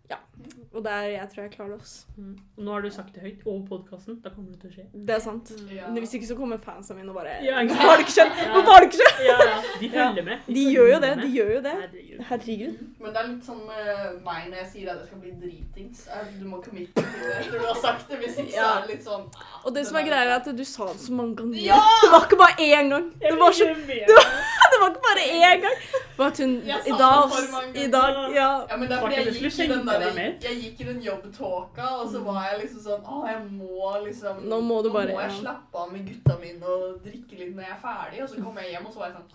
Og 0.76 0.84
der 0.84 1.02
jeg 1.08 1.28
tror 1.32 1.44
jeg 1.44 1.52
klarer 1.52 1.72
det. 1.72 1.80
også. 1.82 2.06
Mm. 2.18 2.38
Og 2.58 2.64
nå 2.66 2.72
har 2.74 2.82
du 2.82 2.90
sagt 2.92 3.16
det 3.16 3.22
høyt 3.24 3.46
over 3.46 3.62
podkasten. 3.70 4.18
Da 4.24 4.30
kommer 4.34 4.52
det 4.52 4.60
til 4.60 4.70
å 4.70 4.74
skje. 4.76 4.86
Det 5.08 5.16
er 5.16 5.22
sant. 5.24 5.52
Ja. 5.72 5.88
Men 5.88 6.04
Hvis 6.04 6.14
ikke 6.18 6.28
så 6.28 6.36
kommer 6.36 6.60
fansa 6.64 6.98
mine 6.98 7.14
og 7.14 7.16
bare 7.16 7.38
Ja, 7.46 7.62
Hvorfor 7.64 7.90
har 7.90 7.96
du 7.96 8.04
ikke 8.04 8.16
skjønt? 8.16 8.42
Ja. 8.42 8.50
Hvorfor 8.54 8.72
har 8.76 8.84
du 8.84 8.88
ikke 8.90 9.00
skjønt? 9.00 9.22
Ja, 9.30 9.38
ja. 9.52 9.62
De 9.80 9.90
følger 9.94 10.28
med. 10.30 10.50
De 10.58 10.66
gjør 10.74 10.90
jo 10.94 10.98
det. 11.06 11.12
De 11.22 11.30
gjør 11.38 11.52
jo 11.56 11.62
det. 11.68 11.76
Herregud. 11.80 12.26
Herregud. 12.30 12.76
Men 13.00 13.16
det 13.16 13.22
er 13.22 13.30
litt 13.30 13.48
sånn 13.50 13.62
med 13.70 14.20
meg 14.28 14.50
når 14.52 14.58
jeg 14.62 14.68
sier 14.74 14.92
at 14.92 15.00
jeg 15.00 15.08
skal 15.12 15.24
bli 15.24 15.34
dritings. 15.46 16.04
Du 16.42 16.46
må 16.52 16.60
committe 16.66 17.06
til 17.06 17.24
det 17.24 17.38
etter 17.40 17.56
du 17.56 17.68
har 17.70 17.80
sagt 17.86 18.12
det. 18.12 18.20
Hvis 18.26 18.42
ikke 18.44 18.56
så 18.58 18.68
er 18.68 18.84
det 18.84 18.96
litt 18.98 19.08
sånn 19.08 19.26
ah, 19.32 19.56
Og 19.64 19.78
det 19.78 19.86
som 19.88 20.02
er 20.02 20.08
greia, 20.10 20.28
er 20.28 20.36
at 20.42 20.52
du 20.60 20.66
sa 20.68 20.90
det 20.92 21.06
så 21.06 21.16
mange 21.16 21.40
ganger. 21.40 21.64
Ja! 21.70 21.80
Det 22.04 22.12
var 22.12 22.28
ikke 22.28 22.42
bare 22.44 22.68
én 22.68 22.92
gang. 22.92 23.08
Det 23.24 23.36
var, 23.40 23.56
så, 23.56 23.72
med. 23.88 24.12
det 24.72 24.82
var 24.84 24.92
ikke 24.92 25.08
bare 25.08 25.26
én 25.40 25.64
gang. 25.64 25.80
Bare 26.18 26.32
at 26.32 26.38
hun 26.44 26.54
Jeg 26.66 26.80
sa 26.84 26.90
I 26.90 26.92
det 26.92 27.00
dag, 27.00 27.32
for 27.32 27.52
mange 27.56 27.86
i 27.86 27.88
dag 27.92 28.20
Ja. 28.36 28.50
Ja, 28.70 28.78
men 28.78 28.88
det 28.90 28.96
er 28.98 29.02
fordi 29.02 29.16
jeg 29.16 29.34
gikk, 29.36 29.60
i 29.60 29.68
den 29.72 29.88
der, 29.88 30.00
jeg, 30.02 30.38
jeg 30.44 30.56
gikk 30.66 30.80
i 30.82 30.88
den 30.90 31.02
jobbtåka, 31.06 31.86
og 32.02 32.10
så 32.12 32.20
var 32.26 32.40
jeg 32.50 32.60
liksom 32.64 32.82
sånn 32.86 33.04
Å, 33.06 33.20
jeg 33.30 33.40
må 33.52 33.92
liksom 34.06 34.44
Nå 34.50 34.58
må 34.62 34.82
du 34.84 34.90
bare- 34.94 35.08
Nå 35.12 35.16
må 35.18 35.22
jeg 35.24 35.32
ja. 35.32 35.40
slappe 35.42 35.76
av 35.84 35.92
med 35.94 36.06
gutta 36.10 36.38
mine 36.42 36.64
og 36.76 37.00
drikke 37.06 37.40
litt 37.40 37.54
når 37.56 37.64
jeg 37.68 37.74
er 37.76 37.82
ferdig. 37.86 38.22
Og 38.24 38.30
så 38.30 38.44
kom 38.44 38.58
jeg 38.62 38.72
hjem, 38.74 38.86
og 38.86 38.94
så 38.94 39.00
var 39.00 39.08
jeg 39.08 39.16
sånn 39.16 39.30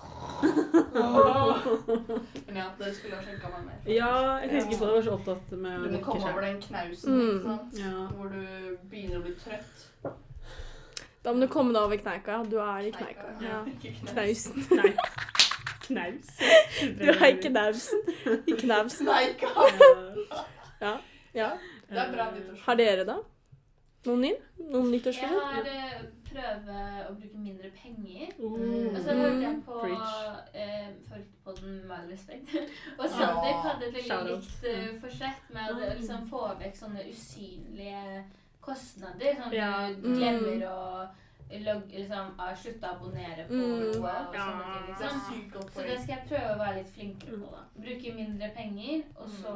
Men 2.47 2.57
ja, 2.57 2.67
det 2.79 2.95
skulle 2.97 3.17
ha 3.17 3.23
skjenka 3.25 3.49
meg 3.55 3.63
mer. 3.67 3.79
Ja, 3.87 4.13
jeg 4.43 4.51
husker 4.55 4.71
ikke 4.71 4.79
på 4.81 4.87
det. 4.87 4.93
Jeg 4.93 4.97
var 4.97 5.03
så 5.07 5.15
opptatt 5.19 5.53
med 5.53 5.83
Du 5.85 5.91
må 5.97 6.01
komme 6.05 6.31
over 6.33 6.41
den 6.47 6.61
knausen, 6.63 7.11
Mm. 7.11 7.37
ikke 7.37 7.45
sant? 7.49 7.79
Ja. 7.79 8.07
Hvor 8.17 8.29
du 8.33 8.43
begynner 8.91 9.19
å 9.19 9.23
bli 9.23 9.35
trøtt. 9.45 9.87
Da 11.25 11.33
må 11.37 11.41
du 11.41 11.49
komme 11.53 11.73
deg 11.75 11.83
over 11.83 11.97
kneika. 12.01 12.39
Du 12.51 12.57
er 12.59 12.79
i 12.89 12.91
kneika. 12.91 13.27
Ja. 13.45 13.65
Knausen. 14.07 14.65
Knaus. 15.91 16.29
Du 17.01 17.05
er 17.11 17.25
i 17.27 17.37
knausen. 17.43 18.01
I 18.47 18.53
knausen. 18.63 19.07
Kneika. 19.07 19.49
Ja. 20.81 20.95
Ja. 21.35 21.51
Det 21.89 21.99
er 21.99 22.13
bra 22.13 22.31
nyttårsforsett. 22.35 22.65
Har 22.67 22.81
dere, 22.81 23.05
da? 23.09 23.19
Noen 24.07 24.25
inn? 24.25 24.37
Noen 24.73 24.95
Jeg 24.95 25.29
har 25.29 25.67
eh, 25.69 25.97
prøve 26.31 26.83
å 27.05 27.15
bruke 27.19 27.37
mindre 27.39 27.71
penger. 27.77 28.31
Mm. 28.39 28.95
Og 28.95 29.01
så 29.05 29.17
hørte 29.19 29.43
jeg 29.45 29.63
på 29.67 29.79
folk 29.83 30.55
eh, 30.57 30.87
Folkepodden 31.11 31.81
med 31.91 32.13
respekt. 32.13 32.55
Og 33.01 33.07
Sandeep 33.13 33.65
hadde 33.67 33.91
et 33.91 33.99
veldig 33.99 34.21
likt 34.31 34.69
uh, 34.71 34.93
forsett 35.03 35.51
med 35.53 35.73
å 35.75 35.81
liksom 35.99 36.29
få 36.31 36.45
vekk 36.63 36.79
sånne 36.81 37.05
usynlige 37.11 38.23
kostnader. 38.65 39.37
Sånn 39.43 39.59
Ja. 39.59 39.73
du 39.93 40.09
glemmer 40.15 40.65
å 40.71 40.79
log, 41.51 41.83
liksom, 41.91 42.37
slutte 42.63 42.87
å 42.87 42.95
abonnere 42.95 43.45
på 43.49 43.55
Mm. 43.59 43.71
noe 43.81 43.89
og 43.91 44.05
Ja. 44.35 44.45
sånne 44.47 45.25
ting. 45.29 45.51
Liksom. 45.51 45.71
Så 45.75 45.83
det 45.83 45.99
skal 46.01 46.15
jeg 46.17 46.29
prøve 46.29 46.55
å 46.55 46.59
være 46.59 46.77
litt 46.79 46.93
flinkere 46.95 47.37
på. 47.43 47.51
da. 47.51 47.63
Bruke 47.77 48.15
mindre 48.15 48.51
penger, 48.55 49.03
og 49.17 49.29
så 49.29 49.55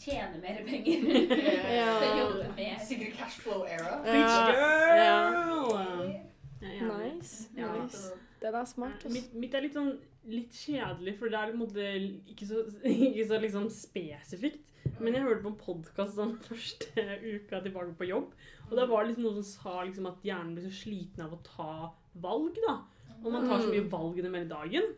tjene 0.00 0.40
mer 0.42 0.62
penger. 0.66 1.06
Ja. 1.76 1.94
Jobbe 2.20 2.50
mer. 2.56 2.76
Sikkert 2.84 3.16
cashflow 3.18 3.64
era. 3.68 3.96
Ja. 4.06 4.12
girl! 4.50 6.12
Ja, 6.60 6.72
ja. 6.72 6.90
Nice. 6.90 7.48
Ja. 7.56 7.72
nice. 7.82 8.12
Den 8.40 8.54
er 8.54 8.64
smart. 8.64 9.04
Ja, 9.04 9.10
Mitt, 9.10 9.34
mitt 9.34 9.54
er 9.54 9.64
litt 9.64 9.76
sånn 9.76 9.94
litt 10.26 10.54
kjedelig, 10.58 11.14
for 11.20 11.30
det 11.30 11.38
er 11.38 11.52
på 11.52 11.54
en 11.54 11.62
måte 11.62 11.86
ikke 12.32 12.48
så, 12.48 12.64
ikke 13.08 13.26
så 13.28 13.38
liksom 13.42 13.68
spesifikt. 13.72 14.72
Men 15.00 15.16
jeg 15.16 15.26
hørte 15.26 15.44
på 15.44 15.52
en 15.52 15.60
podkast 15.60 16.18
den 16.18 16.36
første 16.44 17.06
uka 17.22 17.60
tilbake 17.64 17.96
på 17.98 18.08
jobb, 18.08 18.34
og 18.68 18.76
da 18.78 18.86
var 18.88 19.02
det 19.04 19.12
liksom 19.12 19.26
noen 19.26 19.42
som 19.42 19.48
sa 19.50 19.80
liksom 19.86 20.06
at 20.10 20.22
hjernen 20.26 20.54
blir 20.56 20.68
så 20.68 20.76
sliten 20.82 21.24
av 21.26 21.34
å 21.36 21.40
ta 21.46 21.72
valg, 22.22 22.58
da. 22.64 22.78
Og 23.22 23.32
man 23.32 23.46
tar 23.48 23.62
så 23.64 23.72
mye 23.72 23.88
valg 23.90 24.18
gjennom 24.18 24.36
hele 24.38 24.50
dagen. 24.50 24.94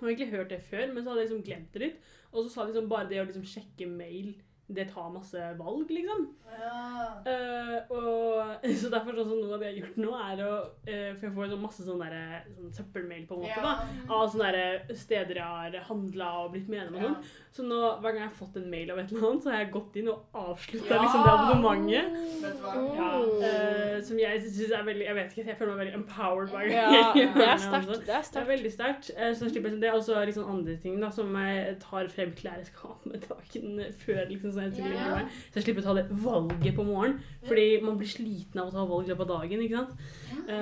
Jeg 0.00 0.06
har 0.06 0.12
egentlig 0.14 0.38
hørt 0.38 0.52
det 0.54 0.62
før, 0.64 0.86
men 0.92 1.02
så 1.04 1.10
hadde 1.10 1.20
jeg 1.20 1.28
liksom 1.28 1.42
glemt 1.44 1.74
det 1.74 1.82
litt. 1.82 2.06
Og 2.30 2.44
så 2.44 2.52
sa 2.52 2.64
liksom 2.64 2.88
bare 2.88 3.08
det 3.10 3.20
å 3.20 3.26
liksom 3.28 3.44
sjekke 3.44 3.88
mail, 3.90 4.30
det 4.74 4.86
tar 4.92 5.10
masse 5.12 5.40
valg, 5.58 5.90
liksom. 5.90 6.28
Ja. 6.50 6.80
Uh, 7.26 7.92
og, 7.94 8.64
så 8.80 8.90
derfor 8.92 9.14
sånn 9.16 9.28
som 9.30 9.38
noe 9.40 9.54
av 9.54 9.60
det 9.62 9.68
jeg 9.70 9.74
har 9.76 9.80
gjort 9.84 10.00
nå, 10.02 10.10
er 10.18 10.40
å 10.42 10.54
uh, 10.66 11.12
For 11.16 11.26
jeg 11.28 11.34
får 11.36 11.50
sånn 11.52 11.62
masse 11.62 11.84
sånn 11.86 12.00
der, 12.02 12.16
sånn 12.56 12.72
søppelmail, 12.80 13.22
på 13.28 13.36
en 13.38 13.44
måte, 13.44 13.60
da. 13.64 13.74
Av 14.10 14.24
sånne 14.32 14.50
der 14.56 14.94
steder 14.98 15.38
jeg 15.40 15.46
har 15.46 15.76
handla 15.90 16.30
og 16.44 16.52
blitt 16.56 16.68
medlem 16.72 16.98
og 16.98 17.06
sånn. 17.06 17.30
Så 17.54 17.66
nå, 17.66 17.78
hver 18.02 18.14
gang 18.14 18.20
jeg 18.24 18.28
har 18.30 18.36
fått 18.40 18.58
en 18.60 18.68
mail 18.70 18.90
av 18.94 19.00
et 19.02 19.10
eller 19.14 19.28
annet, 19.30 19.42
så 19.46 19.50
har 19.54 19.62
jeg 19.64 19.70
gått 19.74 19.96
inn 20.02 20.10
og 20.12 20.36
avslutta 20.38 20.94
Ja. 20.94 21.00
liksom 21.04 21.24
det 21.26 21.32
abonnementet. 21.36 22.18
Vet? 22.40 22.66
Ja, 22.96 23.08
Oh. 23.20 23.42
eh, 23.44 23.96
som 24.06 24.18
jeg 24.18 24.38
syns 24.44 24.70
er 24.72 24.84
veldig 24.86 25.04
Jeg 25.04 25.14
vet 25.16 25.32
ikke, 25.34 25.44
jeg 25.50 25.56
føler 25.58 25.74
meg 25.74 25.80
veldig 25.82 25.96
empowered 25.98 26.52
hver 26.54 26.68
gang 26.70 26.94
Ja, 26.94 27.08
det 27.14 27.46
er 27.46 27.58
sterkt. 27.60 27.90
Det 28.06 28.14
er 28.14 28.22
Det 28.30 28.40
er 28.40 28.46
veldig 28.48 28.72
sterkt. 28.72 29.10
eh, 29.16 29.32
Så 29.34 29.48
slipper 29.50 29.68
jeg 29.68 29.74
sånn 29.76 29.82
det. 29.82 29.92
Og 29.94 30.02
så 30.06 30.20
liksom 30.26 30.48
andre 30.48 30.76
ting 30.80 31.00
da, 31.02 31.10
som 31.10 31.34
jeg 31.36 31.76
tar 31.82 32.08
frem 32.08 32.32
klesskapet 32.38 33.26
dagen 33.28 33.82
før. 34.04 34.22
liksom, 34.30 34.52
så 34.68 34.82
jeg, 34.82 34.92
yeah. 34.92 35.14
meg. 35.16 35.28
så 35.50 35.54
jeg 35.58 35.64
slipper 35.64 35.82
å 35.82 35.86
ta 35.88 35.94
det 36.00 36.04
valget 36.24 36.74
på 36.76 36.84
morgenen. 36.84 37.20
Fordi 37.48 37.66
man 37.82 37.96
blir 38.00 38.10
sliten 38.12 38.60
av 38.60 38.68
å 38.68 38.74
ta 38.74 38.84
valg 38.90 39.04
i 39.06 39.10
løpet 39.12 39.24
av 39.26 39.32
dagen. 39.40 39.62
ikke 39.64 39.80
sant? 39.80 39.92
Det 40.46 40.58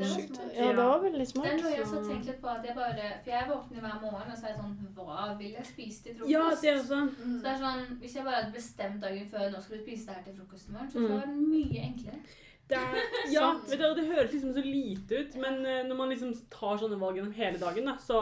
var 0.00 0.10
smart. 0.12 0.40
Ja, 0.56 0.66
det 0.66 0.76
var 0.76 0.98
veldig 1.02 1.18
Det 1.20 1.26
er 1.26 1.32
smart. 1.32 1.62
noe 1.62 1.72
jeg 1.72 1.82
også 1.84 1.96
har 2.00 2.06
tenkt 2.10 2.26
litt 2.26 2.40
på. 2.42 2.48
at 2.48 2.66
jeg 2.66 2.74
bare, 2.76 3.08
For 3.24 3.30
jeg 3.30 3.48
våkner 3.52 3.80
hver 3.86 3.98
morgen 4.02 4.30
og 4.32 4.38
så 4.38 4.44
er 4.46 4.52
jeg 4.52 4.60
sånn 4.60 4.76
Hva 4.96 5.26
vil 5.38 5.50
jeg 5.56 5.66
spise 5.70 6.02
til 6.02 6.14
frokost? 6.18 6.30
ja, 6.32 6.44
det 6.62 6.70
er 6.72 6.78
også. 6.82 7.00
Så 7.16 7.42
det 7.42 7.50
er 7.52 7.58
sånn, 7.64 7.82
Hvis 8.02 8.14
jeg 8.16 8.24
bare 8.24 8.38
hadde 8.42 8.54
bestemt 8.56 9.00
dagen 9.02 9.28
før 9.32 9.50
nå 9.52 9.60
skal 9.62 9.76
du 9.78 9.82
spise 9.86 10.06
det 10.06 10.14
her 10.16 10.24
til 10.28 10.38
frokost 10.40 10.68
i 10.68 10.72
morgen, 10.72 10.90
så 10.90 10.98
Mm. 10.98 11.06
tror 11.06 11.18
jeg 11.18 11.26
det 11.26 11.34
var 11.34 11.50
mye 11.52 11.80
enklere. 11.88 12.20
Det, 12.68 12.78
er, 12.78 12.94
ja, 13.36 13.46
du, 13.68 14.00
det 14.00 14.06
høres 14.08 14.32
liksom 14.32 14.52
så 14.54 14.62
lite 14.64 15.12
ut, 15.20 15.34
men 15.42 15.66
eh, 15.66 15.82
når 15.88 15.96
man 15.98 16.08
liksom 16.08 16.30
tar 16.50 16.78
sånne 16.80 16.98
valg 17.00 17.16
gjennom 17.18 17.34
hele 17.36 17.58
dagen, 17.58 17.84
da, 17.84 17.96
så, 18.00 18.20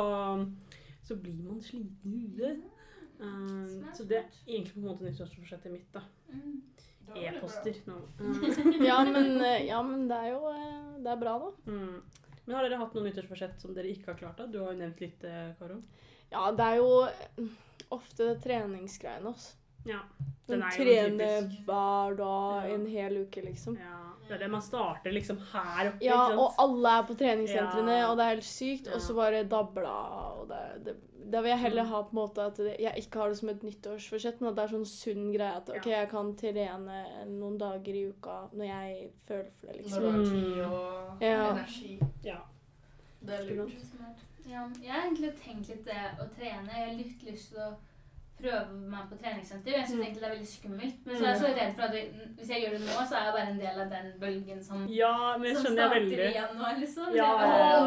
så 1.06 1.14
blir 1.14 1.42
man 1.44 1.60
sliten 1.62 2.14
i 2.14 2.24
huet. 2.36 2.64
Um, 3.20 3.84
så 3.92 4.04
det 4.08 4.16
er 4.16 4.28
egentlig 4.46 4.72
på 4.74 4.80
en 4.80 4.86
måte 4.88 5.04
nyttårsforsettet 5.04 5.72
mitt. 5.72 5.88
da. 5.92 6.02
Mm. 6.32 6.62
E-poster. 7.20 7.76
Um, 7.86 8.40
Ja, 8.86 9.00
men, 9.04 9.40
eh, 9.42 9.66
ja, 9.66 9.82
men 9.82 10.06
det 10.08 10.16
er 10.16 10.28
jo 10.30 10.44
eh, 10.52 10.90
Det 11.02 11.10
er 11.10 11.20
bra, 11.20 11.34
da. 11.42 11.50
mm. 11.66 12.02
Men 12.46 12.56
har 12.56 12.64
dere 12.66 12.78
hatt 12.80 12.94
noen 12.96 13.06
nyttårsforsett 13.10 13.60
som 13.62 13.74
dere 13.76 13.90
ikke 13.92 14.10
har 14.12 14.18
klart? 14.18 14.38
da? 14.40 14.46
Du 14.50 14.60
har 14.62 14.72
jo 14.72 14.78
nevnt 14.80 15.00
litt, 15.02 15.24
eh, 15.28 15.50
Karo. 15.58 15.76
Ja, 16.32 16.46
det 16.56 16.66
er 16.66 16.80
jo 16.80 17.48
ofte 17.94 18.32
treningsgreiene, 18.42 19.30
altså. 19.34 19.56
Ja. 19.86 20.00
Den 20.46 20.60
Den 20.60 20.62
er 20.62 20.70
jo 20.70 20.84
trener 20.84 21.64
hver 21.66 22.16
dag 22.16 22.68
Ja. 22.68 22.74
en 22.74 22.86
hel 22.86 23.16
uke, 23.24 23.42
liksom. 23.44 23.76
ja. 23.78 23.96
Det 24.28 24.34
er 24.36 24.38
det 24.44 24.50
man 24.50 24.62
starter 24.62 25.10
liksom 25.12 25.38
her 25.52 25.88
oppe. 25.90 26.04
Ja, 26.04 26.28
ikke 26.30 26.38
og 26.38 26.54
alle 26.58 26.88
er 26.98 27.02
på 27.02 27.14
treningssentrene, 27.18 27.96
Ja. 27.98 28.10
og 28.10 28.16
det 28.18 28.24
er 28.24 28.28
helt 28.34 28.44
sykt. 28.44 28.86
Ja. 28.86 28.94
Og 28.94 29.00
så 29.00 29.14
bare 29.14 29.44
dabla, 29.44 29.94
og 30.40 30.48
det, 30.48 30.84
det 30.84 30.96
Da 31.30 31.40
vil 31.42 31.50
jeg 31.50 31.58
heller 31.58 31.82
Mm. 31.84 31.88
ha 31.90 32.02
på 32.02 32.08
en 32.10 32.16
måte 32.28 32.38
at 32.46 32.56
det, 32.56 32.76
jeg 32.80 32.94
ikke 32.96 33.18
har 33.20 33.28
det 33.28 33.38
som 33.38 33.48
et 33.50 33.62
nyttårsforsett, 33.62 34.40
men 34.40 34.48
at 34.50 34.56
det 34.56 34.64
er 34.64 34.76
sånn 34.76 34.86
sunn 34.86 35.32
greie 35.32 35.56
at 35.56 35.68
ok, 35.70 35.84
jeg 35.86 36.08
kan 36.10 36.34
trene 36.34 37.26
noen 37.28 37.58
dager 37.58 37.94
i 37.94 38.08
uka 38.08 38.48
når 38.52 38.64
jeg 38.66 39.10
føler 39.28 39.50
for 39.60 39.66
det, 39.66 39.76
Når 39.76 39.82
liksom. 39.82 40.02
du 40.02 40.10
har 40.10 40.24
tid 40.24 40.60
og 40.64 41.22
Ja. 41.22 41.50
energi. 41.52 42.00
Ja. 42.24 42.36
Det 43.22 43.30
er 43.38 43.54
lurt. 43.54 43.70
Ja, 44.48 44.68
jeg 44.82 44.90
har 44.90 45.02
egentlig 45.06 45.32
tenkt 45.38 45.68
litt 45.68 45.84
det 45.84 46.10
å 46.18 46.26
trene. 46.34 46.66
Jeg 46.66 46.88
har 46.88 46.96
litt 46.96 47.22
lyst 47.22 47.50
til 47.52 47.58
å 47.60 47.74
prøve 48.42 48.74
meg 48.94 49.04
på 49.10 49.16
treningssenter. 49.20 49.70
Jeg 49.76 49.86
syns 49.86 49.96
Mm. 49.96 50.02
egentlig 50.04 50.20
det 50.20 50.28
er 50.28 50.34
veldig 50.36 50.48
skummelt. 50.50 50.98
Men 51.06 51.16
så 51.16 51.24
er 51.24 51.30
jeg 51.30 51.40
så 51.40 51.50
redd 51.60 51.74
for 51.76 51.82
at 51.82 51.92
det, 51.92 52.02
hvis 52.38 52.48
jeg 52.48 52.62
gjør 52.64 52.70
det 52.76 52.80
nå, 52.80 52.96
så 53.08 53.14
er 53.18 53.24
jeg 53.24 53.34
bare 53.36 53.50
en 53.50 53.58
del 53.60 53.80
av 53.80 53.90
den 53.90 54.12
bølgen 54.20 54.64
som, 54.64 54.86
ja, 54.88 55.36
men 55.38 55.56
som 55.56 55.72
starter 55.72 55.96
i 55.96 56.00
veldig. 56.00 56.34
januar, 56.34 56.74
liksom. 56.80 57.14
Ja. 57.14 57.30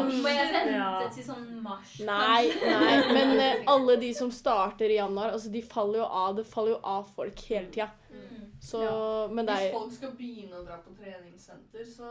Må 0.04 0.28
jeg 0.28 0.52
vente 0.52 0.72
Ja. 0.76 1.08
til 1.08 1.24
sånn 1.24 1.62
mars? 1.62 1.98
Nei, 2.00 2.44
nei, 2.64 3.12
men 3.12 3.38
eh, 3.46 3.64
alle 3.66 3.96
de 3.96 4.12
som 4.14 4.30
starter 4.30 4.84
i 4.90 4.96
januar, 5.00 5.32
altså 5.32 5.50
de 5.52 5.62
faller 5.62 5.98
jo 5.98 6.04
av. 6.04 6.36
Det 6.36 6.46
faller 6.46 6.70
jo 6.76 6.80
av 6.84 7.04
folk 7.14 7.38
hele 7.48 7.66
tida. 7.70 7.90
Mm. 8.10 8.40
Så 8.60 9.28
Men 9.30 9.44
det 9.46 9.54
Hvis 9.56 9.72
folk 9.72 9.92
skal 9.92 10.10
begynne 10.16 10.54
å 10.56 10.64
dra 10.64 10.76
på 10.80 10.94
treningssenter, 10.96 11.84
så 11.84 12.08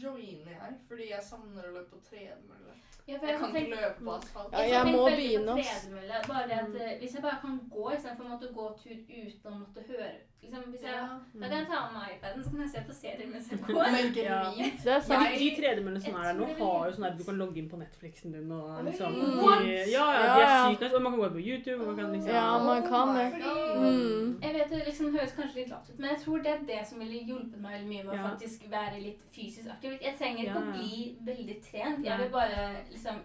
joiner 0.00 0.52
jeg. 0.54 0.74
Fordi 0.88 1.08
jeg 1.10 1.22
savner 1.22 1.66
å 1.68 1.74
løpe 1.74 1.90
på 1.92 2.00
tredemølle. 2.10 2.74
Ja, 3.06 3.18
for 3.18 3.26
Jeg 3.26 3.32
jeg 3.34 3.40
kan 3.40 3.50
har 3.50 3.58
ikke 3.60 3.70
løpe 3.76 4.04
på 4.04 4.12
asfalt. 4.16 4.52
Ja, 4.52 4.58
Jeg, 4.58 4.70
jeg 4.70 4.84
må 4.96 5.02
begynne, 5.08 5.52
ass. 5.60 5.88
Bare 6.28 6.44
det 6.48 6.56
at 6.62 6.68
Mm. 6.68 6.76
eh, 6.80 6.98
Hvis 7.00 7.14
jeg 7.14 7.22
bare 7.22 7.38
kan 7.44 7.60
gå 7.70 7.84
istedenfor 7.96 8.24
å 8.24 8.28
måtte 8.32 8.48
gå 8.58 8.64
tur 8.82 8.96
uten 9.24 9.52
å 9.52 9.58
måtte 9.60 9.80
høre 9.88 10.08
liksom, 10.44 10.62
hvis 10.72 10.82
jeg, 10.84 10.92
Ja. 10.92 11.08
Da 11.40 11.48
kan 11.48 11.58
jeg 11.58 11.66
ta 11.68 11.78
med 11.84 11.92
meg 11.96 12.08
iPaden 12.16 12.44
så 12.44 12.50
kan 12.50 12.60
jeg 12.64 12.70
se 12.74 12.80
på 12.88 12.94
serier 13.02 13.28
mens 13.32 13.48
jeg 13.50 13.58
går. 13.68 13.86
Men 13.92 14.14
Ja. 14.14 14.40
Det 14.84 14.92
er 14.96 15.00
sant. 15.00 15.24
Jeg- 15.24 15.38
de 15.38 15.48
tredemøllene 15.60 16.00
som 16.04 16.14
er 16.14 16.22
der 16.24 16.34
nå, 16.40 16.46
har 16.58 16.86
jo 16.88 16.92
sånn 16.96 17.06
at 17.10 17.18
du 17.18 17.24
kan 17.24 17.36
logge 17.42 17.56
inn 17.60 17.68
på 17.70 17.76
Netflixen 17.84 18.32
din 18.32 18.52
og 18.52 18.84
liksom 18.84 19.12
de, 19.12 19.90
Ja, 19.92 20.06
ja, 20.12 20.36
de 20.36 20.42
er 20.44 20.72
sykt 20.72 20.80
nice. 20.80 20.94
Og 20.96 21.02
man 21.02 21.12
kan 21.12 21.20
gå 21.20 21.28
på 21.36 21.44
YouTube, 21.48 21.80
og 21.80 21.86
man 21.86 21.96
kan 21.96 22.12
liksom 22.12 22.32
Ja, 22.32 22.58
man 22.64 22.82
kan 22.88 23.08
det. 23.16 23.28
Mm. 23.76 24.40
Jeg 24.42 24.52
vet 24.54 24.70
det 24.70 24.84
liksom 24.86 25.12
høres 25.16 25.32
kanskje 25.36 25.54
litt 25.60 25.68
lavt 25.70 25.90
ut, 25.90 25.98
men 25.98 26.10
jeg 26.10 26.18
tror 26.24 26.36
det 26.42 26.52
er 26.52 26.58
det 26.72 26.86
som 26.88 26.98
ville 27.00 27.20
hjulpet 27.28 27.60
meg 27.60 27.72
veldig 27.74 27.88
mye 27.88 28.04
med 28.04 28.12
å 28.14 28.16
Ja. 28.16 28.28
faktisk 28.30 28.68
være 28.70 29.00
litt 29.02 29.20
fysisk 29.32 29.68
aktiv. 29.68 29.98
Jeg 30.02 30.14
trenger 30.18 30.38
ikke 30.44 30.54
Ja, 30.54 30.60
å 30.60 30.72
bli 30.72 31.16
veldig 31.24 31.56
trent. 31.70 32.04
Jeg 32.04 32.18
vil 32.18 32.28
bare 32.30 32.76
liksom 32.94 33.22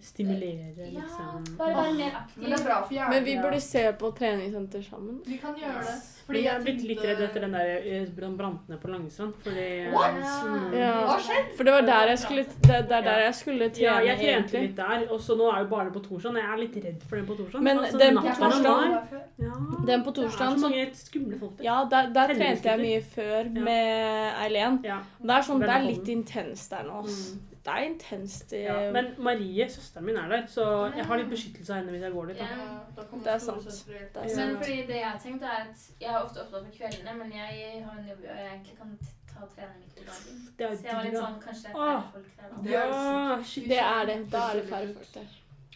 Stimulere, 0.00 0.72
Ja, 0.78 1.00
liksom. 1.00 1.56
bare 1.58 1.74
være 1.74 1.88
Ah. 1.88 1.92
mer 1.92 2.12
aktiv. 2.20 2.42
Men 2.42 2.50
det 2.50 2.60
er 2.60 2.64
bra 2.64 2.76
for 2.86 2.94
hjernen. 2.94 3.10
Men 3.14 3.24
vi 3.24 3.34
burde 3.42 3.60
se 3.60 3.82
på 3.98 4.10
treningssenter 4.18 4.82
sammen. 4.82 5.20
Vi 5.26 5.36
kan 5.36 5.54
gjøre 5.58 5.82
det. 5.82 5.96
Fordi 6.28 6.42
jeg 6.44 6.54
er 6.54 6.60
blitt 6.64 6.82
litt 6.86 7.02
redd 7.04 7.20
etter 7.24 7.40
den 7.40 7.52
der 7.52 7.70
eh, 7.82 8.06
bran- 8.16 8.36
brantene 8.38 8.78
på 8.78 8.88
Langestrand. 8.92 9.34
Fordi 9.42 9.66
What? 9.92 10.14
Mm. 10.14 10.74
Ja. 10.78 10.92
Hva 11.08 11.16
skjedde? 11.18 11.56
For 11.56 11.64
det 11.64 11.72
var 11.72 11.80
der 11.88 12.06
jeg 12.12 12.18
skulle, 12.18 12.44
det, 12.44 12.88
det 12.88 12.92
er 12.92 13.02
der 13.02 13.18
jeg 13.24 13.34
skulle 13.34 13.68
trene, 13.70 13.82
Ja, 13.82 13.98
jeg 14.00 14.16
trente 14.18 14.30
egentlig. 14.30 14.62
litt 14.68 14.76
der, 14.76 15.12
og 15.12 15.20
så 15.20 15.36
nå 15.36 15.50
er 15.52 15.58
jo 15.64 15.68
bare 15.74 15.90
på 15.90 16.00
torsdag. 16.06 16.34
Jeg 16.34 16.52
er 16.52 16.56
litt 16.62 16.76
redd 16.84 17.02
for 17.08 17.16
den 17.16 17.26
på 17.26 17.36
torsdag. 17.36 17.60
Men 17.62 17.78
altså, 17.78 17.98
den 17.98 18.16
på 18.16 18.22
der. 18.22 19.02
Ja, 19.38 19.52
Den 19.92 20.04
på 20.04 20.14
det 20.14 20.24
er 20.24 20.28
så 20.30 20.38
så 20.38 20.56
mange 20.68 20.90
skumle 20.94 21.38
folk 21.38 21.56
der. 21.58 21.64
Ja, 21.64 21.84
der, 21.90 22.12
der 22.12 22.26
trente 22.34 22.68
jeg 22.68 22.78
mye 22.78 23.02
før 23.02 23.50
med 23.50 24.32
Eileen. 24.44 24.80
Ja. 24.84 24.98
Det 25.22 25.30
er 25.30 25.42
sånn, 25.42 25.60
det 25.60 25.68
er 25.70 25.82
litt 25.82 26.08
intenst 26.08 26.70
der 26.70 26.82
nå. 26.84 27.02
Altså. 27.02 27.34
Mm. 27.34 27.47
Det 27.64 27.72
er 27.74 27.82
intenst. 27.84 28.52
i- 28.52 28.56
Ja. 28.56 28.92
Men 28.92 29.14
Marie, 29.18 29.68
søsteren 29.70 30.04
min, 30.06 30.16
er 30.16 30.28
der, 30.28 30.46
så 30.46 30.64
jeg 30.96 31.04
har 31.06 31.16
litt 31.16 31.30
beskyttelse 31.30 31.70
av 31.72 31.78
henne 31.78 31.90
hvis 31.92 32.02
jeg 32.02 32.12
går 32.12 32.26
dit. 32.26 32.38
Da. 32.38 32.44
Ja. 32.44 32.78
Da 32.96 33.02
Det 33.24 33.26
er 33.26 33.38
sant. 33.38 33.64
Det 33.64 34.32
er 34.32 34.46
Men 34.46 34.56
fordi 34.56 34.76
det 34.86 34.96
jeg 34.96 35.10
har 35.10 35.18
tenkt 35.18 35.42
er 35.42 35.56
at 35.64 35.90
jeg 36.00 36.08
er 36.14 36.18
ofte 36.24 36.38
opptatt 36.42 36.64
på 36.64 36.76
kveldene, 36.78 37.18
men 37.18 37.32
jeg 37.32 37.84
har 37.84 37.98
en 37.98 38.08
jobb 38.08 38.18
og 38.18 38.36
jeg 38.36 38.46
egentlig 38.52 38.76
kan 38.78 38.98
ta 39.28 39.40
trening 39.54 39.78
midt 39.82 39.96
i 39.98 40.04
dagen. 40.08 40.76
Så 40.78 40.84
jeg 40.86 40.94
var 40.94 41.02
litt 41.04 41.14
sånn, 41.14 41.40
kanskje 41.46 41.62
det 41.62 41.70
er 41.70 41.74
færre 41.74 42.02
folk 42.12 42.30
der 42.36 42.48
da. 42.48 42.70
Ja, 42.70 43.36
Det 43.68 43.78
er 43.78 44.04
det. 44.06 44.30
Da 44.32 44.38
er 44.50 44.54
det 44.60 44.68
færre 44.68 44.94
folk 44.94 45.14
der. 45.14 45.28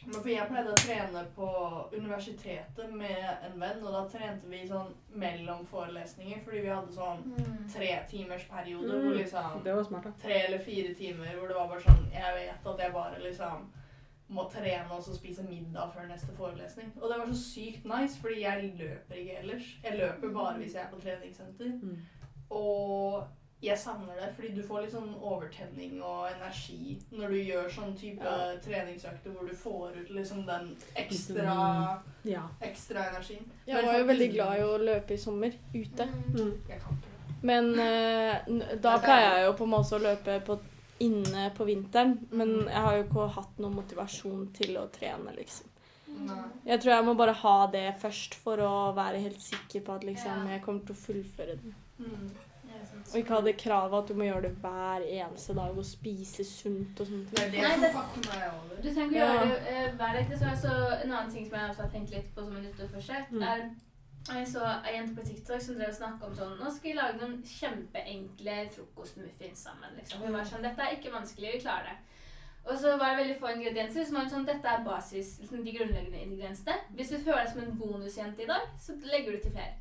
Men 0.06 0.14
for 0.22 0.28
jeg 0.28 0.46
pleide 0.48 0.72
å 0.72 0.78
trene 0.82 1.20
på 1.36 1.48
universitetet 1.94 2.90
med 2.92 3.26
en 3.46 3.60
venn, 3.60 3.82
og 3.86 3.92
da 3.94 4.00
trente 4.10 4.48
vi 4.50 4.64
sånn 4.66 4.88
mellom 5.14 5.66
forelesninger, 5.70 6.40
fordi 6.44 6.60
vi 6.64 6.72
hadde 6.72 6.92
sånn 6.96 7.22
tretimersperiode 7.36 7.68
tre 7.72 7.92
timers 8.10 8.44
periode 8.50 8.88
Mm. 8.92 9.02
hvor 9.04 9.14
liksom 9.20 9.62
Det 9.64 9.74
var 9.76 9.82
smart, 9.84 10.04
da. 10.04 10.10
tre 10.22 10.40
eller 10.46 10.58
fire 10.58 10.94
timer 10.94 11.36
hvor 11.38 11.48
det 11.48 11.56
var 11.56 11.68
bare 11.68 11.80
sånn 11.80 12.10
Jeg 12.12 12.34
vet 12.34 12.66
at 12.72 12.78
jeg 12.78 12.92
bare 12.92 13.22
liksom 13.22 13.70
må 14.30 14.46
trene 14.50 14.90
og 14.90 15.02
så 15.02 15.14
spise 15.14 15.42
middag 15.44 15.92
før 15.92 16.06
neste 16.08 16.32
forelesning. 16.36 16.90
Og 16.96 17.08
det 17.10 17.18
var 17.18 17.26
så 17.26 17.34
sykt 17.52 17.84
nice, 17.84 18.18
fordi 18.20 18.40
jeg 18.40 18.74
løper 18.78 19.14
ikke 19.14 19.38
ellers. 19.38 19.76
Jeg 19.84 19.98
løper 19.98 20.32
bare 20.32 20.58
hvis 20.58 20.74
jeg 20.74 20.82
er 20.82 20.90
på 20.90 21.00
treningssenter. 21.00 21.72
Mm. 21.82 21.98
Og 22.50 23.24
jeg 23.62 23.78
savner 23.78 24.16
det, 24.18 24.28
fordi 24.34 24.48
du 24.56 24.62
får 24.66 24.82
litt 24.82 24.94
sånn 24.94 25.12
overtenning 25.22 26.00
og 26.02 26.24
energi 26.32 26.96
når 27.12 27.28
du 27.30 27.36
gjør 27.38 27.68
sånn 27.70 27.94
type 27.98 28.24
Ja. 28.24 28.56
treningsøkter 28.64 29.30
hvor 29.30 29.48
du 29.48 29.54
får 29.54 30.00
ut 30.00 30.10
liksom 30.10 30.44
den 30.46 30.76
ekstra, 30.96 32.02
Ja. 32.24 32.42
ekstra 32.60 33.06
energien. 33.12 33.44
Jeg 33.66 33.76
Men 33.76 33.86
var 33.86 33.98
jo 33.98 34.04
veldig 34.10 34.30
glad 34.32 34.58
i 34.58 34.62
å 34.62 34.78
løpe 34.78 35.14
i 35.14 35.16
sommer 35.16 35.52
ute. 35.74 36.06
Mm. 36.06 36.34
Mm. 36.34 36.98
Men 37.42 37.72
uh, 37.78 38.76
da 38.80 38.98
pleier 38.98 39.36
jeg 39.36 39.46
jo 39.46 39.52
på 39.58 39.64
en 39.64 39.70
måte 39.70 39.96
å 39.98 40.02
løpe 40.02 40.40
på, 40.46 40.58
inne 41.00 41.50
på 41.56 41.64
vinteren. 41.66 42.18
Men 42.30 42.68
jeg 42.68 42.82
har 42.82 42.96
jo 42.96 43.04
ikke 43.04 43.28
hatt 43.34 43.58
noen 43.58 43.74
motivasjon 43.74 44.52
til 44.54 44.76
å 44.78 44.88
trene, 44.90 45.34
liksom. 45.36 45.66
Nei. 46.22 46.44
Jeg 46.66 46.80
tror 46.82 46.92
jeg 46.94 47.04
må 47.04 47.14
bare 47.16 47.32
ha 47.32 47.66
det 47.72 47.94
først 47.98 48.34
for 48.34 48.56
å 48.58 48.92
være 48.94 49.22
helt 49.22 49.40
sikker 49.40 49.80
på 49.86 49.94
at 49.94 50.02
liksom, 50.04 50.48
jeg 50.50 50.62
kommer 50.62 50.80
til 50.86 50.94
å 50.94 50.98
fullføre 51.06 51.56
den. 51.62 51.74
Mm. 51.98 52.30
Og 53.12 53.18
ikke 53.20 53.34
ha 53.34 53.40
det 53.44 53.56
kravet 53.60 53.98
at 54.02 54.08
du 54.08 54.14
må 54.14 54.24
gjøre 54.24 54.42
det 54.42 54.50
hver 54.62 55.04
eneste 55.04 55.54
dag 55.54 55.76
og 55.78 55.84
spise 55.84 56.44
sunt 56.48 57.00
og 57.00 57.06
sånt. 57.06 57.30
Det 57.30 57.42
er 57.44 57.50
det 57.50 57.60
Nei, 57.62 57.70
som 57.72 57.80
det- 57.82 57.92
fucker 57.92 58.28
meg 58.32 58.42
over. 58.48 58.76
Du 58.82 58.88
trenger 58.88 59.04
ikke 59.04 59.18
Ja. 59.18 59.32
gjøre 59.32 59.48
det 59.48 59.92
uh, 59.92 59.96
hver 59.96 60.12
dag. 60.16 60.26
Det 60.30 60.38
så 60.38 60.52
så 60.62 60.72
en 61.04 61.12
annen 61.12 61.32
ting 61.32 61.46
som 61.48 61.58
jeg 61.58 61.70
også 61.70 61.82
har 61.82 61.90
tenkt 61.90 62.10
litt 62.10 62.34
på 62.34 62.44
som 62.44 62.56
en 62.56 62.62
nyttårsforsett, 62.62 63.30
Mm. 63.32 63.42
er 63.42 64.38
jeg 64.38 64.46
så 64.48 64.62
ei 64.86 64.94
jente 64.96 65.14
på 65.20 65.26
TikTok 65.26 65.60
som 65.60 65.74
drev 65.74 65.88
og 65.88 65.94
snakka 65.94 66.24
om 66.26 66.34
sånn 66.36 66.58
Nå 66.58 66.70
skal 66.70 66.90
vi 66.92 66.96
lage 66.98 67.18
noen 67.20 67.42
kjempeenkle 67.42 68.56
frokostmuffins 68.70 69.58
sammen. 69.66 69.90
liksom. 69.98 70.20
Hun 70.22 70.32
var 70.32 70.44
sånn 70.44 70.62
Dette 70.62 70.80
er 70.82 70.96
ikke 70.96 71.12
vanskelig, 71.12 71.52
vi 71.54 71.60
klarer 71.60 71.84
det. 71.90 71.96
Og 72.64 72.76
så 72.78 72.92
var 72.96 73.08
det 73.10 73.18
veldig 73.18 73.36
få 73.40 73.48
ingredienser. 73.56 74.04
Så 74.06 74.14
var 74.14 74.28
sånn 74.30 74.44
Dette 74.46 74.68
er 74.70 74.84
basis, 74.86 75.32
liksom 75.42 75.64
de 75.66 75.72
grunnleggende 75.74 76.20
ingrediensene. 76.22 76.76
Hvis 76.94 77.08
du 77.10 77.16
føler 77.18 77.40
deg 77.42 77.48
som 77.52 77.62
en 77.64 77.78
bonusjente 77.80 78.42
i 78.44 78.46
dag, 78.46 78.68
så 78.78 78.94
legger 79.10 79.32
du 79.32 79.38
til 79.42 79.50
flere. 79.56 79.74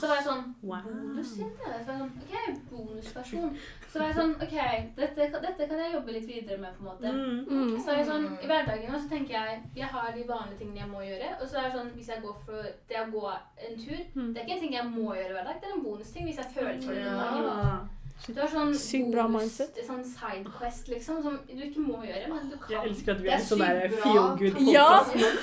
Så 0.00 0.08
var 0.10 0.16
jeg 0.18 0.26
sånn 0.26 0.42
Wow. 0.62 0.82
Bonusjente? 0.82 1.62
Så 1.62 1.68
var 1.68 1.76
jeg 1.78 1.86
sånn, 1.86 2.10
OK, 2.24 2.34
bonusperson. 2.72 3.54
Så 3.92 3.98
var 4.00 4.06
jeg 4.10 4.16
sånn 4.18 4.34
OK, 4.42 4.56
dette, 4.98 5.28
kan- 5.30 5.42
dette 5.46 5.68
kan 5.70 5.78
jeg 5.84 5.92
jobbe 5.94 6.12
litt 6.16 6.26
videre 6.26 6.58
med, 6.58 6.74
på 6.74 6.82
en 6.82 6.90
måte. 6.90 7.12
Mm. 7.14 7.46
Mm. 7.48 7.78
Så 7.84 7.90
er 7.94 7.96
jeg 8.02 8.06
sånn, 8.10 8.26
I 8.42 8.46
hverdagen 8.50 8.92
nå 8.92 8.98
så 9.04 9.08
tenker 9.14 9.34
jeg 9.38 9.62
jeg 9.76 9.86
har 9.94 10.12
de 10.18 10.26
vanlige 10.28 10.58
tingene 10.58 10.82
jeg 10.82 10.90
må 10.90 11.00
gjøre. 11.06 11.30
Og 11.40 11.46
så 11.48 11.58
er 11.58 11.62
det 11.70 11.76
sånn, 11.78 11.92
hvis 11.94 12.08
jeg 12.08 12.22
går 12.26 12.36
for 12.44 12.62
det 12.88 12.98
å 13.04 13.10
gå 13.14 13.26
en 13.68 13.78
tur 13.86 14.00
Mm. 14.14 14.34
Det 14.34 14.40
er 14.42 14.44
ikke 14.46 14.54
en 14.58 14.60
ting 14.66 14.72
jeg 14.74 14.86
må 14.90 15.14
gjøre 15.14 15.32
hver 15.38 15.44
dag, 15.46 15.60
det 15.62 15.68
er 15.70 15.74
en 15.78 15.82
bonusting 15.86 16.24
hvis 16.26 16.36
jeg 16.42 16.50
føler 16.54 16.80
for 16.82 16.92
det 16.94 17.04
Ja. 17.04 17.78
Du 18.26 18.38
har 18.40 18.48
sånn 18.48 18.70
Sykt 18.78 19.10
bra 19.12 19.24
mindset. 19.28 19.76
sånn 19.84 20.00
sidequest 20.08 20.86
liksom, 20.88 21.18
som 21.22 21.34
du 21.44 21.60
ikke 21.66 21.82
må 21.84 21.98
gjøre, 22.06 22.28
men 22.30 22.46
du 22.48 22.54
Jeg 22.72 22.80
elsker 22.88 23.12
at 23.12 23.18
vi 23.20 23.28
Det 23.28 23.32
er 23.34 23.40
er 23.40 23.44
sånn 23.44 23.58
der 23.58 23.96
feel 24.00 24.28
good 24.40 24.60
Ja, 24.72 24.86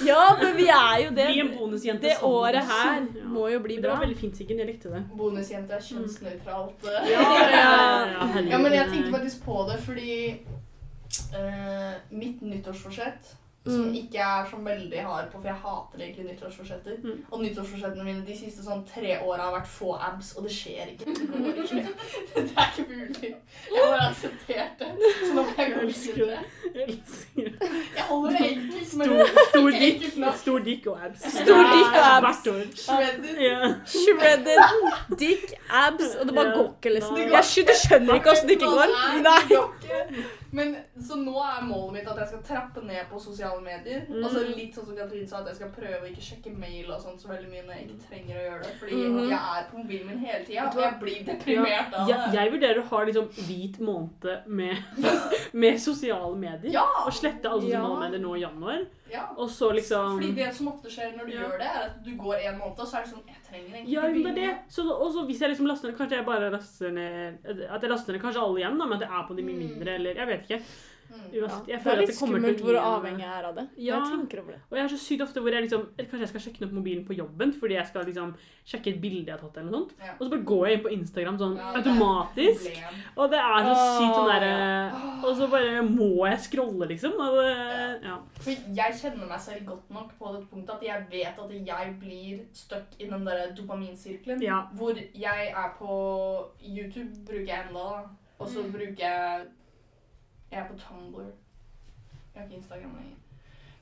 ja, 0.07 0.21
men 0.39 0.55
vi 0.57 0.65
er 0.73 0.95
jo 1.03 1.11
det. 1.19 1.27
Bli 1.29 1.43
en 1.43 1.51
bonusjente 1.59 2.01
Det 2.07 2.15
året 2.25 2.63
her 2.71 3.01
Ja. 3.01 3.27
må 3.35 3.51
jo 3.51 3.59
bli 3.59 3.77
bra. 3.77 3.91
Det 3.91 3.99
var 3.99 4.05
veldig 4.07 4.17
fint, 4.23 4.35
Siggen. 4.39 4.57
Jeg 4.63 4.67
likte 4.71 4.89
det. 4.95 5.03
Bonusjente 5.19 5.77
er 5.77 5.85
kjønnsnøytralt. 5.91 6.87
Ja. 7.11 7.27
Ja, 8.49 8.57
men 8.63 8.73
jeg 8.73 8.89
tenkte 8.89 9.11
faktisk 9.19 9.45
på 9.45 9.59
det 9.69 9.77
fordi 9.85 10.17
uh, 11.35 11.93
mitt 12.09 12.41
nyttårsforsett 12.41 13.35
som 13.65 13.81
Mm. 13.85 13.93
ikke 13.95 14.17
er 14.17 14.45
så 14.51 14.57
veldig 14.57 15.01
hard 15.05 15.27
på, 15.31 15.37
for 15.41 15.47
jeg 15.47 15.55
hater 15.63 15.99
egentlig 15.99 16.25
nyttårsforsetter. 16.25 16.95
Mm. 17.03 17.25
Og 17.31 17.41
nyttårsforsettene 17.43 18.03
mine 18.03 18.23
de 18.25 18.37
siste 18.37 18.63
sånn 18.65 18.81
tre 18.89 19.19
åra 19.21 19.41
har 19.41 19.53
vært 19.59 19.67
få 19.69 19.91
abs, 20.01 20.31
og 20.37 20.43
det 20.47 20.51
skjer 20.55 20.87
ikke. 20.93 21.05
Det 21.05 21.27
går 21.29 21.59
ikke. 21.63 21.83
Det 22.35 22.53
er 22.57 22.71
ikke 22.71 22.85
mulig. 22.89 23.21
Jeg 23.21 23.83
har 23.83 23.91
bare 23.91 24.07
akseptert 24.09 24.79
det. 24.79 24.89
Så 25.27 25.33
nå 25.35 25.43
må 25.43 25.53
jeg 25.57 25.73
gå 25.75 25.85
videre. 25.91 26.39
Jeg 26.73 26.87
elsker 26.87 27.43
det. 27.43 27.69
Jeg 27.97 28.03
holder 28.09 28.31
det 28.37 28.49
enkelt, 28.51 28.95
men 28.97 29.05
Stor, 29.07 29.45
stor 29.51 29.69
dick, 29.69 30.09
stor 30.41 30.59
dikk 30.59 30.87
og 30.87 30.97
abs. 31.05 31.21
Stor 31.37 31.63
dick 31.75 31.93
og 32.01 32.09
abs. 32.17 32.43
Shredded. 32.81 33.31
Yeah. 33.37 33.73
Shredded 33.85 35.19
dick, 35.19 35.53
abs, 35.69 36.15
og 36.19 36.25
det 36.27 36.35
bare 36.35 36.57
går 36.57 36.69
ikke, 36.73 36.93
liksom. 36.97 37.17
Jeg 37.17 37.43
skjønner 37.85 38.13
ikke 38.17 38.31
åssen 38.33 38.47
det 38.49 38.57
ikke 38.57 38.73
går. 38.73 38.95
Nei, 39.21 40.23
Men 40.53 40.75
Så 40.99 41.15
nå 41.15 41.31
er 41.39 41.63
målet 41.63 41.93
mitt 41.93 42.07
at 42.11 42.17
jeg 42.17 42.27
skal 42.27 42.41
trappe 42.43 42.81
ned 42.85 43.05
på 43.09 43.19
sosiale 43.23 43.61
medier. 43.63 44.01
Mm. 44.09 44.23
Og 44.25 44.31
så 44.33 44.41
litt 44.55 44.75
sånn 44.75 44.85
som 44.89 44.97
Katrin 44.97 45.27
sa, 45.27 45.37
at 45.39 45.47
jeg 45.47 45.55
skal 45.55 45.69
prøve 45.77 46.01
å 46.03 46.09
ikke 46.11 46.21
sjekke 46.27 46.51
mail 46.59 46.91
og 46.91 46.99
sånt 47.01 47.21
så 47.23 47.29
veldig 47.31 47.49
mye 47.53 47.63
når 47.67 47.73
jeg 47.77 47.87
ikke 47.87 48.07
trenger 48.09 48.35
å 48.35 48.43
gjøre 48.49 48.63
det. 48.63 48.73
Fordi 48.81 48.99
Mhm. 49.01 49.29
jeg 49.29 49.39
er 49.39 49.63
på 49.71 49.77
mobilen 49.77 50.07
min 50.07 50.19
hele 50.19 50.45
tida, 50.45 50.67
og 50.67 50.75
jeg 50.81 50.99
blir 50.99 51.23
deprimert 51.31 51.93
av 51.93 52.09
Jeg, 52.09 52.17
det. 52.17 52.33
jeg 52.39 52.51
vurderer 52.51 52.81
å 52.81 52.87
ha 52.91 53.03
liksom 53.05 53.27
hvit 53.47 53.79
måned 53.79 54.47
med, 54.47 54.77
med 55.53 55.79
sosiale 55.79 56.35
medier. 56.35 56.71
Ja! 56.73 56.85
Og 57.05 57.13
slette 57.13 57.45
alle 57.49 57.69
Ja. 57.69 57.79
sosiale 57.81 57.99
medier 58.09 58.19
nå 58.27 58.35
i 58.35 58.41
januar. 58.41 58.85
Ja. 59.11 59.23
Og 59.37 59.49
så 59.49 59.71
liksom 59.75 60.17
Fordi 60.19 60.31
det 60.35 60.49
som 60.55 60.67
ofte 60.71 60.89
skjer 60.89 61.15
når 61.17 61.25
du 61.25 61.31
Ja. 61.33 61.41
gjør 61.41 61.57
det, 61.57 61.67
er 61.67 61.81
at 61.89 62.03
du 62.05 62.11
går 62.17 62.35
en 62.49 62.57
måned, 62.59 62.79
og 62.79 62.87
så 62.87 62.97
er 62.97 63.03
det 63.03 63.11
sånn 63.13 63.25
Jeg 63.27 63.41
trenger 63.49 63.75
egentlig 63.75 63.93
Ja, 63.93 64.01
men 64.07 64.23
det 64.23 64.43
er 64.43 64.47
det. 64.47 64.57
Så, 64.69 64.81
og 64.89 65.11
så 65.13 65.25
hvis 65.27 65.41
jeg 65.41 65.49
liksom 65.53 65.67
laster 65.67 65.87
ned 65.91 65.97
Kanskje 65.97 66.17
jeg 66.17 66.25
bare 66.25 66.51
laster 66.51 66.91
ned 66.91 67.37
At 67.69 67.81
jeg 67.81 67.89
laster 67.91 68.13
ned 68.13 68.21
kanskje 68.21 68.41
alle 68.45 68.59
igjen, 68.63 68.77
da, 68.79 68.85
men 68.85 68.93
at 69.01 69.07
jeg 69.07 69.11
er 69.19 69.27
på 69.27 69.35
de 69.37 69.43
mye 69.43 69.55
Mm. 69.59 69.67
mindre, 69.67 69.93
eller 69.95 70.13
Jeg 70.15 70.27
vet 70.27 70.41
ikke. 70.49 70.61
Mm. 71.11 71.41
Uansett, 71.41 71.67
Ja, 71.67 71.75
jeg 71.75 71.83
det 71.83 71.87
er 71.87 71.91
er 71.91 71.91
at 71.91 71.99
litt 71.99 72.07
det 72.11 72.17
kommer 72.19 72.39
til 72.39 72.55
skummelt 72.55 72.61
hvor 72.63 72.71
gi 72.71 72.81
avhengig 72.91 73.19
jeg 73.25 73.33
er 73.39 73.45
av 73.49 73.55
det. 73.55 73.65
Ja. 73.77 73.99
Jeg 73.99 74.11
tenker 74.11 74.39
over 74.41 74.51
det. 74.55 74.61
Og 74.71 74.77
jeg 74.77 74.83
er 74.85 74.91
så 74.93 74.99
sykt 75.03 75.21
ofte 75.25 75.41
hvor 75.43 75.51
jeg 75.51 75.61
liksom 75.65 75.81
Kanskje 75.97 76.19
jeg 76.25 76.29
skal 76.31 76.41
sjekke 76.45 76.65
opp 76.65 76.71
mobilen 76.77 77.05
på 77.05 77.13
jobben 77.17 77.53
fordi 77.59 77.73
jeg 77.75 77.87
skal 77.87 78.05
liksom 78.07 78.33
sjekke 78.71 78.87
et 78.93 79.01
bilde 79.01 79.25
jeg 79.27 79.35
har 79.35 79.41
tatt, 79.41 79.57
eller 79.57 79.71
noe 79.71 79.81
sånt. 79.81 79.93
Ja. 79.99 80.13
Og 80.17 80.23
så 80.25 80.29
bare 80.31 80.45
går 80.51 80.65
jeg 80.67 80.77
inn 80.77 80.83
på 80.85 80.93
Instagram 80.95 81.37
sånn 81.41 81.55
Ja, 81.57 81.71
det 81.71 81.75
er 81.75 81.79
et 81.81 81.87
automatisk. 81.91 82.65
problem. 82.71 83.01
Og 83.17 83.29
det 83.31 83.39
er 83.41 83.59
så 83.67 83.75
sykt 83.99 84.15
sånn 84.15 84.31
derre. 84.31 84.55
Og 85.27 85.35
så 85.41 85.47
bare 85.51 85.81
må 85.87 86.09
jeg 86.29 86.39
scrolle, 86.47 86.87
liksom. 86.93 87.13
Og 87.19 87.35
det, 87.41 88.03
ja. 88.07 88.17
For 88.41 88.51
jeg 88.81 88.97
kjenner 89.01 89.27
meg 89.27 89.39
selv 89.41 89.65
godt 89.65 89.89
nok 89.91 90.11
på 90.19 90.33
det 90.35 90.41
punktet 90.49 90.75
at 90.75 90.83
jeg 90.83 91.05
vet 91.11 91.39
at 91.43 91.51
jeg 91.67 91.95
blir 91.99 92.39
stuck 92.53 92.87
i 92.99 93.05
den 93.09 93.25
der 93.25 93.51
dopaminsirkelen. 93.57 94.41
Ja. 94.41 94.61
Hvor 94.73 94.93
jeg 94.97 95.51
er 95.51 95.69
på 95.77 95.93
YouTube, 96.63 97.11
bruker 97.25 97.45
jeg 97.51 97.65
enda, 97.67 97.79
da. 97.79 98.03
Og 98.39 98.47
så 98.49 98.61
Mm. 98.63 98.71
bruker 98.71 98.97
jeg 98.97 99.45
Jeg 100.51 100.59
er 100.59 100.67
på 100.67 100.77
Tumblr. 100.77 101.31
Jeg 102.33 102.41
har 102.41 102.43
ikke 102.43 102.55
Instagram 102.55 102.95
lenger. 102.99 103.17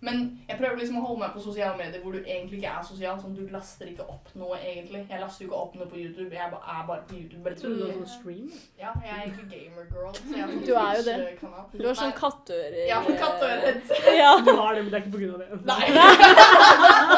Men 0.02 0.44
jeg 0.48 0.58
prøver 0.58 0.78
liksom 0.80 0.98
å 0.98 1.02
holde 1.04 1.20
meg 1.20 1.34
på 1.36 1.42
sosiale 1.44 1.76
medier 1.78 2.00
hvor 2.00 2.14
du 2.16 2.20
egentlig 2.22 2.60
ikke 2.60 2.72
er 2.72 2.86
sosial. 2.88 3.18
Sånn, 3.20 3.34
du 3.36 3.50
laster 3.52 3.90
ikke 3.92 4.06
opp 4.08 4.30
noe, 4.40 4.56
egentlig. 4.56 5.02
Jeg 5.10 5.20
laster 5.20 5.44
jo 5.44 5.50
ikke 5.50 5.60
opp 5.60 5.74
noe 5.76 5.88
på 5.92 6.00
YouTube. 6.00 6.30
Jeg 6.36 6.46
er 6.46 6.86
bare 6.88 7.02
på 7.10 7.18
YouTube. 7.18 7.44
Jeg 7.50 7.60
trodde 7.60 7.76
du 7.76 7.84
var 7.84 7.98
sånn 7.98 8.14
stream. 8.14 8.48
Ja, 8.80 8.94
jeg 9.04 9.12
er 9.12 9.20
egentlig 9.26 9.48
gamer 9.52 9.90
girl. 9.92 10.14
Så 10.16 10.24
jeg 10.32 10.46
har 10.46 10.54
sånn 10.54 10.64
Du 10.70 10.72
er 10.72 10.94
jo 10.96 11.04
det. 11.10 11.18
Twitch-kanal. 11.26 11.66
Du 11.74 11.86
har 11.90 12.00
sånn 12.00 12.16
kattører... 12.22 12.80
Ja, 12.88 13.02
kattører. 13.10 13.66
har 13.66 13.82
katteører. 13.82 14.20
Ja. 14.22 14.32
Du 14.46 14.54
har 14.62 14.72
det, 14.78 14.86
men 14.86 14.94
det 14.94 14.98
er 15.00 15.04
ikke 15.04 15.16
på 15.18 15.24
grunn 15.26 15.36
av 15.36 15.40
det. 15.44 15.50
Nei. 15.68 15.86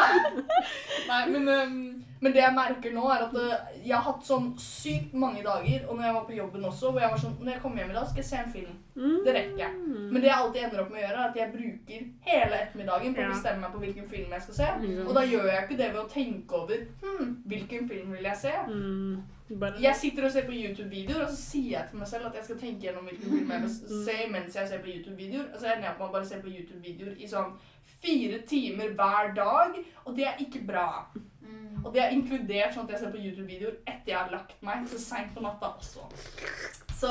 Nei, 1.12 1.22
men, 1.36 1.44
um, 1.54 1.78
men 2.22 2.34
det 2.36 2.42
jeg 2.44 2.54
merker 2.54 2.94
nå, 2.94 3.04
er 3.10 3.24
at 3.26 3.34
uh, 3.34 3.72
jeg 3.82 3.96
har 3.96 4.04
hatt 4.06 4.26
sånn 4.28 4.52
sykt 4.62 5.14
mange 5.18 5.42
dager, 5.44 5.88
og 5.90 5.98
når 5.98 6.06
jeg 6.06 6.14
var 6.18 6.26
på 6.28 6.36
jobben 6.38 6.68
også, 6.70 6.92
hvor 6.92 7.02
jeg 7.02 7.10
var 7.16 7.22
sånn 7.24 7.34
Når 7.42 7.52
jeg 7.56 7.62
kommer 7.64 7.82
hjem 7.82 7.92
i 7.92 7.98
dag, 7.98 8.08
skal 8.12 8.22
jeg 8.22 8.30
se 8.30 8.38
en 8.44 8.54
film. 8.54 8.76
Mm. 8.96 9.18
Det 9.26 9.34
rekker 9.38 9.58
jeg. 9.64 9.74
Men 10.12 10.22
det 10.22 10.30
jeg 10.30 10.38
alltid 10.38 10.64
ender 10.68 10.82
opp 10.84 10.92
med 10.94 11.00
å 11.02 11.04
gjøre, 11.06 11.18
er 11.26 11.30
at 11.32 11.40
jeg 11.42 11.54
bruker 11.58 12.08
hele 12.30 12.60
ettermiddagen 12.62 13.16
på 13.18 13.22
å 13.26 13.30
bestemme 13.34 13.62
meg 13.66 13.74
på 13.76 13.82
hvilken 13.86 14.10
film 14.14 14.34
jeg 14.38 14.46
skal 14.48 14.58
se. 14.62 14.70
Mm. 14.86 15.04
Og 15.08 15.14
da 15.18 15.24
gjør 15.32 15.48
jeg 15.50 15.64
ikke 15.66 15.78
det 15.82 15.90
ved 15.94 16.02
å 16.02 16.10
tenke 16.14 16.60
over 16.62 16.84
hm, 17.04 17.32
hvilken 17.54 17.88
film 17.90 18.12
vil 18.18 18.30
jeg 18.30 18.38
se. 18.46 18.54
Mm. 18.68 19.22
Jeg 19.84 19.96
sitter 20.00 20.26
og 20.26 20.32
ser 20.32 20.46
på 20.48 20.54
YouTube-videoer, 20.56 21.26
og 21.26 21.32
så 21.34 21.36
sier 21.42 21.72
jeg 21.74 21.90
til 21.90 22.00
meg 22.00 22.08
selv 22.08 22.30
at 22.30 22.38
jeg 22.38 22.46
skal 22.46 22.60
tenke 22.62 22.86
gjennom 22.86 23.10
hvilken 23.10 23.34
film 23.34 23.50
jeg 23.52 23.66
vil 23.66 23.74
Mm. 23.82 24.06
se 24.06 24.16
mens 24.32 24.56
jeg 24.56 24.68
ser 24.70 24.80
på 24.86 24.94
YouTube-videoer. 24.94 25.50
Og 25.54 25.60
så 25.60 25.74
ender 25.74 25.90
jeg 25.90 25.98
på 25.98 26.06
å 26.08 26.12
bare 26.14 26.26
se 26.30 26.40
på 26.40 26.54
YouTube-videoer 26.54 27.18
i 27.18 27.28
sånn 27.28 27.52
fire 28.02 28.40
timer 28.48 28.94
hver 28.96 29.34
dag, 29.36 29.76
og 30.06 30.16
det 30.16 30.26
er 30.30 30.40
ikke 30.40 30.64
bra. 30.68 30.88
Mm. 31.52 31.86
Og 31.86 31.94
det 31.94 32.04
er 32.04 32.14
inkludert 32.16 32.76
sånn 32.76 32.86
at 32.86 32.96
jeg 32.96 33.00
ser 33.04 33.12
på 33.16 33.24
YouTube-videoer 33.26 33.80
etter 33.88 34.14
jeg 34.14 34.20
har 34.20 34.32
lagt 34.34 34.62
meg, 34.66 34.86
så 34.92 35.02
seint 35.02 35.34
på 35.36 35.44
natta 35.44 35.74
også. 35.74 36.06
Så 37.02 37.10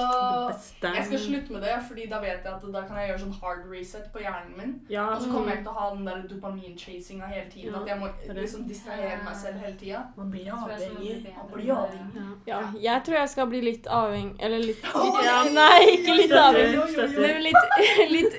jeg 0.82 1.04
skal 1.06 1.18
slutte 1.18 1.52
med 1.52 1.64
det, 1.66 1.72
fordi 1.88 2.04
da 2.10 2.20
vet 2.22 2.44
jeg 2.46 2.52
at 2.52 2.66
da 2.74 2.82
kan 2.86 2.98
jeg 3.00 3.08
gjøre 3.08 3.22
sånn 3.24 3.32
hard 3.40 3.64
reset 3.72 4.04
på 4.14 4.20
hjernen 4.22 4.52
min. 4.58 4.74
Ja, 4.92 5.08
Og 5.16 5.24
så 5.24 5.30
kommer 5.32 5.50
jeg 5.50 5.58
ikke 5.58 5.64
til 5.66 5.72
å 5.72 5.78
ha 5.80 5.86
den 5.96 6.04
der 6.06 6.20
dopamin-chasinga 6.30 7.30
hele 7.32 7.48
tiden. 7.50 7.72
Ja, 7.74 7.80
At 7.80 7.90
jeg 7.90 7.98
må 7.98 8.10
liksom 8.38 8.68
distrahere 8.68 9.16
meg 9.24 9.40
selv 9.40 9.64
hele 9.64 9.74
tida. 9.80 10.02
Man 10.16 10.30
blir 10.30 10.52
avhengig. 10.54 11.16
Man 11.34 11.50
blir 11.56 11.72
avhengig. 11.74 12.28
Ja. 12.46 12.60
Ja, 12.60 12.60
jeg 12.84 13.02
tror 13.08 13.18
jeg 13.18 13.32
skal 13.34 13.50
bli 13.50 13.60
litt 13.60 13.86
avhengig 13.86 14.36
Eller 14.46 14.62
litt 14.64 14.86
Ja. 15.24 15.40
Nei, 15.58 15.80
ikke 15.96 16.14
litt 16.20 16.32
avhengig. 16.32 17.18
Men 17.18 17.42
litt, 17.48 17.74
litt 18.16 18.38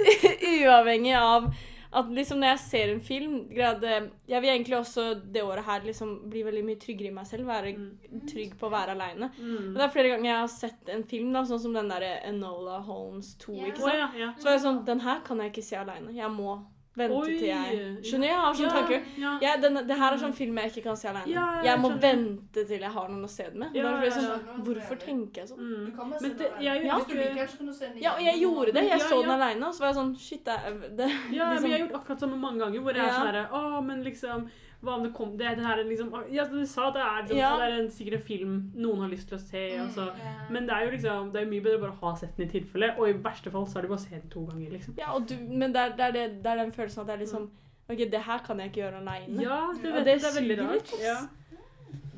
uavhengig 0.64 1.18
av 1.20 1.52
at 1.94 2.06
liksom 2.10 2.38
når 2.40 2.48
jeg 2.54 2.60
ser 2.60 2.92
en 2.94 3.00
film 3.02 3.50
det- 3.50 4.12
Jeg 4.28 4.42
vil 4.42 4.50
egentlig 4.50 4.78
også 4.78 5.22
det 5.32 5.42
året 5.44 5.64
her 5.66 5.82
liksom 5.82 6.30
bli 6.30 6.44
veldig 6.44 6.64
mye 6.66 6.80
tryggere 6.80 7.08
i 7.08 7.14
meg 7.14 7.26
selv. 7.28 7.46
Være 7.46 7.74
Mm. 7.78 8.28
trygg 8.28 8.56
på 8.58 8.68
å 8.70 8.72
være 8.72 8.92
aleine. 8.96 9.30
Mm. 9.38 9.74
Det 9.74 9.82
er 9.82 9.88
flere 9.90 10.10
ganger 10.10 10.26
jeg 10.32 10.40
har 10.40 10.48
sett 10.48 10.90
en 10.90 11.04
film, 11.04 11.34
da, 11.34 11.42
sånn 11.44 11.60
som 11.60 11.74
den 11.74 11.90
derre 11.90 12.22
Enola 12.24 12.80
Holmes 12.82 13.36
2. 13.36 13.56
Yeah. 13.56 13.68
ikke 13.68 13.78
sant? 13.80 13.94
Oh, 13.94 13.98
ja, 13.98 14.10
ja. 14.18 14.34
Så 14.38 14.48
er 14.48 14.54
det 14.58 14.62
sånn 14.66 14.86
Den 14.86 15.00
her 15.00 15.20
kan 15.22 15.38
jeg 15.40 15.52
ikke 15.54 15.64
se 15.64 15.76
aleine. 15.76 16.14
Jeg 16.16 16.30
må 16.32 16.64
vente 16.98 17.16
Oi, 17.16 17.38
til 17.40 17.48
jeg. 17.48 17.76
Skjønner? 18.04 18.28
Jeg 18.28 18.36
har 18.42 18.54
sånn 18.54 18.66
Ja, 18.66 18.72
tanke. 18.76 18.98
ja. 19.18 19.38
Ja, 19.42 19.52
den, 19.64 19.74
det 19.88 19.98
her 19.98 20.12
er 20.14 20.18
sånn 20.20 20.34
film 20.36 20.58
jeg 20.58 20.72
ikke 20.72 20.84
kan 20.90 20.98
se 21.00 21.08
alene. 21.08 21.28
Ja, 21.32 21.46
jeg 21.62 21.66
jeg 21.66 21.80
må 21.80 21.90
skjønner. 21.90 22.02
vente 22.02 22.66
til 22.68 22.80
jeg 22.84 22.92
har 22.92 23.08
noen 23.08 23.24
å 23.24 23.30
se 23.30 23.44
det 23.44 23.56
med. 23.56 23.74
Sånn, 23.74 24.24
ja. 24.28 24.56
Hvorfor 24.66 24.96
tenker 25.00 25.42
jeg 25.42 25.48
sånn? 25.54 25.60
Mm. 25.62 25.86
Du 25.86 25.92
kan 25.98 26.10
bare 26.12 26.20
se 26.20 26.30
det, 26.30 26.38
den 26.38 26.62
jeg, 26.68 26.86
Ja. 26.86 26.96
Hvis 26.98 27.08
du 27.08 27.14
liker 27.16 27.36
den, 27.36 27.48
så 27.48 27.58
kan 27.58 27.66
du 27.68 27.74
se 27.74 27.86
den 27.86 28.02
Ja, 28.04 28.12
og 28.16 28.22
jeg 28.22 28.42
gjorde 28.42 28.74
det. 28.74 28.84
Jeg 28.84 29.00
Ja, 29.00 29.08
så 29.08 29.16
ja. 29.16 29.22
den 29.22 29.32
aleine, 29.42 29.68
og 29.68 29.74
så 29.74 29.80
var 29.80 29.88
jeg 29.88 29.96
sånn 30.02 30.16
Shit, 30.20 30.44
det, 30.46 30.58
det, 30.68 30.98
det 30.98 31.10
Ja, 31.32 31.52
liksom- 31.54 31.62
men 31.62 31.72
jeg 31.72 31.80
har 31.80 31.88
gjort 31.88 32.02
akkurat 32.04 32.20
samme 32.20 32.38
mange 32.38 32.60
ganger, 32.60 32.80
hvor 32.82 32.92
jeg 32.94 33.06
er 33.06 33.12
sånn 33.16 33.28
herre 33.32 33.48
Å, 33.52 33.84
men 33.86 34.04
liksom 34.04 34.50
Hva 34.82 34.96
om 34.98 35.04
det 35.06 35.12
kom 35.14 35.36
det, 35.38 35.52
det 35.58 35.66
her 35.66 35.78
er 35.78 35.84
liksom 35.86 36.10
Ja, 36.34 36.44
du 36.50 36.66
sa 36.66 36.88
at 36.88 36.96
det 36.96 37.02
er, 37.04 37.22
liksom, 37.22 37.38
Ja. 37.38 37.52
det 37.58 37.66
er 37.70 37.76
en, 37.84 37.90
sikkert 37.94 38.14
en 38.20 38.24
film 38.26 38.56
noen 38.76 39.02
har 39.04 39.10
lyst 39.10 39.28
til 39.30 39.38
å 39.38 39.42
se, 39.42 39.64
og 39.84 39.90
så 39.94 40.08
Ja. 40.18 40.32
Men 40.50 40.66
det 40.66 40.74
er 40.74 40.86
jo 40.86 40.92
liksom 40.98 41.32
Det 41.32 41.42
er 41.42 41.50
mye 41.52 41.62
bedre 41.62 41.80
bare 41.84 41.92
å 41.92 42.00
ha 42.10 42.16
sett 42.16 42.36
den 42.38 42.48
i 42.48 42.52
tilfelle, 42.52 42.96
og 42.98 43.10
i 43.10 43.14
verste 43.14 43.52
fall 43.52 43.66
så 43.68 43.78
er 43.78 43.82
det 43.82 43.90
bare 43.94 44.00
å 44.00 44.06
se 44.08 44.16
den 44.16 44.30
to 44.30 44.46
ganger, 44.46 44.72
liksom. 44.72 44.96
Ja, 44.98 45.12
og 45.14 45.28
du, 45.30 45.36
men 45.48 45.72
det 45.74 45.82
er, 45.82 45.90
det, 45.98 46.06
er 46.08 46.12
det, 46.12 46.44
det 46.44 46.52
er 46.52 46.56
den 46.64 46.72
følelsen 46.74 47.02
at 47.02 47.08
det 47.08 47.14
er 47.14 47.24
liksom 47.26 47.50
OK, 47.92 47.98
det 48.12 48.22
her 48.24 48.40
kan 48.40 48.58
jeg 48.60 48.72
ikke 48.72 48.82
gjøre 48.86 49.00
aleine. 49.02 49.42
Ja, 49.44 49.60
det, 49.76 49.90
Og 49.92 49.96
vet, 49.96 50.06
det 50.06 50.22
det 50.22 50.30
er 50.32 50.40
veldig 50.42 50.58
rart. 50.64 50.92
Ja. 51.02 51.18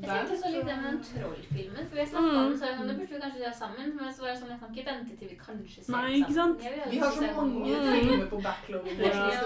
Jeg 0.04 0.28
tenkte 0.28 0.38
så 0.44 0.50
litt 0.54 0.66
det 0.68 0.76
med 0.82 0.86
den 0.92 1.00
trollfilmen, 1.10 1.84
for 1.88 1.96
vi 1.96 2.02
har 2.04 2.10
snakket 2.14 2.38
om 2.40 2.46
den, 2.50 2.58
så 2.60 2.66
det 2.88 2.96
burde 3.00 3.14
vi 3.14 3.20
kanskje 3.24 3.40
gjøre 3.44 3.58
sammen, 3.64 3.88
men 3.98 4.14
så 4.14 4.22
var 4.24 4.30
det 4.34 4.40
sånn, 4.42 4.52
jeg 4.54 4.60
kan 4.64 4.70
ikke 4.74 4.86
vente 4.92 5.14
til 5.20 5.28
vi 5.34 5.38
kanskje 5.48 5.80
ser 5.84 5.92
Nei, 5.96 6.02
den 6.08 6.16
ikke 6.24 6.36
sant? 6.40 6.60
Vi 6.94 6.98
har 7.04 7.12
så 7.12 7.30
mange 7.40 7.60
Mm. 7.74 7.94
filmer 7.94 8.28
på 8.34 8.38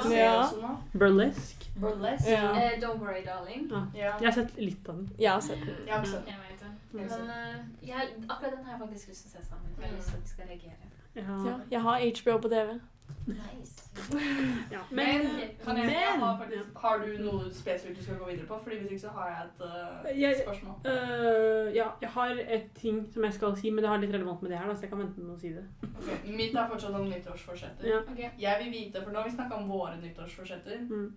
se 0.09 0.17
Ja. 0.17 0.75
Burlesque. 1.01 1.65
Burlesque. 1.81 2.31
Ja. 2.31 2.51
Uh, 2.51 2.71
Don't 2.83 2.99
worry, 3.03 3.21
darling. 3.25 3.71
Ja. 3.95 4.11
Jeg 4.19 4.27
har 4.29 4.31
sett 4.31 4.57
litt 4.57 4.89
av 4.89 4.95
den. 4.95 5.09
Jeg 5.19 5.31
har 5.31 5.41
sett 5.41 5.59
den. 5.65 5.75
Jeg 5.87 5.93
har 5.93 6.01
ikke 6.03 6.11
sett 6.11 6.27
Jeg 6.27 6.37
vet 6.49 6.59
det. 6.59 6.71
Mm. 6.93 6.99
Men 6.99 7.29
uh, 7.29 7.87
jeg, 7.87 8.09
akkurat 8.29 8.51
den 8.57 8.65
har 8.65 8.71
jeg 8.77 8.81
faktisk 8.87 9.07
lyst 9.09 9.21
til 9.25 9.29
å 9.29 9.41
se 9.41 9.49
sammen, 9.49 9.69
for 9.75 9.81
jeg 9.83 9.91
har 9.91 9.97
lyst 9.97 10.09
til 10.09 10.17
at 10.17 10.23
vi 10.23 10.29
skal 10.29 10.45
reagere. 10.53 10.83
Ja, 11.15 11.21
Ja. 11.49 11.55
jeg 11.71 11.81
har 11.81 11.97
HBO 11.99 12.37
på 12.41 12.49
TV. 12.49 12.79
Ja. 14.71 14.79
Men, 14.91 14.97
Men 14.97 15.77
jeg, 15.77 15.85
men 15.85 16.21
har, 16.21 16.37
faktisk, 16.37 16.63
har 16.77 16.99
du 17.01 17.07
noe 17.23 17.47
spesifikt 17.51 17.97
du 17.99 18.03
skal 18.03 18.19
gå 18.21 18.27
videre 18.29 18.45
på? 18.47 18.59
Fordi 18.63 18.77
Hvis 18.79 18.91
ikke 18.91 19.01
så 19.01 19.13
har 19.15 19.29
jeg 19.29 19.47
et 19.47 19.63
uh, 19.65 20.19
Jeg- 20.21 20.41
spørsmål. 20.43 20.75
Uh, 20.85 21.75
ja, 21.75 21.87
jeg 22.01 22.09
har 22.09 22.41
et 22.47 22.67
ting 22.75 23.13
som 23.13 23.23
jeg 23.23 23.33
skal 23.33 23.55
si, 23.57 23.69
men 23.69 23.83
det 23.83 23.89
har 23.91 23.97
litt 23.97 24.13
relevant 24.13 24.41
med 24.41 24.51
det 24.51 24.59
her, 24.59 24.67
da, 24.67 24.75
så 24.75 24.81
jeg 24.85 24.89
kan 24.89 24.99
vente 25.01 25.19
med 25.21 25.35
å 25.35 25.39
si 25.41 25.53
det. 25.55 25.65
Okay. 25.83 26.35
Mitt 26.37 26.55
er 26.55 26.69
fortsatt 26.69 26.95
om 26.99 27.09
nyttårsforsetter. 27.09 27.89
Ja. 27.89 27.99
Okay. 28.11 28.29
Jeg 28.39 28.63
vil 28.63 28.71
vite, 28.71 29.03
for 29.03 29.11
nå 29.11 29.23
har 29.23 29.29
vi 29.29 29.35
snakka 29.35 29.55
om 29.59 29.67
våre 29.71 29.97
nyttårsforsetter. 30.01 30.77
Mm. 30.89 31.09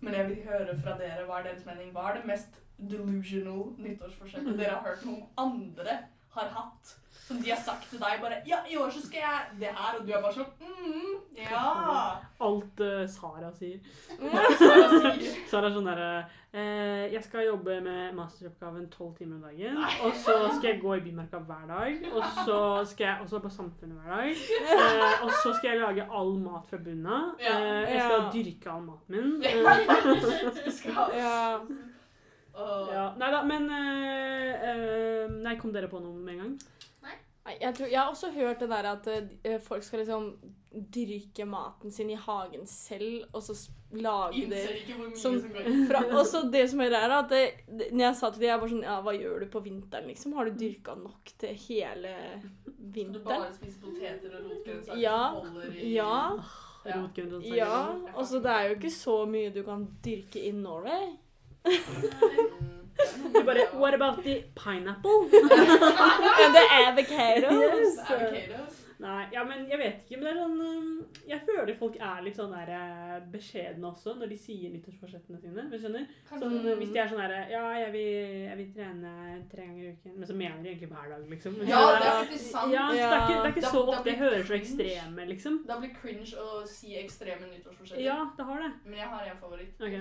Men 0.00 0.14
jeg 0.14 0.28
vil 0.28 0.42
høre 0.46 0.78
fra 0.80 0.96
dere 0.98 1.26
hva 1.28 1.40
er 1.40 1.50
deres 1.50 1.66
mening. 1.66 1.92
Hva 1.92 2.08
er 2.10 2.20
det 2.20 2.30
mest 2.30 2.62
delusional 2.78 3.66
nyttårsforsettet 3.78 4.56
dere 4.60 4.78
har 4.78 4.86
hørt 4.88 5.04
noen 5.04 5.26
andre 5.36 5.98
har 6.36 6.48
hatt? 6.56 6.96
Som 7.30 7.38
de 7.38 7.50
har 7.54 7.60
sagt 7.62 7.84
til 7.90 8.00
deg 8.02 8.18
bare 8.24 8.40
'Ja, 8.46 8.56
i 8.66 8.74
år 8.76 8.90
så 8.90 9.00
skal 9.06 9.20
jeg 9.22 9.60
det 9.60 9.68
her', 9.70 9.98
og 10.00 10.06
du 10.06 10.12
er 10.12 10.22
bare 10.22 10.34
sånn 10.34 10.50
mm, 10.58 11.12
Ja. 11.38 12.18
Alt 12.42 12.80
uh, 12.82 13.06
Sara 13.06 13.52
sier. 13.54 13.78
Sara 14.18 14.88
sier 14.98 15.36
Sara 15.50 15.68
er 15.68 15.74
sånn 15.76 15.86
derre 15.86 16.08
eh, 16.52 17.04
Jeg 17.12 17.22
skal 17.22 17.46
jobbe 17.46 17.76
med 17.84 18.16
masteroppgaven 18.18 18.88
tolv 18.90 19.14
timer 19.18 19.36
om 19.38 19.42
dagen. 19.46 19.78
Og 20.02 20.16
så 20.24 20.34
skal 20.56 20.72
jeg 20.72 20.80
gå 20.82 20.94
i 20.96 21.04
Bymarka 21.04 21.38
hver 21.38 21.68
dag. 21.70 22.02
Og 22.10 22.24
så 22.40 22.58
skal 22.90 23.06
jeg 23.06 23.16
også 23.22 23.38
på 23.46 23.52
Samfunnet 23.54 24.00
hver 24.02 24.16
dag. 24.16 24.30
Eh, 24.32 25.22
og 25.24 25.30
så 25.44 25.54
skal 25.54 25.70
jeg 25.70 25.80
lage 25.84 26.08
all 26.10 26.34
mat 26.42 26.66
fra 26.66 26.82
bunnen 26.82 27.06
av. 27.06 27.30
Ja. 27.38 27.54
Eh, 27.60 27.94
jeg 27.94 28.02
skal 28.02 28.18
Ja. 28.18 28.30
dyrke 28.34 28.74
all 28.74 28.82
maten 28.82 29.14
min. 29.14 29.30
Du 30.66 30.70
skal 30.80 31.14
Ja. 31.14 31.38
Åh. 32.60 32.88
Ja, 32.92 33.04
nei 33.16 33.30
da, 33.30 33.44
men 33.46 33.70
eh, 33.70 34.68
eh, 34.68 35.30
Nei, 35.30 35.54
kom 35.56 35.72
dere 35.72 35.88
på 35.88 36.00
noe 36.02 36.18
med 36.18 36.34
en 36.34 36.40
gang? 36.42 36.58
Jeg, 37.60 37.74
tror, 37.74 37.86
jeg 37.90 38.00
har 38.00 38.10
også 38.10 38.30
hørt 38.34 38.60
det 38.60 38.68
der 38.70 38.88
at 38.92 39.06
eh, 39.44 39.58
folk 39.60 39.82
skal 39.82 39.98
liksom 40.04 40.30
dyrke 40.94 41.44
maten 41.50 41.90
sin 41.90 42.10
i 42.10 42.14
hagen 42.14 42.66
selv, 42.66 43.24
og 43.34 43.42
så 43.42 43.56
lage 43.92 44.44
det 44.46 44.60
Innser 44.60 44.76
ikke 44.76 44.94
hvor 45.00 45.08
mye 45.10 45.16
Som- 45.18 45.40
som 45.40 45.50
går 45.50 45.66
inn. 45.66 45.86
fra, 45.88 46.02
Og 46.18 46.26
så 46.26 46.42
det 46.52 46.70
som 46.70 46.80
er 46.80 46.90
der, 46.94 47.10
at 47.16 47.28
det, 47.28 47.40
det, 47.66 47.88
når 47.92 48.04
jeg 48.04 48.16
sa 48.20 48.30
til 48.30 48.40
dem, 48.40 48.48
jeg 48.52 48.60
bare 48.60 48.70
sånn 48.70 48.82
Ja, 48.86 49.00
hva 49.02 49.14
gjør 49.18 49.40
du 49.40 49.46
på 49.50 49.62
vinteren, 49.64 50.06
liksom? 50.06 50.32
Har 50.38 50.44
du 50.44 50.52
dyrka 50.60 50.94
nok 50.94 51.32
til 51.38 51.54
hele 51.66 52.14
vinteren? 52.78 53.12
Du 53.12 53.18
bare 53.26 53.52
spiser 53.52 53.80
poteter 53.82 54.36
og 54.38 54.46
rotgrønnsaker 54.50 55.00
Ja, 55.02 55.18
som 55.42 55.50
holder 55.56 55.74
i 55.74 55.94
Ja. 55.96 56.14
Ja. 56.86 57.00
Rotgrønnsaker. 57.02 57.56
Ja. 57.56 57.74
Og 58.14 58.24
så 58.26 58.38
det 58.40 58.50
er 58.54 58.68
jo 58.68 58.74
ikke 58.78 58.94
så 58.94 59.16
mye 59.28 59.50
du 59.52 59.62
kan 59.66 59.88
dyrke 60.04 60.38
i 60.46 60.52
Norway. 60.52 61.16
Du 63.32 63.42
bare 63.46 63.68
What 63.80 63.94
about 63.94 64.22
the 64.24 64.38
pineapple? 64.54 65.22
And 65.30 66.54
the 66.54 66.64
avocados. 66.86 67.98
Avocados. 67.98 68.76
Nei, 69.00 69.22
ja, 69.32 69.40
men 69.48 69.62
jeg 69.64 69.78
vet 69.80 70.02
ikke. 70.04 70.18
Men 70.20 70.26
det 70.26 70.30
er 70.34 70.40
sånn 70.42 70.58
eh, 70.60 71.20
Jeg 71.30 71.40
føler 71.46 71.76
folk 71.78 71.94
er 72.04 72.18
litt 72.26 72.36
sånn 72.36 72.50
der 72.52 72.68
eh, 72.76 73.14
beskjedne 73.32 73.86
også 73.88 74.12
når 74.18 74.28
de 74.28 74.36
sier 74.36 74.74
nyttårsforsettene 74.74 75.38
sine. 75.40 75.64
Men 75.70 75.80
skjønner? 75.80 76.04
Sånn, 76.28 76.58
hvis 76.82 76.92
de 76.92 77.00
er 77.00 77.08
sånn 77.08 77.22
derre 77.22 77.38
Ja, 77.48 77.62
jeg 77.80 77.94
vil, 77.94 78.10
jeg 78.50 78.58
vil 78.58 78.68
trene 78.76 79.14
tre 79.48 79.64
ganger 79.70 79.86
i 79.86 79.94
uken. 79.94 80.18
Men 80.20 80.28
så 80.28 80.36
mener 80.36 80.60
de 80.60 80.68
egentlig 80.74 80.90
hver 80.92 81.08
dag, 81.14 81.24
liksom. 81.32 81.56
Ja, 81.70 81.80
det 81.96 82.10
er 82.10 82.18
faktisk 82.20 82.50
sant. 82.52 82.74
Ja, 82.76 82.84
så 82.90 82.98
det 82.98 83.08
er 83.08 83.24
ikke, 83.24 83.38
det 83.38 83.40
er 83.40 83.54
ikke 83.54 83.64
Da- 83.64 83.72
så 83.72 83.82
ofte 83.94 84.12
jeg 84.12 84.20
hører 84.20 84.44
så 84.50 84.58
ekstreme, 84.60 85.26
liksom. 85.32 85.58
Da 85.72 85.80
blir 85.80 85.96
cringe 85.96 86.44
å 86.44 86.60
si 86.68 86.92
ekstreme 87.00 87.48
nyttårsforsetter. 87.54 88.04
Ja, 88.04 88.18
det 88.36 88.48
har 88.52 88.60
det. 88.66 88.70
Men 88.84 89.00
jeg 89.00 89.08
har 89.16 89.32
en 89.32 89.40
favoritt. 89.40 89.80
Ok. 89.80 89.96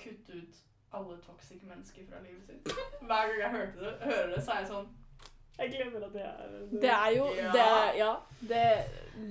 Kutt 0.00 0.32
ut 0.32 0.64
alle 0.92 1.18
toxic 1.26 1.62
mennesker 1.62 2.02
fra 2.08 2.22
livet 2.24 2.46
sitt. 2.46 2.72
Hver 3.00 3.28
gang 3.28 3.40
jeg 3.40 3.50
hørte 3.50 3.84
det, 3.84 3.92
hører 4.12 4.34
det, 4.34 4.42
så 4.44 4.52
er 4.56 4.64
jeg 4.64 4.70
sånn 4.72 4.88
Jeg 5.60 5.70
glemmer 5.76 6.06
at 6.06 6.12
det 6.12 6.22
er 6.24 6.80
Det 6.80 6.90
er 6.90 7.10
jo 7.16 7.24
Ja. 7.36 7.52
Det 7.52 7.98
Ja. 8.00 8.12
Det, 8.40 8.60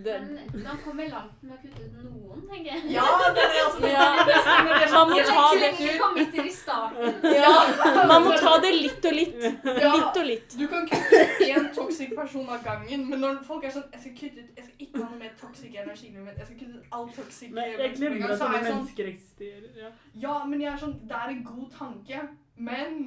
det 0.06 0.16
Men 0.54 0.64
man 0.64 0.78
kommer 0.84 1.08
langt 1.10 1.44
med 1.44 1.54
å 1.56 1.62
kutte 1.62 1.82
ut 1.82 1.94
noen, 2.04 2.42
tenker 2.50 2.76
jeg. 2.76 2.92
Ja, 2.94 3.06
det 3.34 3.42
er 3.44 3.54
det 3.56 3.62
også. 3.68 3.88
Ja. 3.90 4.10
Det 4.28 4.92
Man 4.94 5.10
må 5.10 5.18
sånn, 5.18 5.34
ta 5.34 5.46
det 5.62 5.70
ut. 5.72 6.46
i 6.46 6.52
starten. 6.54 7.16
Ja. 7.40 8.06
Man 8.12 8.24
må 8.28 8.36
ta 8.38 8.52
det 8.62 8.72
litt 8.76 9.08
og 9.10 9.16
litt. 9.18 9.40
Ja. 9.66 9.94
Litt 9.96 10.20
og 10.22 10.28
litt. 10.28 10.54
Du 10.60 10.68
kan 10.68 10.86
kutte 10.92 11.22
ut 11.24 11.42
én 11.48 11.66
toxic 11.74 12.14
person 12.16 12.50
av 12.50 12.62
gangen, 12.64 13.08
men 13.10 13.20
når 13.26 13.42
folk 13.48 13.66
er 13.66 13.74
sånn 13.80 13.88
Jeg 13.94 14.02
skal 14.04 14.14
kutte 14.20 14.44
ut 14.44 14.60
Jeg 14.60 14.66
skal 14.68 14.86
ikke 14.86 15.02
ha 15.04 15.10
noe 15.10 15.20
mer 15.24 15.34
toxic 15.42 15.80
energi 15.86 16.08
i 16.08 16.12
livet 16.12 16.28
mitt. 16.28 16.38
Jeg 16.38 16.46
skal 16.52 16.60
kutte 16.62 16.78
ut 16.78 16.94
all 17.00 17.10
toxic 17.18 17.50
Men 17.58 17.74
jeg 17.74 17.96
glemmer 17.98 18.30
at 18.30 18.38
Så 18.38 18.44
sånne 18.44 18.62
sånn 18.62 18.70
mennesker 18.70 19.10
eksisterer. 19.16 19.72
Ja. 19.82 19.90
Ja, 20.28 20.38
men 20.46 20.62
jeg 20.62 20.74
er 20.74 20.78
sånn 20.86 20.96
Det 21.10 21.18
er 21.24 21.34
en 21.34 21.44
god 21.50 21.68
tanke, 21.80 22.22
men 22.58 23.02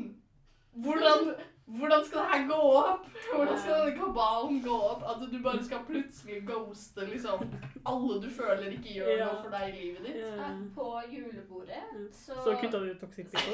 hvordan 0.75 1.35
hvordan 1.73 2.05
skal 2.05 2.19
det 2.21 2.29
her 2.33 2.47
gå 2.49 2.57
opp? 2.77 3.05
Hvordan 3.35 3.59
skal 3.61 3.75
denne 3.79 3.93
kabalen 3.99 4.57
gå 4.65 4.75
opp? 4.91 5.03
At 5.09 5.21
du 5.33 5.39
bare 5.45 5.61
skal 5.65 5.79
plutselig 5.87 6.41
ghoste 6.49 7.01
liksom 7.13 7.39
alle 7.87 8.17
du 8.23 8.29
føler 8.31 8.67
ikke 8.75 8.93
gjør 8.97 9.09
Ja. 9.19 9.25
noe 9.31 9.43
for 9.45 9.51
deg 9.55 9.69
i 9.69 9.73
livet 9.79 10.03
ditt? 10.07 10.17
Ja. 10.21 10.49
På 10.75 11.01
julebordet 11.13 11.83
så 12.13 12.33
Så 12.45 12.57
kutta 12.61 12.79
du 12.83 12.91
ut 12.91 13.01
toxic 13.05 13.27
people? 13.31 13.47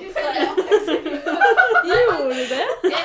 Gjorde 1.84 2.34
du 2.40 2.44
det? 2.54 2.66
jeg, 2.82 3.04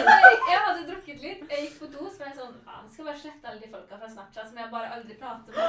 jeg 0.49 0.60
hadde 0.65 0.82
drukket 0.89 1.21
litt, 1.21 1.41
jeg 1.52 1.60
gikk 1.67 1.76
på 1.80 1.86
do, 1.93 2.10
så 2.10 2.17
var 2.23 2.28
jeg 2.32 2.38
sånn 2.39 2.56
Faen, 2.65 2.86
skal 2.93 3.06
bare 3.12 3.19
slette 3.21 3.45
alle 3.52 3.62
de 3.62 3.69
folka 3.76 3.95
fra 4.02 4.10
Snapchat 4.15 4.45
som 4.49 4.58
jeg 4.58 4.67
bare 4.71 4.88
aldri 4.97 5.13
prater 5.19 5.52
med. 5.54 5.62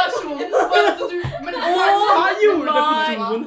Personen! 0.00 0.50
Bare 0.72 0.90
du, 0.98 1.16
men 1.44 1.54
er 1.54 1.60
Hva 1.76 2.28
gjorde 2.42 2.66
du 2.66 2.80
på 2.80 2.84
doen. 3.20 3.42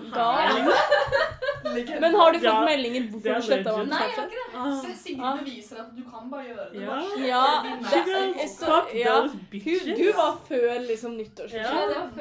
Men 2.04 2.16
har 2.16 2.32
du 2.32 2.38
fått 2.40 2.44
Ja, 2.44 2.66
meldinger 2.66 3.08
hvorfor 3.12 3.36
du 3.36 3.46
sletta 3.48 3.78
meg? 3.78 3.88
Nei, 3.94 4.00
jeg 4.04 4.16
har 4.16 4.26
ikke 4.26 4.42
det. 4.42 4.48
Ah. 4.56 4.82
Sigrid 5.04 5.40
beviser 5.40 5.80
at 5.84 5.96
du 5.96 6.02
kan 6.04 6.30
bare 6.32 6.44
gjøre 6.50 6.66
det. 6.72 6.82
Ja. 6.82 6.98
Ja, 7.28 7.46
det 7.64 8.44
er 8.44 8.48
så- 8.48 8.66
Fuck 8.66 8.94
ja. 8.96 9.14
those 9.22 9.32
Hun, 9.34 9.46
bitches. 9.52 9.98
du 9.98 10.12
var 10.14 10.38
før 10.50 10.88
liksom 10.88 11.16
nyttår. 11.18 11.48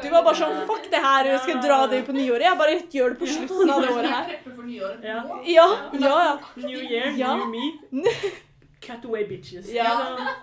Du 0.03 0.09
var 0.11 0.23
bare 0.23 0.35
sånn 0.35 0.67
Fuck 0.67 0.91
det 0.91 1.03
her, 1.09 1.25
jeg 1.33 1.41
skal 1.41 1.61
dra 1.63 1.87
det 1.87 2.05
på 2.07 2.13
nyåret. 2.13 2.43
Jeg 2.43 2.59
bare 2.59 2.79
gjør 2.97 3.09
det 3.11 3.19
på 3.19 3.27
slutten 3.27 3.71
av 3.71 3.83
det 3.83 3.91
året 3.91 4.11
her. 4.11 4.39
Ja, 5.45 5.69
ja, 5.93 6.17
ja. 6.29 6.39
New 6.57 6.79
year, 6.79 7.13
new 7.37 7.47
me. 7.47 7.73
Cut 8.83 9.05
away 9.05 9.25
bitches. 9.29 9.69
Ja, 9.75 9.91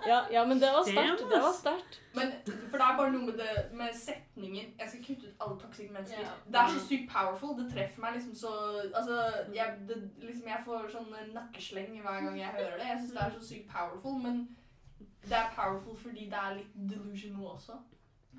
ja, 0.06 0.18
ja 0.32 0.44
men 0.48 0.60
det 0.60 0.68
var 0.72 0.82
sterkt. 0.82 1.20
Det 1.32 1.40
var 1.42 1.52
sterkt. 1.52 2.00
Men 2.14 2.30
for 2.70 2.78
det 2.78 2.86
er 2.86 2.96
bare 2.96 3.10
noe 3.12 3.26
med, 3.26 3.34
det, 3.38 3.72
med 3.76 3.88
setningen 3.94 4.72
'Jeg 4.78 4.88
skal 4.88 5.04
kutte 5.04 5.26
ut 5.28 5.34
alle 5.40 5.58
toxic 5.60 5.90
mennesker'. 5.90 6.20
Ja. 6.20 6.32
Det 6.46 6.58
er 6.62 6.68
så 6.68 6.86
sykt 6.88 7.10
powerful. 7.12 7.52
Det 7.58 7.66
treffer 7.74 8.00
meg 8.00 8.14
liksom 8.14 8.34
så 8.34 8.52
Altså, 8.94 9.16
jeg, 9.54 9.66
det, 9.88 10.10
liksom, 10.18 10.46
jeg 10.48 10.60
får 10.64 10.88
sånn 10.90 11.14
nakkesleng 11.34 12.00
hver 12.00 12.20
gang 12.24 12.38
jeg 12.38 12.48
hører 12.48 12.76
det. 12.78 12.86
Jeg 12.88 12.98
syns 13.00 13.12
det 13.12 13.22
er 13.26 13.30
så 13.40 13.46
sykt 13.48 13.68
powerful, 13.76 14.18
men 14.26 14.56
det 15.28 15.36
er 15.42 15.52
powerful 15.56 15.96
fordi 15.96 16.24
det 16.32 16.38
er 16.46 16.54
litt 16.56 16.72
delusional 16.90 17.46
også. 17.56 17.72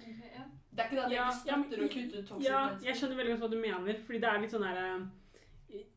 Ja. 0.02 0.44
Det 0.72 0.80
er 0.80 0.84
ikke 0.84 0.96
det 0.96 1.04
at 1.06 1.12
jeg 1.12 1.20
Ja, 1.20 1.30
ikke 1.30 1.48
ja, 1.52 1.56
men- 1.56 1.66
støtter 1.70 1.86
å 1.86 1.94
kutte 1.96 2.20
ut 2.22 2.28
toxic 2.28 2.50
Ja, 2.50 2.60
mennesker. 2.66 2.88
jeg 2.88 2.96
skjønner 2.98 3.16
veldig 3.16 3.32
godt 3.34 3.42
hva 3.44 3.52
du 3.56 3.62
mener. 3.62 4.00
Fordi 4.06 4.20
det 4.24 4.30
er 4.30 4.40
litt 4.42 4.52
sånn 4.52 4.64
der 4.68 5.08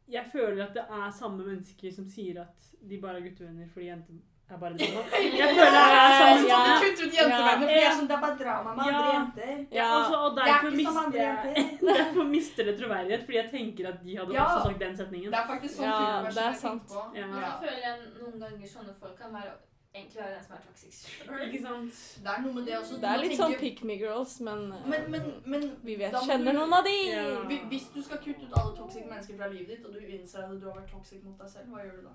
Jeg 0.08 0.24
føler 0.32 0.64
at 0.66 0.74
det 0.74 0.84
er 0.90 1.10
samme 1.10 1.44
mennesker 1.46 1.92
som 1.94 2.04
sier 2.08 2.40
at 2.42 2.70
de 2.88 2.98
bare 3.00 3.16
er 3.16 3.20
guttevenner 3.28 3.68
fordi 3.72 3.86
jenter 3.88 4.14
er 4.50 4.58
bare 4.60 4.76
drama. 4.80 5.02
Jeg 5.16 5.48
føler 5.56 5.70
det 5.72 5.82
er 5.82 5.94
Jeg 5.94 6.18
samme 6.20 6.48
Ja. 6.48 6.58
at 6.60 6.82
de 6.82 6.88
kutter 6.90 7.06
ut 7.08 7.14
jentevenner, 7.18 7.56
fordi 7.62 7.72
jeg 7.72 7.82
Ja. 7.84 7.92
sånn, 7.96 8.08
det 8.10 8.16
er 8.16 8.20
bare 8.26 8.38
drama 8.42 8.74
med 8.74 8.84
andre 8.84 9.12
jenter. 9.14 9.66
Ja, 9.72 9.86
altså, 9.98 10.16
og 10.24 10.30
Det 10.36 10.42
er 10.44 10.48
ikke 10.54 10.84
som 10.84 10.98
andre 11.04 11.20
jenter. 11.24 11.54
derfor 11.88 12.24
mister 12.34 12.64
det 12.68 12.74
troverdighet, 12.80 13.22
fordi 13.24 13.36
jeg 13.40 13.50
tenker 13.50 13.88
at 13.88 13.98
de 14.04 14.16
hadde 14.18 14.32
Ja. 14.34 14.44
også 14.44 14.66
sagt 14.68 14.78
den 14.84 14.96
setningen. 14.96 15.30
Det 15.32 15.40
er 15.40 15.46
faktisk 15.54 15.74
sånn 15.80 15.88
Ja, 15.88 16.22
det 16.28 16.36
er 16.44 16.50
jeg 16.52 16.56
sant. 16.60 16.88
Ja. 17.16 17.26
Men 17.26 17.40
så 17.40 17.54
føler 17.64 17.80
jeg 17.88 17.96
noen 18.20 18.36
ganger 18.44 18.66
sånne 18.76 18.94
folk 19.00 19.16
kan 19.18 19.32
være 19.32 19.52
egentlig 19.94 20.18
være 20.22 20.34
den 20.34 20.44
som 20.44 20.54
er 20.56 20.62
toxic. 20.66 20.96
Ikke 21.46 21.60
sant? 21.62 21.98
Det 22.24 22.30
er 22.36 22.40
noe 22.44 22.54
med 22.54 22.66
det 22.66 22.78
også. 22.78 22.96
Det 23.02 23.10
er 23.10 23.20
litt 23.22 23.36
sånn 23.38 23.54
pick 23.60 23.82
me 23.84 23.96
girls, 24.00 24.40
men, 24.40 24.64
eh, 24.72 24.86
Men, 24.92 25.10
men, 25.14 25.28
men 25.54 25.66
vi 25.82 25.94
vet 26.00 26.14
kjenner 26.26 26.52
du- 26.52 26.58
noen 26.58 26.72
av 26.80 26.84
de. 26.88 26.96
Ja. 27.10 27.26
Hvis 27.70 27.86
du 27.94 28.00
skal 28.02 28.18
kutte 28.24 28.46
ut 28.48 28.58
alle 28.60 28.76
toxic 28.76 29.04
mennesker 29.10 29.36
fra 29.38 29.48
livet 29.52 29.68
ditt, 29.76 29.84
og 29.86 29.92
du 29.94 30.00
innser 30.00 30.44
at 30.48 30.60
du 30.60 30.66
har 30.70 30.80
vært 30.80 30.90
toxic 30.92 31.22
mot 31.24 31.38
deg 31.38 31.48
selv, 31.56 31.70
hva 31.74 31.84
gjør 31.86 32.00
du 32.00 32.08
da? 32.08 32.14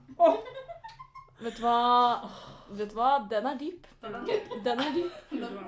Vet 1.41 1.55
du 1.57 1.61
hva? 1.63 2.29
Vet 2.69 2.91
du 2.91 2.95
hva? 2.99 3.11
Den 3.29 3.45
er 3.49 3.55
dyp. 3.57 3.85
Den 4.65 4.79
er- 4.79 4.93
dyp. 4.93 5.11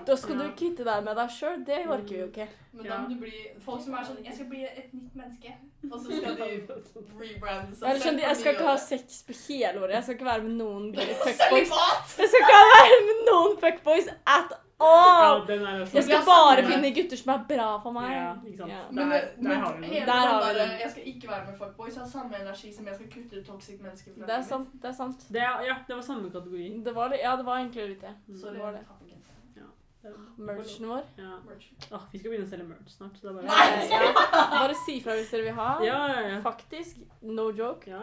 Da 0.08 0.16
skal 0.20 0.38
du 0.40 0.50
kvitte 0.58 0.84
deg 0.88 1.04
med 1.06 1.16
deg 1.18 1.30
sjøl. 1.34 1.64
Det 1.66 1.80
orker 1.88 2.12
vi 2.14 2.20
jo 2.20 2.28
ikke. 2.30 2.48
Men 2.74 2.86
da 2.88 2.98
må 3.04 3.10
du 3.12 3.16
bli 3.20 3.40
folk 3.66 3.82
som 3.84 3.94
er 4.00 4.04
sånn 4.08 4.20
'Jeg 4.24 4.34
skal 4.36 4.48
bli 4.48 4.62
et 4.64 4.94
nytt 4.94 5.16
menneske', 5.20 5.54
og 5.92 5.98
så 6.00 6.08
skal 6.18 6.36
de 6.40 6.50
rebrande 7.20 7.76
seg 7.76 7.90
Eller 7.90 8.00
sånn, 8.06 8.20
jeg 8.22 8.38
skal 8.40 8.54
ikke 8.56 8.68
ha 8.70 8.76
sex 8.78 9.24
på 9.28 9.34
hele 9.50 9.82
året. 9.82 9.94
Jeg 9.98 10.04
skal 10.04 10.16
ikke 10.16 10.26
være 10.32 10.44
med 10.44 10.56
noen 10.62 10.86
fuckboys. 11.26 11.74
Jeg 12.22 12.28
skal 12.32 12.42
ikke 12.46 12.62
være 12.72 13.02
med 13.10 13.24
noen 13.32 13.58
fuckboys 13.66 14.08
at 14.26 14.54
Åh! 14.56 14.71
Ja, 14.82 15.32
den 15.48 15.65
er 15.65 15.82
også 15.82 15.96
Jeg 16.00 16.04
skal 16.08 16.24
bare 16.30 16.63
finne 16.72 16.91
gutter 16.98 17.17
som 17.22 17.34
er 17.36 17.41
bra 17.52 17.67
for 17.84 17.91
meg. 17.98 18.12
Ja, 18.15 18.30
ikke 18.48 18.58
sant. 18.58 18.72
Ja. 18.72 18.82
Men, 18.91 19.10
Der, 19.12 19.28
men 19.38 19.52
har 19.65 19.76
vi 19.78 19.89
det. 19.94 20.06
Der 20.08 20.22
har 20.32 20.39
vi 20.48 20.60
der. 20.60 20.74
Jeg 20.84 20.91
skal 20.96 21.04
ikke 21.13 21.28
være 21.34 21.46
med 21.50 21.58
fuckboys, 21.62 21.96
har 22.02 22.08
samme 22.15 22.41
energi 22.41 22.74
som 22.76 22.86
jeg 22.88 22.96
skal 22.96 23.12
kutte 23.15 23.39
ut 23.41 23.46
toxic 23.52 23.82
mennesker 23.82 24.12
Det 24.17 24.30
er 24.39 24.41
sant. 24.41 24.70
det 24.82 24.89
er 24.94 24.98
sant. 25.04 25.28
Det, 25.30 25.41
er- 25.41 25.63
ja, 25.70 25.76
det 25.88 25.96
var 25.96 26.02
samme 26.02 26.32
kategori. 26.32 26.82
Det 26.86 26.96
var, 26.96 27.13
ja, 27.24 27.36
det 27.38 27.46
var 27.46 27.58
egentlig 27.62 27.88
litt 27.94 28.02
det. 28.02 28.15
Sorry, 28.41 28.54
Det 28.54 28.63
var 28.63 28.72
det. 28.72 28.86
Merchen 30.38 30.88
vår. 30.89 31.04
Ja. 31.17 31.36
Merch. 31.46 31.67
Åh, 31.91 32.02
vi 32.12 32.20
skal 32.20 32.32
begynne 32.32 32.48
å 32.48 32.50
selge 32.50 32.65
merch 32.65 32.89
snart, 32.96 33.17
så 33.20 33.28
det 33.28 33.30
er 33.30 33.36
bare 33.38 33.46
Nei! 33.46 33.89
Ja, 33.91 34.46
bare 34.56 34.78
si 34.86 34.96
fra 35.04 35.13
hvis 35.20 35.30
dere 35.30 35.44
vil 35.46 35.54
ha. 35.60 35.67
Ja, 35.86 36.00
ja, 36.10 36.22
ja. 36.32 36.39
Faktisk. 36.41 37.04
No 37.22 37.52
joke. 37.54 37.86
ja. 37.91 38.00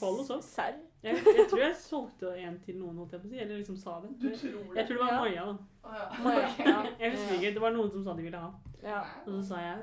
Call 0.00 0.20
oss 0.22 0.30
opp. 0.32 0.40
Serr. 0.46 0.78
Jeg, 1.04 1.20
jeg 1.36 1.46
tror 1.50 1.60
jeg 1.60 1.74
solgte 1.76 2.30
en 2.40 2.54
til 2.64 2.78
noen, 2.80 2.96
holdt 3.02 3.12
jeg 3.12 3.20
på 3.20 3.28
å 3.28 3.30
si. 3.30 3.40
Eller 3.44 3.58
liksom 3.60 3.76
sa 3.76 3.98
det. 4.00 4.14
Du 4.22 4.28
tror 4.32 4.78
Jeg 4.78 4.86
tror 4.88 4.96
det 4.96 5.04
var 5.04 5.12
Ja. 5.12 5.20
Maja, 5.20 5.44
da. 5.44 5.56
Oh, 5.84 5.94
ja. 5.98 6.06
Maja, 6.24 6.48
ja. 6.64 6.78
Jeg 7.02 7.12
husker 7.16 7.34
ikke. 7.38 7.54
Det 7.58 7.64
var 7.66 7.76
noen 7.76 7.90
som 7.92 8.06
sa 8.06 8.16
de 8.16 8.24
ville 8.24 8.40
ha. 8.40 8.50
Ja. 8.84 9.02
Og 9.26 9.36
så 9.36 9.42
sa 9.52 9.60
jeg 9.60 9.76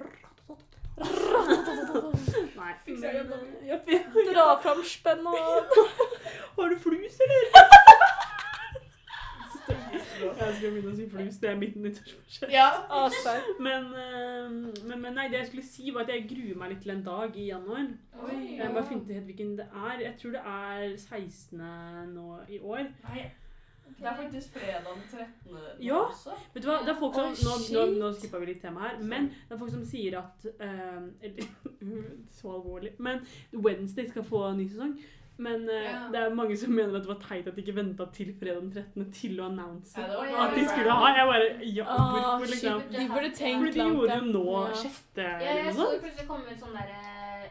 Nei. 2.57 2.73
Det? 2.85 3.99
Dra 4.33 4.47
fram 4.61 4.81
spenn 4.85 5.23
og 5.25 5.37
Har 6.57 6.69
du 6.73 6.75
flus, 6.83 7.15
eller? 7.25 7.60
Jeg 10.41 10.55
skal 10.57 10.71
begynne 10.73 10.91
å 10.91 10.95
si 10.97 11.09
flus. 11.09 11.35
Det 11.41 11.49
er 11.49 11.59
mitt 11.59 11.75
nyttårsforsett. 11.75 12.51
Ja. 12.53 12.69
altså. 12.89 13.35
Men, 13.59 13.91
eh, 14.03 14.47
men, 14.87 15.01
men 15.01 15.13
nei, 15.17 15.27
det 15.31 15.41
jeg 15.41 15.47
skulle 15.51 15.65
si, 15.67 15.91
var 15.93 16.07
at 16.07 16.13
jeg 16.15 16.25
gruer 16.31 16.57
meg 16.57 16.73
litt 16.73 16.81
til 16.85 16.95
en 16.95 17.03
dag 17.05 17.37
i 17.37 17.49
januar. 17.51 17.91
Oi. 18.25 18.39
Jeg 18.57 18.67
må 18.67 18.73
bare 18.79 18.87
finne 18.89 19.05
ut 19.21 19.29
hvilken 19.29 19.53
det 19.59 19.67
er. 19.69 20.01
Jeg 20.07 20.15
tror 20.21 20.35
det 20.37 20.41
er 20.55 20.97
16. 20.97 21.61
nå 22.15 22.27
i 22.49 22.59
år. 22.59 22.89
Nei. 23.09 23.29
Det 24.01 24.07
er 24.07 24.15
faktisk 24.17 24.53
fredag 24.55 24.85
den 24.87 25.01
13. 25.11 25.51
nå 25.51 25.59
Ja. 25.85 25.97
også. 26.07 26.33
Vet 26.53 26.63
du 26.63 26.69
hva, 26.69 26.77
det 26.85 26.89
er 26.89 26.99
folk 26.99 27.13
som 27.13 27.49
Nå, 27.75 27.85
nå, 27.85 27.99
nå 27.99 28.11
skippa 28.17 28.39
vi 28.39 28.45
litt 28.45 28.61
tema 28.63 28.87
her, 28.87 28.99
men 29.03 29.27
det 29.29 29.55
er 29.55 29.59
folk 29.59 29.71
som 29.71 29.85
sier 29.85 30.17
at 30.17 30.45
uh, 30.65 31.41
så 32.31 32.53
alvorlig. 32.55 32.93
Men 32.99 33.19
Wednesday 33.53 34.07
skal 34.09 34.23
få 34.23 34.53
ny 34.57 34.69
sesong. 34.71 34.95
Men 35.41 35.63
uh, 35.69 35.73
Ja. 35.73 35.99
det 36.13 36.19
er 36.21 36.33
mange 36.37 36.55
som 36.61 36.73
mener 36.77 36.95
at 36.99 37.01
det 37.05 37.09
var 37.09 37.19
teit 37.23 37.47
at 37.49 37.55
de 37.55 37.61
ikke 37.63 37.73
venta 37.75 38.05
til 38.13 38.29
fredag 38.37 38.61
den 38.61 38.71
13. 38.71 39.11
til 39.17 39.39
å 39.41 39.47
annonse 39.49 39.97
Ja, 39.97 40.07
var 40.19 40.43
at 40.47 40.55
de 40.57 40.65
skulle 40.69 40.91
ha. 40.99 41.07
Jeg 41.17 41.27
bare 41.31 41.47
Ja, 41.75 41.85
Åh, 41.87 42.11
hvorfor, 42.13 42.51
liksom? 42.51 42.83
De 42.93 43.07
burde 43.09 43.31
tenkt 43.39 43.63
Fordi 43.65 43.73
de 43.79 43.87
gjorde 43.89 44.17
jo 44.19 44.27
nå 44.35 44.43
Ja. 44.51 44.75
sjette 44.83 45.25
Ja, 45.25 45.37
eller 45.39 45.63
jeg 45.63 45.65
noe 45.65 45.73
så 45.73 45.81
sånt. 45.81 45.91
det 45.95 46.01
plutselig 46.05 46.27
kom 46.29 46.41
ut 46.51 46.61
sånn 46.61 46.75
derre 46.77 46.99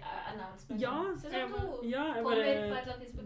uh, 0.01 0.33
announcement. 0.33 0.81
Ja, 0.81 0.95
jeg, 1.35 1.91
ja, 1.91 2.05
jeg 2.15 2.25
bare. 2.25 2.45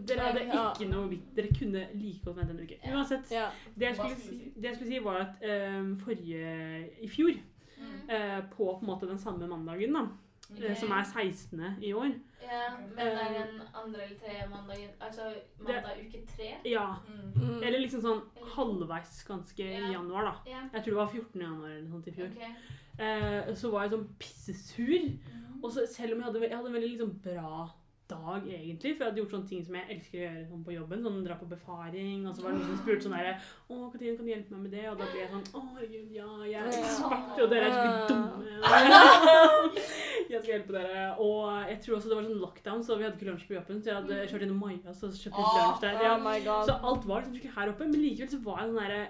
Dere 0.09 0.25
hadde 0.25 0.45
ikke 0.49 0.89
noe 0.91 1.09
vits 1.13 1.29
Dere 1.37 1.51
kunne 1.59 1.85
like 1.93 2.25
godt 2.25 2.37
vente 2.41 2.55
en 2.55 2.63
uke. 2.65 2.77
Uansett. 2.91 3.31
Ja. 3.31 3.45
Det 3.77 3.85
jeg 3.91 3.95
skulle 3.95 4.39
det 4.55 4.69
jeg 4.69 4.75
skulle 4.75 4.89
si 4.91 4.99
var 5.05 5.21
at 5.27 5.45
um, 5.79 5.97
forrige 5.99 6.89
I 7.01 7.07
fjor, 7.07 7.37
Mm. 7.75 8.07
uh, 8.09 8.41
på 8.55 8.63
på 8.79 8.79
en 8.81 8.87
måte 8.87 9.05
den 9.07 9.17
samme 9.19 9.47
mandagen, 9.47 9.91
da, 9.93 10.05
eh, 10.51 10.71
Ok. 10.71 10.77
som 10.77 10.91
er 10.91 11.03
16. 11.03 11.61
i 11.81 11.93
år 11.93 12.11
Ja, 12.41 12.69
men 12.77 12.95
det 12.95 13.05
er 13.05 13.25
Eh, 13.25 13.47
den 13.47 13.61
andre 13.73 14.01
eller 14.03 14.17
tredje 14.21 14.49
mandagen 14.49 14.89
Altså 15.01 15.33
mandag 15.59 15.97
uke 16.05 16.21
tre? 16.35 16.49
Ja. 16.65 16.95
Mm. 17.07 17.63
Eller 17.63 17.79
liksom 17.79 18.01
sånn 18.01 18.21
halvveis 18.55 19.23
ganske 19.27 19.63
i 19.63 19.73
Ja. 19.79 19.91
januar, 19.99 20.23
da. 20.23 20.33
Ja. 20.51 20.61
Jeg 20.73 20.83
tror 20.83 20.91
det 20.93 21.01
var 21.03 21.07
14. 21.07 21.41
januar 21.41 21.69
eller 21.69 21.81
noe 21.81 21.91
sånt 21.91 22.07
i 22.07 22.11
fjor. 22.11 22.29
Okay. 22.35 22.53
Eh, 22.99 23.53
så 23.55 23.71
var 23.71 23.81
jeg 23.83 23.91
sånn 23.91 24.07
pissesur. 24.19 25.01
Mm. 25.33 25.63
Og 25.63 25.71
så 25.71 25.85
selv 25.87 26.13
om 26.13 26.19
jeg 26.21 26.25
hadde, 26.25 26.39
jeg 26.49 26.57
hadde 26.57 26.67
en 26.67 26.73
veldig 26.73 26.89
liksom 26.97 27.19
bra 27.23 27.69
dag, 28.07 28.43
egentlig, 28.45 28.95
for 28.95 29.03
jeg 29.03 29.09
hadde 29.11 29.17
gjort 29.23 29.31
sånne 29.33 29.49
ting 29.49 29.63
som 29.65 29.73
jeg 29.73 29.85
elsker 29.89 30.19
å 30.19 30.25
gjøre 30.25 30.47
sånn 30.47 30.63
på 30.63 30.73
jobben, 30.75 31.01
sånn 31.01 31.23
dra 31.25 31.33
på 31.39 31.47
befaring, 31.49 32.27
og 32.27 32.35
så 32.35 32.43
var 32.43 32.51
det 32.51 32.59
noen 32.59 32.67
som 32.67 32.77
spurte 32.85 33.01
sånn 33.01 33.17
derre 33.17 33.39
'Å, 33.69 33.91
Katrine, 33.91 34.15
kan 34.15 34.25
du 34.25 34.31
hjelpe 34.31 34.51
meg 34.51 34.61
med 34.61 34.71
det?' 34.71 34.89
Og 34.91 34.97
da 34.99 35.05
ble 35.09 35.19
jeg 35.21 35.29
sånn 35.31 35.47
'Å, 35.55 35.59
herregud, 35.73 36.11
ja, 36.13 36.29
jeg 36.45 36.61
er 36.61 36.67
ekspert, 36.69 37.41
og 37.41 37.49
dere 37.49 37.65
er 37.65 37.73
skikkelig 37.73 38.07
dumme'. 38.11 38.35
Jeg 40.29 40.41
skal 40.41 40.51
hjelpe 40.53 40.75
dere. 40.75 41.03
Og 41.21 41.69
jeg 41.69 41.77
tror 41.83 41.97
også 41.97 42.11
det 42.11 42.17
var 42.17 42.25
sånn 42.29 42.41
lockdown, 42.41 42.81
så 42.85 42.97
vi 42.97 43.05
hadde 43.07 43.19
ikke 43.19 43.29
lunsj 43.29 43.45
på 43.49 43.57
jobben, 43.57 43.81
så 43.81 43.91
jeg 43.91 43.99
hadde 43.99 44.23
kjørt 44.31 44.47
innom 44.47 44.63
Maja, 44.63 44.95
så 44.95 45.11
kjøpt 45.11 45.37
litt 45.41 45.59
lunsj 45.59 45.85
der. 45.85 45.99
Oh 45.99 46.05
Ja. 46.05 46.17
Oh. 46.55 46.65
Så 46.67 46.79
alt 46.91 47.07
var 47.09 47.21
liksom 47.21 47.37
ikke 47.39 47.55
her 47.59 47.71
oppe, 47.73 47.87
men 47.87 48.01
likevel 48.01 48.33
så 48.33 48.41
var 48.45 48.61
jeg 48.61 48.71
sånn 48.71 48.81
derre 48.83 49.03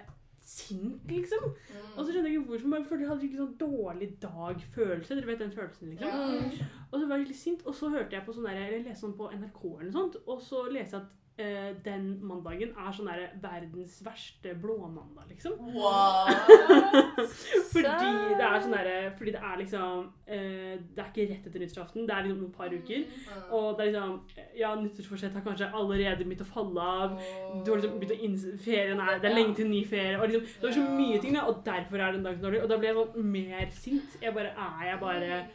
sint, 0.46 1.10
liksom. 1.10 1.46
Mm. 1.50 1.92
Og 1.96 2.00
så 2.00 2.12
skjønner 2.12 2.30
jeg 2.30 2.40
ikke 2.40 2.50
hvorfor, 2.52 2.70
men 2.70 2.82
jeg 2.82 2.90
følte 2.90 3.06
jeg 3.06 3.12
hadde 3.12 3.28
ikke 3.28 3.42
sånn 3.42 3.56
dårlig 3.62 4.10
dag-følelse. 4.22 5.18
Dere 5.18 5.30
vet 5.32 5.42
den 5.42 5.54
følelsen, 5.56 5.94
liksom. 5.94 6.10
Mm. 6.10 6.74
Og 6.92 6.98
så 7.00 7.08
var 7.10 7.18
jeg 7.18 7.30
litt 7.32 7.40
sint, 7.42 7.66
og 7.66 7.78
så 7.78 7.90
hørte 7.94 8.18
jeg 8.18 8.26
på 8.28 8.36
sånn 8.36 8.46
der, 8.50 8.60
eller 8.62 8.78
jeg 8.78 8.86
leste 8.86 9.06
sånn 9.08 9.18
på 9.18 9.30
NRK 9.34 9.62
eller 9.72 9.88
noe 9.90 9.98
sånt, 9.98 10.20
og 10.26 10.44
så 10.46 10.66
leste 10.70 11.00
jeg 11.00 11.02
at 11.02 11.25
eh, 11.38 11.72
den 11.86 12.06
mandagen 12.26 12.72
er 12.76 12.94
sånn 12.96 13.10
der 13.10 13.24
verdens 13.44 13.98
verste 14.06 14.54
blåmandag, 14.62 15.28
liksom. 15.30 15.58
What? 15.76 16.32
Fordi 17.74 18.12
det 18.36 18.46
er 18.46 18.62
sånn 18.64 18.76
derre 18.76 18.96
Fordi 19.18 19.34
det 19.36 19.42
er 19.44 19.58
liksom 19.60 20.06
uh, 20.08 20.76
Det 20.80 21.02
er 21.02 21.10
ikke 21.10 21.26
rett 21.32 21.50
etter 21.50 21.64
nyttårsaften, 21.64 22.06
det 22.08 22.16
er 22.16 22.28
liksom 22.28 22.46
et 22.46 22.56
par 22.60 22.72
uker. 22.74 23.04
Mm. 23.04 23.42
Og 23.58 23.68
det 23.76 23.86
er 23.86 23.92
liksom 23.92 24.16
Ja, 24.60 24.72
nyttårsforsett 24.80 25.36
har 25.36 25.46
kanskje 25.46 25.72
allerede 25.82 26.24
begynt 26.24 26.46
å 26.46 26.50
falle 26.50 26.88
av. 27.04 27.20
Du 27.66 27.74
har 27.74 27.82
liksom 27.82 28.00
begynt 28.00 28.16
å 28.16 28.30
innse 28.30 28.56
Ferien 28.66 29.04
er 29.04 29.20
Det 29.20 29.32
er 29.32 29.38
lenge 29.38 29.60
til 29.60 29.70
ny 29.72 29.84
ferie. 29.90 30.16
Og 30.20 30.32
liksom, 30.32 30.48
det 30.56 30.70
var 30.70 30.80
så 30.80 30.88
mye 30.88 31.22
ting, 31.22 31.38
da, 31.38 31.46
og 31.50 31.62
derfor 31.68 32.02
er 32.02 32.16
den 32.16 32.26
dagen 32.26 32.40
som 32.40 32.48
dårlig. 32.48 32.64
Og 32.64 32.72
da 32.72 32.80
ble 32.80 32.92
jeg 32.92 33.00
sånn 33.02 33.30
mer 33.36 33.78
sint. 33.84 34.18
Jeg 34.24 34.36
bare 34.36 34.56
Er 34.56 34.90
jeg 34.92 35.00
bare 35.04 35.46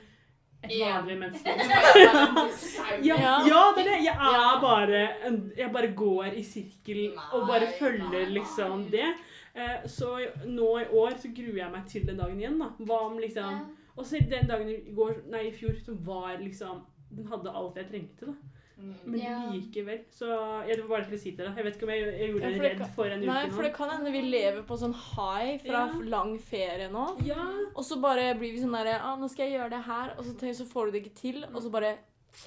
et 0.62 0.70
Ja. 0.78 1.00
vanlig 1.00 1.18
menneske? 1.18 1.50
Ja, 3.02 3.16
Ja. 3.46 3.72
det 3.76 3.86
er 3.86 3.90
det. 3.90 4.04
Jeg 4.04 4.14
er 4.14 4.60
bare 4.60 5.02
en, 5.26 5.52
Jeg 5.56 5.72
bare 5.72 5.92
går 5.96 6.24
i 6.36 6.42
sirkel 6.42 7.12
og 7.32 7.46
bare 7.48 7.66
følger 7.78 8.26
liksom 8.30 8.90
det. 8.90 9.14
Eh, 9.54 9.86
så 9.86 10.18
nå 10.46 10.68
i 10.78 10.84
år 10.94 11.16
så 11.18 11.28
gruer 11.34 11.56
jeg 11.58 11.70
meg 11.72 11.86
til 11.90 12.06
den 12.06 12.16
dagen 12.18 12.38
igjen, 12.40 12.58
da. 12.58 12.68
Hva 12.78 13.00
om 13.10 13.18
liksom 13.18 13.76
Og 13.96 14.04
så 14.06 14.20
den 14.30 14.46
dagen 14.48 14.68
i 14.70 14.92
går, 14.94 15.16
nei, 15.30 15.48
i 15.48 15.52
fjor, 15.52 15.74
som 15.84 15.96
var 16.06 16.36
liksom 16.38 16.84
Den 17.10 17.26
hadde 17.26 17.50
alt 17.50 17.76
jeg 17.76 17.88
trengte, 17.90 18.26
da. 18.26 18.32
Mm. 18.80 18.94
Men 19.04 19.20
Ja. 19.20 19.38
likevel. 19.52 20.00
Så 20.10 20.26
ja, 20.68 20.74
det 20.74 20.80
var 20.80 20.88
bare 20.88 20.98
jeg 21.00 21.06
skulle 21.06 21.20
si 21.20 21.30
til 21.36 21.44
deg. 21.46 21.56
Jeg 21.56 21.64
vet 21.64 21.76
ikke 21.76 21.82
om 21.82 21.90
jeg, 21.90 22.00
jeg 22.20 22.30
gjorde 22.30 22.40
Ja, 22.42 22.48
deg 22.48 22.56
for 22.56 22.62
det 22.62 22.70
redd 22.70 22.78
kan- 22.78 22.92
for 22.96 23.04
en 23.04 23.20
uke 23.20 23.26
Nei, 23.26 23.44
uke 23.46 23.52
for 23.52 23.62
det 23.62 23.74
kan 23.74 23.90
hende 23.90 24.12
vi 24.12 24.20
lever 24.22 24.62
på 24.62 24.78
sånn 24.78 24.94
high 24.94 25.58
fra 25.58 25.72
Ja. 25.86 26.00
lang 26.16 26.38
ferie 26.38 26.88
nå. 26.90 27.06
Ja. 27.26 27.44
Og 27.76 27.84
så 27.84 28.00
bare 28.00 28.34
blir 28.34 28.52
vi 28.52 28.60
sånn 28.60 28.72
derre 28.72 29.00
ah, 29.02 29.16
'Nå 29.16 29.28
skal 29.30 29.46
jeg 29.50 29.60
gjøre 29.60 29.70
det 29.70 29.82
her', 29.84 30.18
og 30.18 30.24
så, 30.24 30.32
tenk, 30.38 30.54
så 30.56 30.64
får 30.66 30.86
du 30.86 30.90
det 30.92 31.02
ikke 31.04 31.14
til. 31.14 31.44
Og 31.54 31.62
så 31.62 31.70
bare 31.70 31.98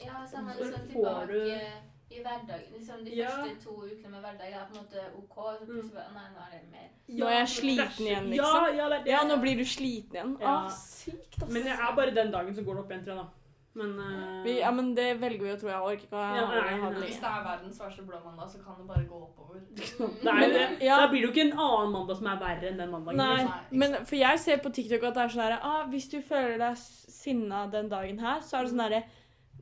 Ja, 0.04 0.26
samme 0.26 0.54
Så 0.54 0.64
liksom 0.64 0.88
får 0.90 0.94
tilbake 0.94 1.28
du- 1.28 2.16
i 2.16 2.20
hverdagen. 2.22 2.72
Liksom, 2.78 3.04
de 3.06 3.12
Ja. 3.16 3.28
første 3.30 3.64
to 3.64 3.72
ukene 3.84 4.10
med 4.12 4.22
hverdag 4.24 4.54
er 4.54 4.66
på 4.72 4.78
en 4.78 4.84
måte 4.86 5.00
OK. 5.18 5.38
Og 5.38 5.60
så 5.60 5.66
plutselig 5.66 5.94
bare 5.94 6.14
Nei, 6.14 6.30
nå 6.34 6.40
er 6.40 6.52
det 6.52 6.72
mer. 6.72 6.90
Nå 7.10 7.26
er 7.28 7.40
jeg 7.40 7.48
sliten 7.48 8.06
igjen, 8.08 8.30
liksom. 8.30 8.38
Ja, 8.38 8.68
ja, 8.74 8.90
det 8.90 9.00
er 9.00 9.04
det. 9.04 9.12
Ja, 9.12 9.20
nå 9.24 9.42
blir 9.42 9.56
du 9.58 9.64
sliten 9.66 10.14
igjen. 10.14 10.38
Ja. 10.40 10.48
Ah, 10.66 10.70
sykt, 10.70 11.42
ass. 11.44 11.50
Men 11.52 11.64
det 11.64 11.72
er 11.74 11.96
bare 11.96 12.12
den 12.12 12.32
dagen 12.32 12.56
som 12.56 12.64
går 12.66 12.76
det 12.76 12.84
opp 12.84 12.90
igjen, 12.92 13.04
tror 13.06 13.16
jeg, 13.16 13.18
da. 13.18 13.28
Men 13.74 13.94
uh, 13.98 14.44
vi, 14.46 14.60
ja, 14.60 14.70
men 14.72 14.92
det 14.94 15.08
velger 15.18 15.48
vi 15.48 15.54
å 15.54 15.56
tro. 15.58 15.70
Jeg 15.72 15.82
orker 15.82 16.06
ikke 16.06 16.18
å 16.20 16.26
Ja, 16.38 16.44
nei, 16.46 16.76
ha 16.78 16.90
det 16.92 17.00
nei. 17.00 17.08
Hvis 17.08 17.18
det 17.24 17.30
er 17.32 17.46
verdens 17.48 17.80
verste 17.82 18.04
blå 18.06 18.20
mandag, 18.22 18.52
så 18.52 18.62
kan 18.62 18.78
det 18.78 18.86
bare 18.92 19.08
gå 19.10 19.18
oppover. 19.18 19.64
det 19.74 19.88
er 19.98 20.28
jo 20.28 20.30
Men- 20.30 20.54
det. 20.54 20.68
ja. 20.86 21.00
Da 21.02 21.08
blir 21.10 21.24
det 21.24 21.30
jo 21.30 21.34
ikke 21.34 21.46
en 21.48 21.58
annen 21.66 21.96
mandag 21.96 22.20
som 22.20 22.30
er 22.30 22.38
verre 22.44 22.70
enn 22.70 22.78
den 22.84 22.94
mandagen. 22.94 23.18
Nei, 23.24 23.32
liksom. 23.40 23.66
Nei, 23.72 23.82
men 23.82 23.98
for 24.06 24.20
jeg 24.20 24.44
ser 24.46 24.62
på 24.62 24.74
TikTok 24.78 25.10
at 25.10 25.18
det 25.18 25.26
er 25.26 25.34
sånn 25.34 25.44
herre 25.48 25.60
ah, 25.66 25.82
Hvis 25.90 26.08
du 26.14 26.20
føler 26.22 26.62
deg 26.62 26.86
sinna 27.18 27.66
den 27.74 27.90
dagen 27.90 28.22
her, 28.22 28.46
så 28.46 28.60
er 28.60 28.68
det 28.68 28.74
sånn 28.76 28.86
herre 28.86 29.04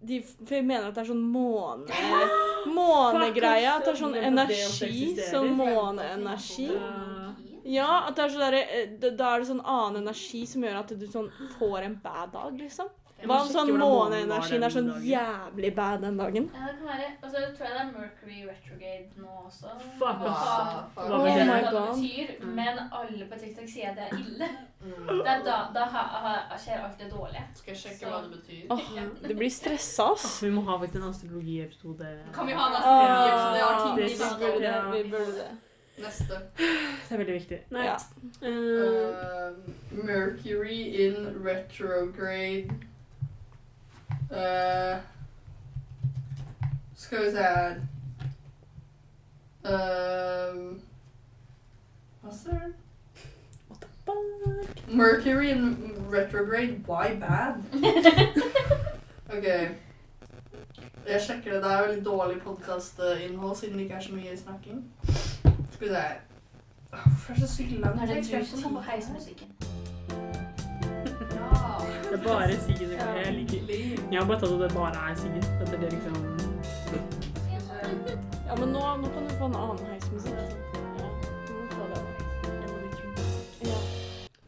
de 0.02 0.18
for 0.26 0.56
jeg 0.58 0.66
mener 0.66 0.88
at 0.90 0.96
det 0.98 1.04
er 1.04 1.12
sånn 1.12 1.26
måne... 1.30 2.02
Månegreie. 2.72 3.68
At 3.70 3.86
det 3.86 3.92
er 3.94 4.00
sånn 4.00 4.16
energi. 4.18 5.12
Sånn 5.30 5.52
måneenergi. 5.58 6.72
Ja, 7.70 8.08
at 8.08 8.18
det 8.18 8.24
er 8.26 8.34
sånn 8.34 8.42
derre 8.42 8.62
eh, 8.66 8.96
Da 8.98 9.36
er 9.36 9.44
det 9.44 9.50
sånn 9.52 9.62
annen 9.62 10.02
energi 10.02 10.42
som 10.50 10.66
gjør 10.66 10.80
at 10.82 10.94
du 10.98 11.06
sånn 11.10 11.30
får 11.60 11.86
en 11.86 12.00
bad 12.02 12.34
dag, 12.34 12.56
liksom. 12.58 12.90
Hva 13.28 13.38
om 13.42 13.48
sånn 13.52 13.70
måneenergien 13.78 14.64
er 14.66 14.74
sånn 14.74 14.90
jævlig 15.06 15.72
bad 15.76 16.02
den 16.02 16.18
dagen? 16.18 16.50
Ja, 16.54 16.68
det 16.68 16.76
kan 16.80 16.88
være. 16.88 17.08
Og 17.22 17.30
så 17.30 17.38
tror 17.56 17.68
jeg 17.68 17.74
det 17.76 17.82
er 17.82 17.92
Mercury 17.94 18.40
retrograde 18.50 19.22
nå 19.22 19.30
også. 19.46 19.74
Fuck, 20.00 20.24
ass. 20.32 20.44
Hva 20.96 21.06
Oh 21.06 21.24
my? 21.26 21.62
God. 21.72 21.90
betyr, 21.96 22.28
Mm. 22.42 22.54
men 22.56 22.80
alle 22.92 23.26
på 23.30 23.40
TikTok 23.40 23.70
sier 23.70 23.90
at 23.92 23.96
det 23.96 24.06
er 24.10 24.18
ille. 24.18 24.50
Mm. 24.82 25.08
Det 25.08 25.28
er 25.36 25.44
da, 25.46 25.58
da 25.74 25.86
ha, 25.86 26.04
ha, 26.26 26.58
skjer 26.58 26.84
alt 26.84 26.98
det 27.00 27.12
dårlige. 27.12 27.44
Skal 27.56 27.74
jeg 27.74 27.82
sjekke 27.84 28.10
hva 28.12 28.22
det 28.24 28.32
betyr? 28.40 28.64
Oh, 28.70 29.28
det 29.28 29.36
blir 29.38 29.50
stressa, 29.54 30.12
ass. 30.14 30.42
Vi 30.44 30.50
må 30.50 30.62
ha 30.66 30.78
faktisk 30.80 30.96
en 31.04 31.10
astrologiepisode. 31.10 32.16
Kan 32.34 32.48
vi 32.48 32.54
ha 32.54 32.68
en 32.68 32.80
Ah, 32.82 33.28
astrologi-episode? 33.68 34.64
Ja. 34.64 34.90
Vi 34.92 35.04
burde 35.12 35.36
det. 35.38 35.52
Neste. 36.02 36.38
Det 36.58 37.12
er 37.12 37.18
veldig 37.18 37.34
viktig. 37.36 37.58
Nei. 37.70 37.84
Ja. 37.86 37.98
Uh, 38.42 39.54
Mercury 39.92 40.80
in 41.06 41.44
retrograde. 41.44 42.70
Uh, 44.32 44.98
skal 46.96 47.26
vi 47.26 47.32
se 47.32 47.38
her 47.38 47.76
uh, 49.66 50.76
Hva 52.22 52.32
fuck? 54.06 54.94
Mercury 54.94 55.50
in 55.50 55.96
retrograde. 56.10 56.84
Why 56.88 57.20
bad? 57.20 57.64
Ok. 59.32 59.44
Jeg 61.08 61.22
sjekker 61.22 61.54
det. 61.54 61.64
Det 61.64 61.72
er 61.72 61.88
veldig 61.88 62.06
dårlig 62.06 62.42
podkastinnhold 62.42 63.56
siden 63.56 63.74
det 63.74 63.82
ikke 63.84 63.96
er 63.96 64.00
så 64.00 64.14
mye 64.14 64.38
snakking. 64.38 64.94
Skal 65.72 65.88
vi 65.88 65.88
se 65.88 65.94
her. 65.96 66.16
Hvorfor 66.90 67.32
er 67.34 67.36
det 67.36 67.50
så 67.50 67.56
sykt 67.56 67.72
langt? 67.72 68.02
Det 68.02 68.10
er 68.10 68.14
det 68.16 68.16
tekst? 68.16 68.32
du 68.32 68.36
Jeg 68.36 68.64
som 68.64 68.76
har 68.76 68.82
har 68.82 68.92
heismusikken. 68.92 69.48
Det 72.12 72.20
er 72.20 72.24
bare 72.24 72.60
Siggen 72.60 72.90
jeg 72.92 73.34
liker. 73.34 73.58
Jeg 74.12 74.20
har 74.20 74.28
bare 74.28 74.40
tatt 74.40 74.52
at 74.52 74.60
det 74.62 74.74
bare 74.74 75.12
er 75.12 75.16
Siggen. 75.16 75.44
At 75.62 75.68
det 75.72 75.84
er 75.84 75.90
liksom 75.92 76.16
Ja, 78.48 78.56
men 78.56 78.70
nå, 78.74 78.80
nå 79.04 79.08
kan 79.14 79.24
du 79.30 79.36
få 79.40 79.46
en 79.46 79.56
annen 79.56 79.86
heismusikk. 79.88 80.34
Ja, 80.34 81.08
du 81.48 81.54
må 81.54 81.68
få 81.72 81.84
det. 81.94 82.02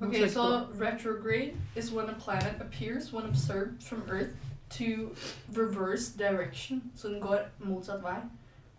Okay, 0.02 0.28
so 0.30 0.42
retrograde 0.82 1.54
is 1.76 1.92
when 1.94 2.10
a 2.10 2.14
planet 2.20 2.56
appears 2.60 3.14
when 3.14 3.26
observed 3.26 3.82
from 3.84 4.04
Earth 4.12 4.36
to 4.70 5.16
reverse 5.58 6.12
direction. 6.18 6.92
Så 6.96 7.08
den 7.08 7.22
går 7.22 7.40
motsatt 7.60 8.04
vei. 8.04 8.18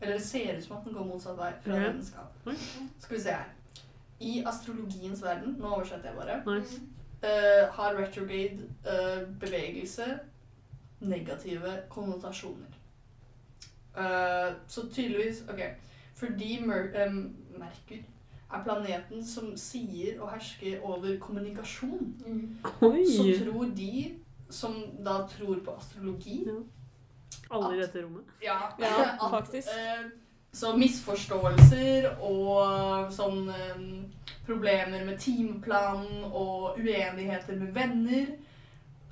Eller 0.01 0.15
det 0.15 0.27
ser 0.27 0.57
ut 0.59 0.65
som 0.65 0.77
at 0.77 0.85
den 0.85 0.93
går 0.95 1.05
motsatt 1.05 1.39
vei 1.39 1.53
fra 1.65 1.73
den 1.87 2.05
skal. 2.05 2.57
Skal 2.99 3.17
vi 3.17 3.23
se 3.23 3.31
her. 3.31 3.49
I 4.21 4.43
astrologiens 4.47 5.23
verden, 5.23 5.57
nå 5.59 5.67
oversetter 5.67 6.09
jeg 6.09 6.17
bare, 6.19 6.59
Nice. 6.59 6.81
Eh, 7.25 7.69
har 7.73 7.97
retrograde 7.99 8.69
uh, 8.87 9.29
bevegelse 9.41 10.19
negative 11.01 11.79
konnotasjoner. 11.89 12.73
Uh, 13.97 14.55
så 14.67 14.89
tydeligvis 14.91 15.45
Ok. 15.49 15.61
Fordi 16.15 16.61
Mer 16.67 17.07
um, 17.07 17.37
Merkur 17.59 18.03
er 18.55 18.63
planeten 18.63 19.27
som 19.27 19.57
sier 19.57 20.21
og 20.23 20.31
hersker 20.31 20.81
over 20.83 21.19
kommunikasjon, 21.19 22.15
Mm. 22.27 22.59
Så 22.65 23.45
tror 23.45 23.65
de 23.77 24.15
som 24.51 24.75
da 25.05 25.27
tror 25.27 25.59
på 25.65 25.71
astrologi 25.71 26.47
Alle 27.51 27.77
i 27.77 27.81
dette 27.81 28.03
rommet. 28.05 28.23
Ja, 28.43 28.59
Ja, 28.79 29.29
faktisk. 29.39 29.69
Uh, 29.69 30.11
så 30.55 30.71
misforståelser 30.79 32.13
og 32.23 33.11
sånn 33.15 33.49
eh, 33.51 33.81
problemer 34.47 35.05
med 35.05 35.19
timeplanen 35.19 36.25
og 36.25 36.79
uenigheter 36.79 37.57
med 37.57 37.73
venner. 37.77 38.27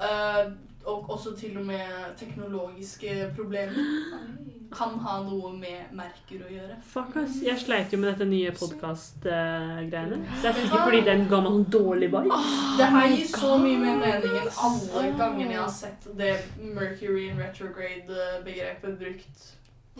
Uh, 0.02 0.52
og 0.84 1.10
også 1.10 1.36
til 1.38 1.58
og 1.58 1.66
med 1.66 2.16
teknologiske 2.18 3.32
problemer 3.36 3.84
kan 4.78 4.96
ha 5.04 5.18
noe 5.22 5.52
med 5.52 5.92
merker 5.94 6.42
å 6.46 6.50
gjøre. 6.50 6.78
Fuck 6.88 7.16
ass. 7.20 7.36
Jeg 7.44 7.60
sleit 7.60 7.92
jo 7.92 8.00
med 8.00 8.08
dette 8.12 8.26
nye 8.28 8.52
podkast-greiene. 8.56 10.20
Det 10.40 10.48
er 10.48 10.56
sikkert 10.56 10.86
fordi 10.88 11.02
den 11.06 11.26
ga 11.30 11.42
meg 11.44 11.56
sånn 11.58 11.66
dårlig 11.76 12.08
vibe. 12.14 12.38
Det 12.78 12.90
her 12.94 13.08
gir 13.12 13.26
så 13.34 13.50
mye 13.60 13.80
mer 13.82 13.98
mening 14.00 14.38
enn 14.40 14.54
alle 14.68 15.04
gangene 15.20 15.52
jeg 15.52 15.60
har 15.60 15.74
sett 15.76 16.08
det 16.18 16.32
Mercury 16.62 17.28
in 17.28 17.42
retrograde-begrepet 17.42 18.96
brukt 19.04 19.50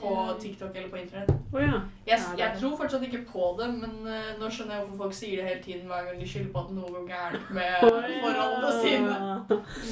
på 0.00 0.12
TikTok 0.40 0.76
eller 0.76 0.88
på 0.90 0.96
internett. 0.96 1.30
Oh, 1.52 1.60
ja. 1.62 1.80
Jeg, 2.06 2.18
Ja, 2.38 2.44
jeg 2.46 2.60
tror 2.60 2.76
fortsatt 2.76 3.02
ikke 3.04 3.24
på 3.32 3.56
det, 3.60 3.68
men 3.74 3.90
uh, 4.06 4.30
nå 4.40 4.48
skjønner 4.50 4.74
jeg 4.78 4.86
hvorfor 4.86 5.02
folk 5.04 5.14
sier 5.14 5.36
det 5.42 5.48
hele 5.50 5.62
tiden 5.62 5.86
hver 5.90 6.06
gang 6.08 6.20
de 6.20 6.28
skylder 6.28 6.52
på 6.52 6.58
at 6.64 6.70
noe 6.76 6.92
går 6.94 7.06
gærent 7.10 7.50
med 7.54 7.70
forholdene 8.24 8.70
sine. 8.82 9.16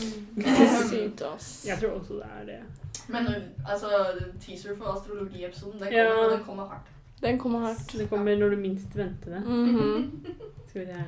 Sykt, 0.90 1.22
ass. 1.22 1.50
Jeg 1.68 1.78
tror 1.82 1.98
også 1.98 2.14
det 2.20 2.30
er 2.40 2.46
det. 2.52 2.60
Men 3.08 3.26
eh, 3.26 3.42
altså, 3.68 3.88
teaser 4.40 4.76
for 4.78 4.92
astrologiepisoden, 4.96 5.80
den 5.80 5.88
kommer, 5.92 6.22
Ja. 6.24 6.30
den 6.36 6.44
kommer 6.44 6.66
hardt. 6.66 6.88
Den 7.22 7.38
kommer 7.38 7.58
hardt. 7.66 7.92
Den 7.98 8.08
kommer 8.08 8.36
når 8.36 8.48
du 8.48 8.56
minst 8.56 8.96
venter 8.96 9.30
det. 9.36 9.42
Mhm. 9.46 10.26
Skal 10.68 10.80
vi 10.80 10.86
se. 10.86 11.04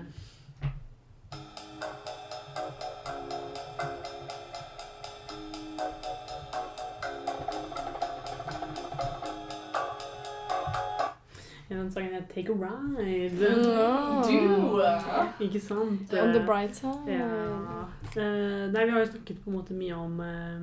Den 11.79 11.91
sangen 11.91 12.13
heter 12.15 12.29
Take 12.35 12.53
a 12.53 12.55
Ride. 12.55 13.49
Oh. 13.57 14.23
Du! 14.29 15.45
Ikke 15.45 15.61
sant? 15.61 16.13
On 16.13 16.33
the 16.35 16.45
bright 16.47 16.77
side. 16.77 17.07
Ja. 17.09 17.85
Eh, 18.17 18.73
nei, 18.73 18.85
vi 18.85 18.91
har 18.91 18.99
jo 19.01 19.07
snakket 19.07 19.39
på 19.45 19.51
en 19.51 19.57
måte 19.57 19.75
mye 19.75 19.95
om 19.95 20.21
uh, 20.21 20.63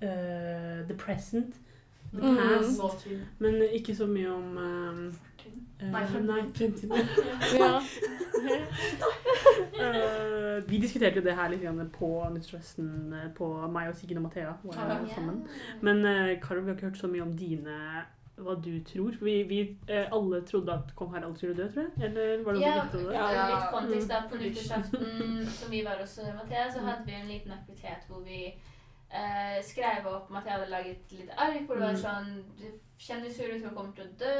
eh, 0.00 0.86
the 0.88 0.94
present, 0.98 1.54
the 2.12 2.20
Mm. 2.20 2.36
past, 2.36 2.78
Nåtid. 2.78 3.20
men 3.38 3.62
ikke 3.72 3.94
så 3.96 4.06
mye 4.06 4.30
om 4.34 4.56
um, 4.58 5.14
eh, 5.80 5.90
Nei, 5.92 6.02
nei, 6.22 6.40
fremtiden. 6.54 6.92
Ja. 7.60 7.80
Eh, 9.80 10.64
vi 10.68 10.78
diskuterte 10.78 11.16
jo 11.20 11.24
det 11.24 11.34
her 11.36 11.48
litt 11.48 11.62
grann 11.62 11.88
på 11.94 12.08
nyttårsfesten 12.34 13.14
på 13.36 13.46
meg 13.72 13.88
og 13.88 13.96
Siggen 13.96 14.18
og 14.20 14.22
Mathea. 14.26 14.52
var 14.62 15.06
sammen. 15.14 15.38
Men 15.80 16.02
uh, 16.04 16.40
Karo, 16.42 16.60
vi 16.60 16.66
har 16.68 16.76
ikke 16.76 16.86
hørt 16.90 16.98
så 17.00 17.06
mye 17.08 17.22
om 17.22 17.32
dine 17.36 17.76
hva 18.44 18.54
du 18.64 18.72
tror. 18.84 19.16
Vi, 19.20 19.34
vi 19.48 19.60
eh, 19.88 20.06
alle 20.12 20.42
trodde 20.48 20.72
at 20.72 20.94
kong 20.96 21.14
Harald 21.14 21.36
skulle 21.36 21.54
dø, 21.56 21.68
tror 21.72 21.86
jeg? 21.88 22.10
Eller 22.10 22.44
var 22.44 22.52
det 22.52 22.60
Ja, 22.60 22.74
noe 22.92 23.06
det? 23.06 23.14
Ja. 23.14 23.46
litt 23.52 23.70
kontekst 23.74 24.08
da. 24.08 24.20
På 24.30 24.36
nyttårsaften, 24.36 25.46
som 25.46 25.70
vi 25.70 25.82
var 25.84 25.96
også 26.02 26.22
Mathea, 26.36 26.70
så 26.72 26.80
hadde 26.84 27.06
vi 27.06 27.12
en 27.20 27.28
liten 27.28 27.52
aktivitet 27.52 28.06
hvor 28.08 28.22
vi 28.24 28.44
eh, 29.12 29.58
skrev 29.66 30.06
opp 30.06 30.30
Mathea 30.30 30.52
hadde 30.58 30.70
laget 30.70 31.12
litt 31.12 31.30
ark 31.36 31.66
hvor 31.66 31.74
det 31.76 31.82
var 31.82 31.96
Mm. 31.98 32.04
sånn 32.06 32.78
Kjendiser 33.00 33.48
du 33.48 33.60
tror 33.62 33.72
kommer 33.74 33.94
til 33.96 34.04
å 34.04 34.16
dø. 34.20 34.32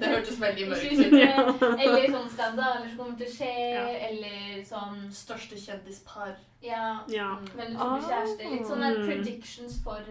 Det 0.00 0.08
hørtes 0.12 0.36
veldig 0.40 0.62
i 0.66 0.68
mørkt 0.68 0.82
2023, 0.84 1.28
ut. 1.48 1.62
Eller 1.80 2.02
sånn 2.12 2.26
skandaler 2.28 2.88
som 2.90 2.98
kommer 2.98 3.16
til 3.16 3.26
å 3.26 3.32
skje, 3.32 3.54
Ja. 3.72 3.86
eller 4.10 4.62
sånn 4.68 4.98
Største 5.16 5.56
kjendispar. 5.56 6.34
Ja. 6.60 7.00
Ja. 7.08 7.30
Hvem 7.54 7.72
du 7.72 7.78
tror 7.80 8.04
kjæreste. 8.10 8.50
Litt 8.52 8.66
sånne 8.68 8.90
Mm. 8.98 9.06
predictions 9.08 9.78
for 9.82 10.04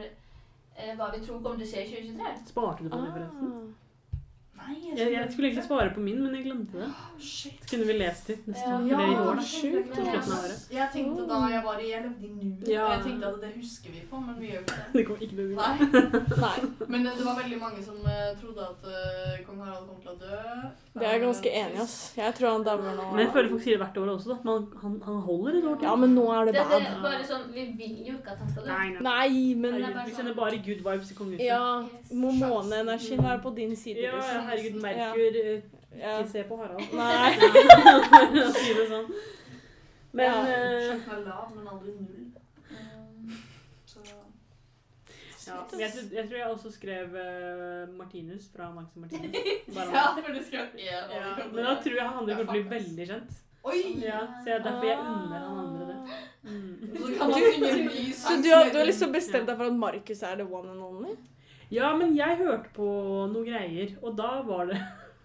hva 0.97 1.11
vi 1.15 1.21
tror 1.25 1.41
kommer 1.41 1.59
til 1.61 1.67
å 1.67 1.71
skje 1.71 1.83
i 1.83 1.89
2023. 1.91 2.33
Sparte 2.51 2.83
du 2.83 2.89
på 2.89 2.97
det, 3.01 3.11
forresten? 3.15 3.75
Nei, 4.67 4.75
Jeg, 4.97 5.11
jeg 5.13 5.27
skulle 5.31 5.47
egentlig 5.49 5.63
svare 5.65 5.89
på 5.95 6.01
min, 6.03 6.19
men 6.23 6.35
jeg 6.35 6.43
glemte 6.45 6.77
det. 6.81 6.87
Shit. 7.21 7.59
Så 7.63 7.69
kunne 7.75 7.85
vi 7.87 7.93
lest 7.99 8.29
litt 8.29 8.47
neste 8.49 8.67
år. 8.67 8.85
Ja, 8.89 8.99
Eller 9.01 9.11
i 9.11 9.19
år, 9.21 9.35
da. 9.35 9.45
sjukt. 9.45 10.71
Jeg 10.71 10.87
tenkte 10.93 11.25
da 11.29 11.39
jeg 11.51 11.61
var 11.65 11.79
i 11.81 11.89
Jeg 11.91 12.03
levde 12.05 12.25
i 12.27 12.31
nuet. 12.35 12.67
Ja. 12.69 12.85
Jeg 12.95 13.03
tenkte 13.07 13.27
at 13.31 13.39
det 13.41 13.51
husker 13.55 13.89
vi 13.95 14.01
på, 14.11 14.19
men 14.25 14.35
vi 14.41 14.51
gjør 14.51 14.61
ikke 14.65 14.77
det. 14.77 14.87
Det 14.95 15.05
kommer 15.07 15.21
ikke 15.21 15.35
til 15.35 15.41
å 15.41 15.47
bli 15.47 15.55
Nei. 15.61 15.75
Nei. 16.45 16.87
Men 16.93 17.05
eh, 17.07 17.17
det 17.19 17.25
var 17.27 17.37
veldig 17.41 17.59
mange 17.61 17.83
som 17.85 17.97
eh, 18.05 18.31
trodde 18.41 18.67
at 18.67 18.87
eh, 18.91 19.37
kong 19.47 19.61
Harald 19.65 19.87
kom 19.89 19.99
til 20.03 20.11
å 20.11 20.17
dø. 20.21 20.71
Det 20.91 21.07
er 21.07 21.13
jeg 21.15 21.23
ganske 21.23 21.53
enig 21.61 21.77
i, 21.77 21.81
ass. 21.85 21.95
Jeg 22.17 22.35
tror 22.37 22.49
han 22.51 22.65
dauer 22.67 22.95
nå. 22.97 23.05
Men 23.15 23.23
jeg 23.25 23.31
føler 23.35 23.49
folk 23.53 23.63
sier 23.65 23.77
det 23.77 23.83
hvert 23.85 23.99
år 24.03 24.11
også. 24.15 24.33
da. 24.33 24.37
Man, 24.49 24.67
han, 24.83 24.97
han 25.07 25.21
holder 25.27 25.59
et 25.61 25.67
år 25.71 25.77
til. 25.79 25.87
Ja, 25.87 25.95
men 26.03 26.15
nå 26.17 26.25
er 26.35 26.49
det 26.49 26.55
Det, 26.57 26.65
det 26.67 26.71
bad. 26.73 26.89
er 26.91 27.01
bare 27.05 27.27
sånn, 27.31 27.45
Vi 27.55 27.65
vil 27.79 27.95
jo 28.09 28.17
ikke 28.19 28.35
at 28.35 28.41
han 28.43 28.51
skal 28.51 28.65
dø. 28.65 28.71
Nei, 28.71 28.87
nei. 28.97 29.01
Nei, 29.07 29.55
men 29.61 29.79
vi 30.09 30.15
sender 30.17 30.35
bare 30.37 30.59
good 30.65 30.83
vibes 30.83 31.13
i 31.13 31.17
kongehuset. 31.17 31.45
Ja, 31.47 31.63
må 32.11 32.33
måneenergien 32.35 33.23
være 33.23 33.39
på 33.45 33.53
din 33.55 33.75
side, 33.79 34.03
Ja, 34.03 34.11
ja, 34.11 34.19
liksom. 34.19 34.50
Herregud, 34.51 34.81
Merkur. 34.81 35.37
ja. 35.41 35.61
Ja. 36.01 36.11
Ikke 36.21 36.31
se 36.31 36.43
på 36.47 36.55
Harald. 36.61 36.93
Nei. 36.95 37.31
For 38.31 38.37
å 38.45 38.51
si 38.55 38.73
det 38.77 38.85
sånn. 38.91 39.09
Men 40.15 40.25
Ja. 40.25 40.37
eh, 40.47 40.85
Sjansen 40.87 41.25
lav, 41.25 41.49
men 41.55 41.67
aldri 41.67 41.91
null. 41.97 42.29
Um, 42.71 43.33
ja, 45.41 45.57
jeg, 45.79 45.91
tror- 45.91 46.13
jeg 46.15 46.25
tror 46.29 46.37
jeg 46.37 46.47
også 46.53 46.71
skrev 46.71 47.15
uh, 47.17 47.89
Martinus 47.97 48.45
fra 48.55 48.69
Max 48.75 48.95
og 48.95 49.01
Martinus. 49.03 49.35
Bare 49.75 49.95
Ja, 49.95 50.03
for 50.21 50.31
du 50.35 50.41
skrev 50.47 50.67
én. 50.77 50.83
Ja, 50.85 51.01
men 51.51 51.63
da 51.65 51.75
tror 51.83 51.95
jeg 51.97 52.05
han 52.07 52.19
andre 52.21 52.35
kommer 52.39 52.53
til 52.53 52.61
å 52.61 52.69
bli 52.69 52.75
veldig 52.77 53.07
kjent. 53.11 53.39
Oi! 53.67 53.79
Ja, 54.01 54.21
så 54.43 54.49
jeg, 54.53 54.63
derfor 54.65 54.87
jeg 54.87 54.97
unner 55.01 55.47
han 55.47 55.63
andre 55.65 55.89
det. 55.91 55.97
Mm. 56.41 56.95
Så 56.97 57.25
ny 57.29 58.13
Så 58.17 58.31
du 58.41 58.47
har, 58.49 58.71
du 58.73 58.77
har 58.79 58.87
liksom 58.87 59.11
bestemt 59.13 59.45
deg 59.45 59.59
for 59.59 59.69
at 59.69 59.75
Markus 59.77 60.23
er 60.25 60.39
the 60.39 60.45
one 60.49 60.71
and 60.71 60.81
only? 60.81 61.11
Ja, 61.71 61.93
men 61.97 62.15
jeg 62.17 62.37
hørte 62.41 62.69
på 62.75 62.87
noen 63.31 63.45
greier, 63.47 63.93
og 64.03 64.17
da 64.17 64.41
var 64.47 64.67
det 64.71 64.79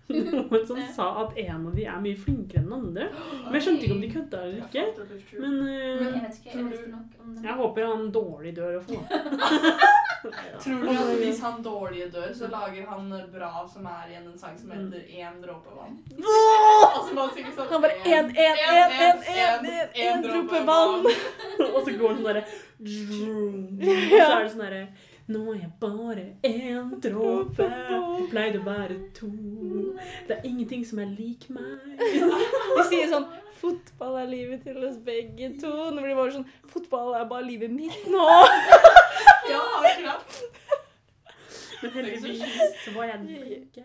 noen 0.36 0.66
som 0.68 0.78
sa 0.94 1.08
at 1.24 1.32
en 1.42 1.64
av 1.66 1.72
de 1.74 1.84
er 1.90 1.98
mye 2.04 2.14
flinkere 2.18 2.60
enn 2.62 2.68
den 2.70 2.76
andre. 2.76 3.08
Men 3.48 3.56
jeg 3.58 3.64
skjønte 3.66 3.86
ikke 3.88 3.96
om 3.96 4.04
de 4.04 4.10
kødda 4.12 4.42
eller 4.46 4.58
ikke. 4.62 4.84
Men 5.42 5.52
uh, 5.66 5.72
jeg 7.42 7.56
håper 7.60 7.88
han 7.90 8.04
dårlig 8.14 8.52
dør 8.54 8.76
å 8.78 8.84
få. 8.86 9.00
Tror 10.62 10.80
du 10.82 10.88
at 10.90 11.10
hvis 11.20 11.40
han 11.42 11.58
dårlige 11.62 12.06
dør, 12.14 12.30
så 12.34 12.48
lager 12.50 12.86
han 12.90 13.10
bra 13.30 13.50
som 13.70 13.84
er 13.90 14.08
igjen 14.10 14.24
en 14.30 14.38
sang 14.38 14.56
som 14.58 14.70
Mm. 14.70 14.86
heter 14.92 15.02
Én 15.22 15.36
dråpe 15.42 15.70
vann? 15.76 15.98
Sånn 17.56 17.68
Han 17.70 17.82
bare 17.84 17.98
én, 18.04 18.30
én, 18.34 18.56
én, 18.70 18.96
én, 19.02 19.20
én, 19.34 19.92
én 20.06 20.24
dråpe 20.24 20.62
vann. 20.66 21.06
og 21.74 21.78
så 21.82 21.94
går 21.98 22.08
han 22.08 22.16
sånn 22.16 22.30
derre 22.30 22.44
så 22.76 24.32
er 24.32 24.42
det 24.42 24.50
sånn 24.52 24.64
derre 24.64 24.82
Nå 25.26 25.40
er 25.52 25.56
jeg 25.58 25.70
bare 25.80 26.24
én 26.46 26.92
dråpe. 27.02 27.66
Pleide 28.30 28.60
å 28.60 28.66
være 28.66 28.98
to. 29.16 29.30
Det 30.28 30.36
er 30.36 30.46
ingenting 30.46 30.84
som 30.86 31.00
er 31.02 31.10
lik 31.16 31.48
meg. 31.50 31.98
De 31.98 32.84
sier 32.90 33.10
sånn 33.10 33.26
Fotball 33.56 34.18
er 34.20 34.28
livet 34.28 34.62
til 34.66 34.78
oss 34.84 34.98
begge 35.02 35.48
to. 35.58 35.72
Nå 35.90 36.04
blir 36.04 36.12
det 36.12 36.18
bare 36.20 36.36
sånn 36.36 36.46
Fotball 36.70 37.16
er 37.18 37.26
bare 37.30 37.48
livet 37.48 37.74
mitt 37.74 38.06
nå. 38.12 38.22
Ja, 39.50 39.62
akkurat. 39.80 40.38
Men 41.82 41.92
heldigvis 41.92 42.40
så 42.84 42.94
var 42.94 43.10
jeg 43.10 43.58
ikke. 43.58 43.84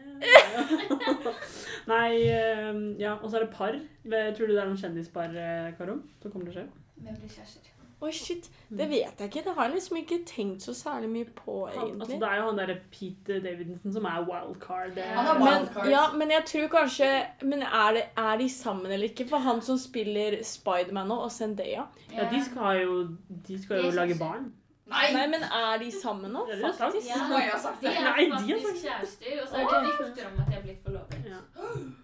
Nei, 1.92 2.22
eh, 2.24 2.72
ja, 3.02 3.18
og 3.18 3.28
så 3.28 3.42
er 3.42 3.46
det 3.46 3.52
par. 3.56 3.78
Tror 4.06 4.46
du 4.48 4.54
det 4.56 4.62
er 4.62 4.70
noen 4.70 4.80
kjendispar, 4.80 5.34
Karom? 5.78 6.02
Karo, 6.06 6.24
som 6.24 6.34
kommer 6.34 6.50
til 6.50 6.54
å 6.54 6.60
skje? 6.62 6.68
Vi 7.02 7.20
blir 7.20 7.36
kjærester? 7.36 7.81
Oi, 8.02 8.12
shit. 8.12 8.50
Det 8.70 8.88
vet 8.90 9.20
jeg 9.20 9.28
ikke. 9.28 9.44
Det 9.46 9.54
har 9.56 9.68
jeg 9.68 9.74
liksom 9.74 9.98
ikke 9.98 10.18
tenkt 10.26 10.64
så 10.66 10.74
særlig 10.74 11.10
mye 11.10 11.26
på, 11.36 11.68
Han, 11.76 12.02
altså, 12.02 12.16
det 12.22 12.30
er 12.30 12.36
jo 12.40 12.46
han 12.48 12.58
derre 12.58 12.76
Pete 12.92 13.38
Davidson 13.44 13.94
som 13.94 14.06
er 14.06 14.24
wildcard. 14.30 14.96
Det- 14.96 15.04
Han 15.04 15.28
er 15.28 15.40
Men, 15.44 15.92
ja, 15.92 16.06
men 16.14 16.32
jeg 16.32 16.44
tror 16.46 16.68
kanskje 16.68 17.10
Men 17.42 17.62
er, 17.62 17.92
det, 17.94 18.04
er 18.18 18.38
de 18.38 18.50
sammen 18.50 18.92
eller 18.92 19.08
ikke? 19.10 19.28
For 19.30 19.38
han 19.38 19.62
som 19.62 19.78
spiller 19.78 20.44
Spiderman 20.44 21.08
nå, 21.08 21.16
og 21.16 21.32
Zendaya 21.32 21.84
Ja, 22.16 22.30
de 22.32 22.44
skal 22.46 22.82
jo, 22.82 23.08
de 23.48 23.64
skal 23.64 23.86
jo 23.86 23.92
lage 23.92 24.18
barn. 24.20 24.52
Nei! 24.92 25.14
Nei, 25.14 25.28
men 25.32 25.44
er 25.44 25.78
de 25.80 25.92
sammen 25.92 26.32
nå? 26.32 26.42
Faktisk? 26.78 27.08
Ja, 27.08 27.22
de 27.24 27.34
det? 27.34 27.46
er 27.46 28.32
faktisk 28.34 28.84
kjærester, 28.84 29.38
og 29.42 29.48
så 29.48 29.56
er 29.56 29.86
det 29.86 29.94
rykter 30.00 30.26
om 30.28 30.42
at 30.42 30.48
de 30.48 30.54
har 30.54 30.62
blitt 30.62 30.82
forlovet. 30.84 31.24
Ja. 31.26 31.40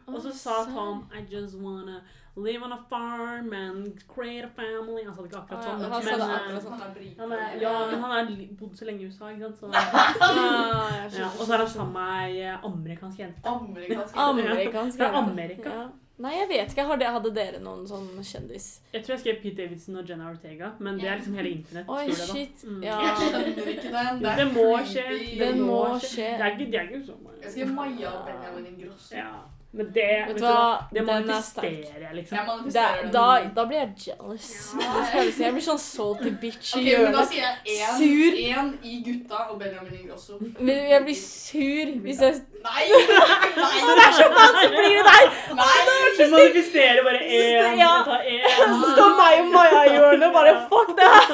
Og 0.08 0.22
så 0.22 0.32
sa 0.38 0.64
Tom 0.72 1.04
I 1.12 1.26
just 1.34 1.56
wanna 1.60 2.00
live 2.38 2.64
on 2.64 2.72
a 2.74 2.78
farm 2.90 3.52
and 3.54 4.04
create 4.08 4.46
a 4.46 4.50
family. 4.56 5.04
Han 5.06 5.16
sa 5.16 5.22
det 5.22 5.32
ikke 5.32 5.42
akkurat 5.42 5.64
sånn, 5.64 5.82
Ja, 5.82 5.88
men, 5.88 5.92
han 5.92 6.04
sa 6.04 6.16
det 6.16 6.30
akkurat 6.38 6.58
eh, 6.58 6.64
sånn. 6.64 6.80
Han 7.20 7.32
er 7.38 7.62
ja, 7.62 7.72
men 7.92 8.02
han 8.04 8.12
har 8.12 8.34
bodd 8.60 8.74
så 8.78 8.86
lenge 8.90 9.02
i 9.02 9.08
USA, 9.12 9.32
ikke 9.34 9.54
sant. 9.54 9.60
Så, 9.60 9.72
Ah, 10.28 11.08
ja. 11.12 11.30
Og 11.34 11.46
så 11.46 11.54
er 11.54 11.64
han 11.66 11.70
sammen 11.70 11.94
med 11.94 12.18
ei 12.28 12.42
eh, 12.48 12.66
amerikansk 12.72 13.20
jente. 13.24 13.42
Amerikansk. 13.54 14.20
Amerikansk. 14.28 14.98
Fra. 15.02 15.14
Amerika. 15.24 15.70
Ja. 15.82 15.88
Nei, 16.18 16.32
jeg 16.34 16.48
vet 16.50 16.72
ikke. 16.74 16.84
Har 16.90 16.98
det- 16.98 17.10
Hadde 17.14 17.30
dere 17.34 17.60
noen 17.62 17.84
sånn 17.86 18.08
kjendis? 18.26 18.80
Jeg 18.94 19.04
tror 19.06 19.14
jeg 19.16 19.20
skrev 19.22 19.42
Pete 19.42 19.58
Davidson 19.62 19.98
og 19.98 20.10
Jenna 20.10 20.32
Ortega, 20.32 20.72
men 20.80 20.98
det 20.98 21.06
er 21.10 21.20
liksom 21.20 21.36
hele 21.38 21.50
internett. 21.50 21.90
Oi, 21.90 22.06
jeg 22.08 22.16
shit. 22.32 22.64
Mm. 22.66 22.80
Ja. 22.84 22.98
Jeg 23.02 23.18
skjønner 23.20 23.70
ikke 23.74 23.92
den. 23.92 24.24
Det, 24.24 24.32
er 24.32 24.42
Det 24.42 24.48
må 24.56 24.66
skje. 24.94 25.06
Det 25.38 25.52
må 25.60 25.68
må 25.68 26.00
skje. 26.02 26.32
Det 26.40 26.42
er 26.48 26.56
ikke, 26.58 26.72
det 26.72 26.80
er 26.82 26.90
ikke 26.90 27.06
så 27.06 27.18
mange. 27.22 27.38
Jeg 27.44 27.52
skrev 27.54 27.74
Maja 27.78 28.10
og 28.10 28.26
Benjamin 28.26 28.66
Ingrosso. 28.74 29.16
Ja. 29.16 29.30
Men 29.74 29.90
det, 29.94 30.04
Vet 30.28 30.38
du 30.40 30.44
hva? 30.46 30.88
det 30.94 31.00
er 31.02 31.06
manifesterer 31.06 32.00
jeg, 32.02 32.14
liksom. 32.16 32.38
Jeg 32.38 32.46
manifesterer 32.48 33.02
den. 33.04 33.12
da, 33.14 33.26
da 33.56 33.66
blir 33.68 33.78
jeg 33.78 33.90
jealous. 34.08 34.48
Ja. 34.80 34.94
Skal 35.10 35.26
jeg 35.28 35.34
si. 35.36 35.44
Jeg 35.44 35.54
blir 35.58 35.66
sånn 35.66 35.82
salty 35.84 36.32
bitch 36.42 36.72
i 36.72 36.80
Ok, 36.80 36.88
men 36.88 36.88
da 36.88 37.02
hjørnet. 37.04 37.28
sier 37.34 37.44
jeg 37.44 37.76
én, 37.76 37.98
Sur. 38.00 38.40
én 38.48 38.72
i 38.82 38.96
gutta 39.06 39.42
og 39.52 39.60
Benjamin 39.60 39.94
Ingrosso. 40.00 40.40
Men 40.40 40.88
Jeg 40.94 41.04
blir 41.04 41.20
sur 41.20 41.92
hvis 42.08 42.24
jeg 42.26 42.40
Nei! 42.64 42.88
Når 43.86 43.94
det 44.00 44.08
er 44.08 44.16
Chopin, 44.18 44.56
så 44.58 44.70
blir 44.72 44.98
det 44.98 45.06
deg! 45.12 45.38
Nei! 45.60 45.78
Du 46.18 46.24
manifesterer 46.34 47.04
bare 47.04 47.22
én. 47.28 47.78
Ja. 47.84 47.94
Ta 48.08 48.18
én. 48.24 48.50
Så 48.82 48.96
står 48.96 49.14
meg 49.20 49.44
og 49.44 49.52
Maja 49.54 49.84
i 49.84 49.94
hjørnet 50.00 50.28
og 50.32 50.34
bare 50.40 50.56
fuck 50.72 50.96
det 50.98 51.12
her. 51.14 51.28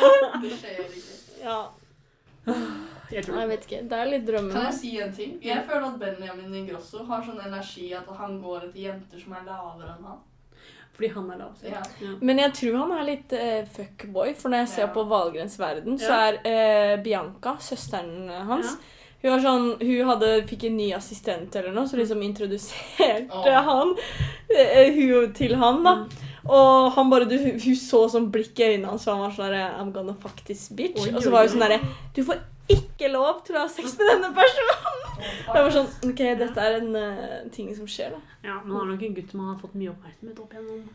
Det 0.43 0.57
skjer 0.57 0.83
ikke. 0.89 1.01
Ja. 1.45 1.61
Jeg 3.13 3.29
Jeg 3.29 3.49
vet 3.53 3.65
ikke. 3.67 3.81
Det 3.89 3.97
er 4.01 4.11
litt 4.11 4.29
Kan 4.35 4.67
jeg 4.67 4.75
si 4.79 4.93
en 4.99 5.13
ting? 5.13 5.39
Jeg 5.43 5.65
føler 5.67 5.87
at 5.87 5.99
Benjamin 5.99 6.53
Ingrosso 6.63 7.05
har 7.05 7.23
sånn 7.25 7.41
energi 7.45 7.93
at 7.93 8.07
han 8.17 8.39
går 8.41 8.69
etter 8.69 8.79
jenter 8.89 9.19
som 9.21 9.35
er 9.37 9.45
lavere 9.47 9.95
enn 9.97 10.07
han. 10.11 10.21
Fordi 10.93 11.09
han 11.15 11.29
er 11.33 11.39
lav. 11.41 11.61
Ja. 11.65 11.81
Ja. 12.01 12.15
Men 12.21 12.39
jeg 12.43 12.53
tror 12.59 12.75
han 12.83 12.91
er 12.99 13.07
litt 13.07 13.33
uh, 13.33 13.61
fuckboy, 13.75 14.35
for 14.37 14.53
når 14.53 14.63
jeg 14.63 14.73
ser 14.75 14.85
Ja. 14.85 14.91
på 14.93 15.05
Valgrens 15.09 15.55
verden, 15.59 15.97
så 15.97 16.19
er 16.27 16.37
uh, 16.45 17.03
Bianca, 17.03 17.57
søsteren 17.59 18.29
hans 18.29 18.77
Hun, 19.23 19.31
var 19.31 19.39
sånn, 19.39 19.67
hun 19.79 20.09
hadde, 20.09 20.29
fikk 20.49 20.65
en 20.67 20.73
ny 20.75 20.89
assistent 20.93 21.55
eller 21.55 21.71
noe, 21.71 21.87
så 21.87 21.95
liksom 21.95 22.21
introduserte 22.25 23.31
oh. 23.31 23.69
han 23.69 23.93
uh, 23.95 24.87
hun 24.99 25.33
til 25.33 25.55
han. 25.55 25.79
da. 25.85 25.93
Og 26.43 26.91
han 26.91 27.09
bare, 27.09 27.25
du, 27.31 27.37
hun 27.39 27.77
så 27.79 28.03
sånn 28.11 28.27
blikk 28.33 28.59
i 28.59 28.73
øynene 28.73 28.91
hans, 28.91 29.07
og 29.07 29.15
han 29.15 29.23
var 29.23 29.37
sånn 29.37 29.55
I'm 29.55 29.93
gonna 29.95 30.13
fuck 30.19 30.43
this 30.45 30.67
bitch. 30.75 31.07
Oi, 31.07 31.13
og 31.15 31.23
så 31.23 31.31
var 31.31 31.47
hun 31.47 31.55
sånn 31.55 31.63
derre 31.63 31.79
Du 32.13 32.19
får 32.27 32.43
ikke 32.71 33.09
lov 33.11 33.41
til 33.47 33.57
å 33.57 33.65
ha 33.65 33.69
sex 33.71 33.97
med 33.99 34.09
denne 34.11 34.29
personen! 34.35 35.07
Det 35.23 35.63
var 35.63 35.71
sånn 35.73 35.89
OK, 36.09 36.21
dette 36.39 36.67
er 36.67 36.77
en 36.79 36.95
uh, 36.95 37.39
ting 37.53 37.71
som 37.75 37.87
skjer, 37.89 38.15
da. 38.15 38.37
Ja, 38.45 38.59
men 38.63 38.75
han 38.75 38.85
er 38.85 38.93
nok 38.93 39.07
en 39.07 39.17
gutt 39.17 39.33
som 39.33 39.43
har 39.47 39.57
fått 39.61 39.75
mye 39.79 39.91
oppmerksomhet 39.91 40.39
opp 40.43 40.55
igjennom. 40.55 40.85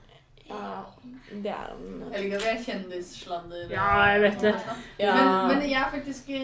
Ja, 0.49 0.85
det 1.31 1.51
er 1.53 1.69
han. 1.69 2.05
Jeg 2.13 2.21
liker 2.25 2.37
at 2.37 2.43
vi 2.45 2.49
er 2.55 2.63
kjendissladder. 2.65 3.67
Ja, 3.71 3.91
jeg 4.15 4.21
vet 4.23 4.41
det. 4.47 4.55
Ja. 4.99 5.15
Men, 5.15 5.49
men 5.59 5.71
jeg 5.71 5.81
er 5.83 5.91
faktisk 5.93 6.31
eh, 6.31 6.39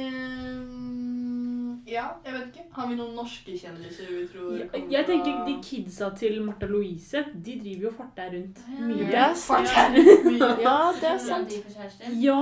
Ja, 1.95 2.07
jeg 2.25 2.33
vet 2.33 2.47
ikke. 2.49 2.61
Har 2.75 2.87
vi 2.91 2.95
noen 2.99 3.13
norske 3.15 3.53
kjendiser 3.61 4.07
vi 4.09 4.23
tror 4.33 4.57
kommer 4.73 4.91
jeg 4.95 5.05
tenker 5.07 5.33
de 5.47 5.53
kidsa 5.63 6.07
til 6.19 6.35
Martha 6.43 6.67
Louise, 6.67 7.21
de 7.45 7.53
driver 7.61 7.83
jo 7.85 7.89
og 7.93 7.97
farter 7.99 8.29
rundt 8.33 8.59
mye. 8.81 9.05
Ja. 9.13 9.27
Ja, 10.65 10.79
det 10.97 11.09
er 11.11 11.19
sant. 11.23 11.49
de 11.53 11.57
får 11.63 11.73
kjærester? 11.77 12.07
Ja! 12.25 12.39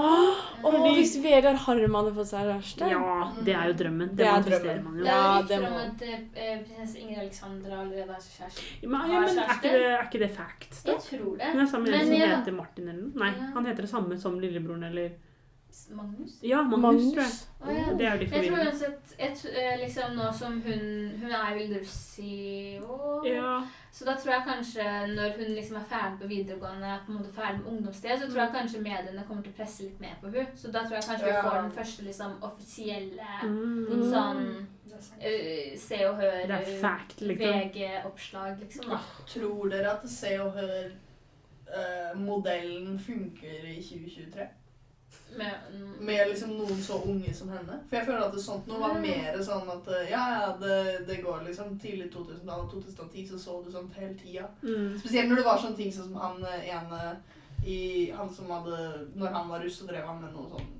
Og 0.63 0.71
Fordi- 0.77 0.95
hvis 1.01 1.15
Vegard 1.25 1.59
Harm 1.67 1.95
hadde 1.99 2.13
fått 2.17 2.31
seg 2.31 2.43
kjæreste 2.53 2.85
Ja, 2.95 3.17
det 3.45 3.55
er 3.59 3.65
jo 3.73 3.77
drømmen. 3.83 4.09
Det, 4.15 4.19
Det 4.23 4.27
er 4.31 4.43
drømmen. 4.49 4.79
man 4.85 4.93
jo. 4.97 5.01
Det 5.05 5.11
er 5.11 5.13
Ja, 5.13 5.19
det 5.51 5.59
om 5.69 5.77
at 5.83 6.01
eh, 6.07 6.19
prinsesse 6.63 6.97
Ingrid 7.03 7.21
Alexandra 7.27 7.75
allerede 7.83 8.13
har 8.15 8.23
kjæreste. 8.23 8.61
Men, 8.87 9.01
ja, 9.11 9.19
men 9.27 9.35
er, 9.43 9.49
ikke 9.59 9.71
det, 9.75 9.83
er 9.91 10.03
ikke 10.09 10.21
det 10.25 10.31
fact? 10.39 10.73
da? 10.87 10.91
Jeg 10.93 11.01
tror 11.11 11.33
det. 11.37 11.43
Hun 11.53 11.61
er 11.61 11.67
sammen 11.67 11.91
med 11.91 12.01
en 12.01 12.07
som 12.07 12.17
ja. 12.17 12.27
heter 12.37 12.53
Martin 12.53 12.89
eller 12.89 13.03
noe. 13.03 13.19
Nei, 13.25 13.33
Ja. 13.39 13.51
han 13.55 13.67
heter 13.67 13.83
det 13.83 13.91
samme 13.91 14.19
som 14.21 14.41
lillebroren 14.41 14.83
eller 14.91 15.11
Magnus? 15.91 16.35
Ja, 16.45 16.63
Magnus, 16.63 17.13
tror 17.15 17.23
jeg. 17.23 17.33
Oh, 17.65 17.71
ja. 17.73 17.93
Det 17.97 18.05
er 18.07 18.13
jo 18.13 18.19
litt 18.21 18.33
Jeg 18.35 18.45
tror 18.45 18.57
forvirrende. 18.59 19.61
eh, 19.63 19.79
liksom 19.81 20.17
Nå 20.19 20.27
som 20.37 20.59
hun 20.67 20.83
Hun 21.23 21.31
er 21.33 21.55
vel 21.57 21.71
russ 21.79 22.19
i 22.21 22.79
år. 22.85 23.27
Ja. 23.27 23.63
Så 23.91 24.05
da 24.05 24.15
tror 24.21 24.33
jeg 24.35 24.45
kanskje 24.47 24.85
når 25.15 25.33
hun 25.39 25.55
liksom 25.57 25.77
er 25.77 25.87
ferdig 25.89 26.19
på 26.21 26.29
videregående, 26.29 26.99
på 27.07 27.13
en 27.13 27.19
måte 27.19 27.33
ferdig 27.33 27.59
med 27.63 27.71
ungdomssted, 27.73 28.19
så 28.21 28.29
tror 28.29 28.41
jeg 28.43 28.53
kanskje 28.55 28.83
mediene 28.85 29.25
kommer 29.29 29.43
til 29.43 29.53
å 29.53 29.57
presse 29.57 29.83
litt 29.87 30.01
mer 30.01 30.15
på 30.21 30.29
henne. 30.29 30.47
Så 30.57 30.73
da 30.73 30.81
tror 30.85 30.97
jeg 30.99 31.09
kanskje 31.09 31.27
vi 31.31 31.43
får 31.49 31.59
den 31.63 31.73
første 31.81 32.03
liksom 32.05 32.33
offisielle 32.43 33.33
Mm. 33.43 34.13
sånn 34.13 34.45
uh, 34.93 35.77
Se 35.79 36.07
og 36.09 36.17
Hør 36.21 36.47
liksom. 36.49 36.91
VG-oppslag, 37.73 38.59
liksom. 38.61 38.91
da. 38.91 38.99
Tror 39.27 39.69
dere 39.73 39.91
at 39.97 40.09
Se 40.09 40.39
og 40.41 40.53
Hør-modellen 41.73 42.99
funker 42.99 43.65
i 43.69 43.83
2023? 43.83 44.49
Med, 45.37 45.55
mm, 45.73 45.93
Med 46.01 46.29
liksom 46.29 46.51
noen 46.57 46.83
så 46.83 46.99
unge 47.03 47.35
som 47.35 47.49
henne? 47.49 47.79
For 47.89 47.97
jeg 47.97 48.07
føler 48.07 48.27
at 48.27 48.35
det 48.35 48.43
sånt 48.45 48.67
nå 48.69 48.79
var 48.81 48.99
mer 49.01 49.39
sånn 49.45 49.69
at 49.73 49.89
eh, 49.93 50.11
ja, 50.13 50.25
ja, 50.35 50.51
det, 50.61 51.07
det 51.09 51.21
går 51.25 51.45
liksom 51.47 51.79
tidlig 51.81 52.11
2000-tallet, 52.13 52.71
2010 52.73 53.29
så 53.31 53.41
så 53.41 53.59
du 53.65 53.71
sånt 53.73 53.97
hele 53.97 54.15
tida. 54.19 54.49
Mm. 54.63 54.99
Spesielt 55.01 55.31
når 55.31 55.41
det 55.41 55.47
var 55.49 55.63
sånne 55.63 55.81
ting 55.81 55.93
som 55.95 56.13
han 56.21 56.45
eh, 56.45 56.69
ene 56.77 57.03
i 57.63 58.11
Han 58.11 58.27
som 58.35 58.49
hadde 58.51 59.09
Når 59.15 59.29
han 59.31 59.49
var 59.49 59.61
russ, 59.63 59.77
så 59.79 59.87
drev 59.87 60.07
han 60.07 60.19
med 60.19 60.33
noe 60.35 60.49
sånn 60.51 60.71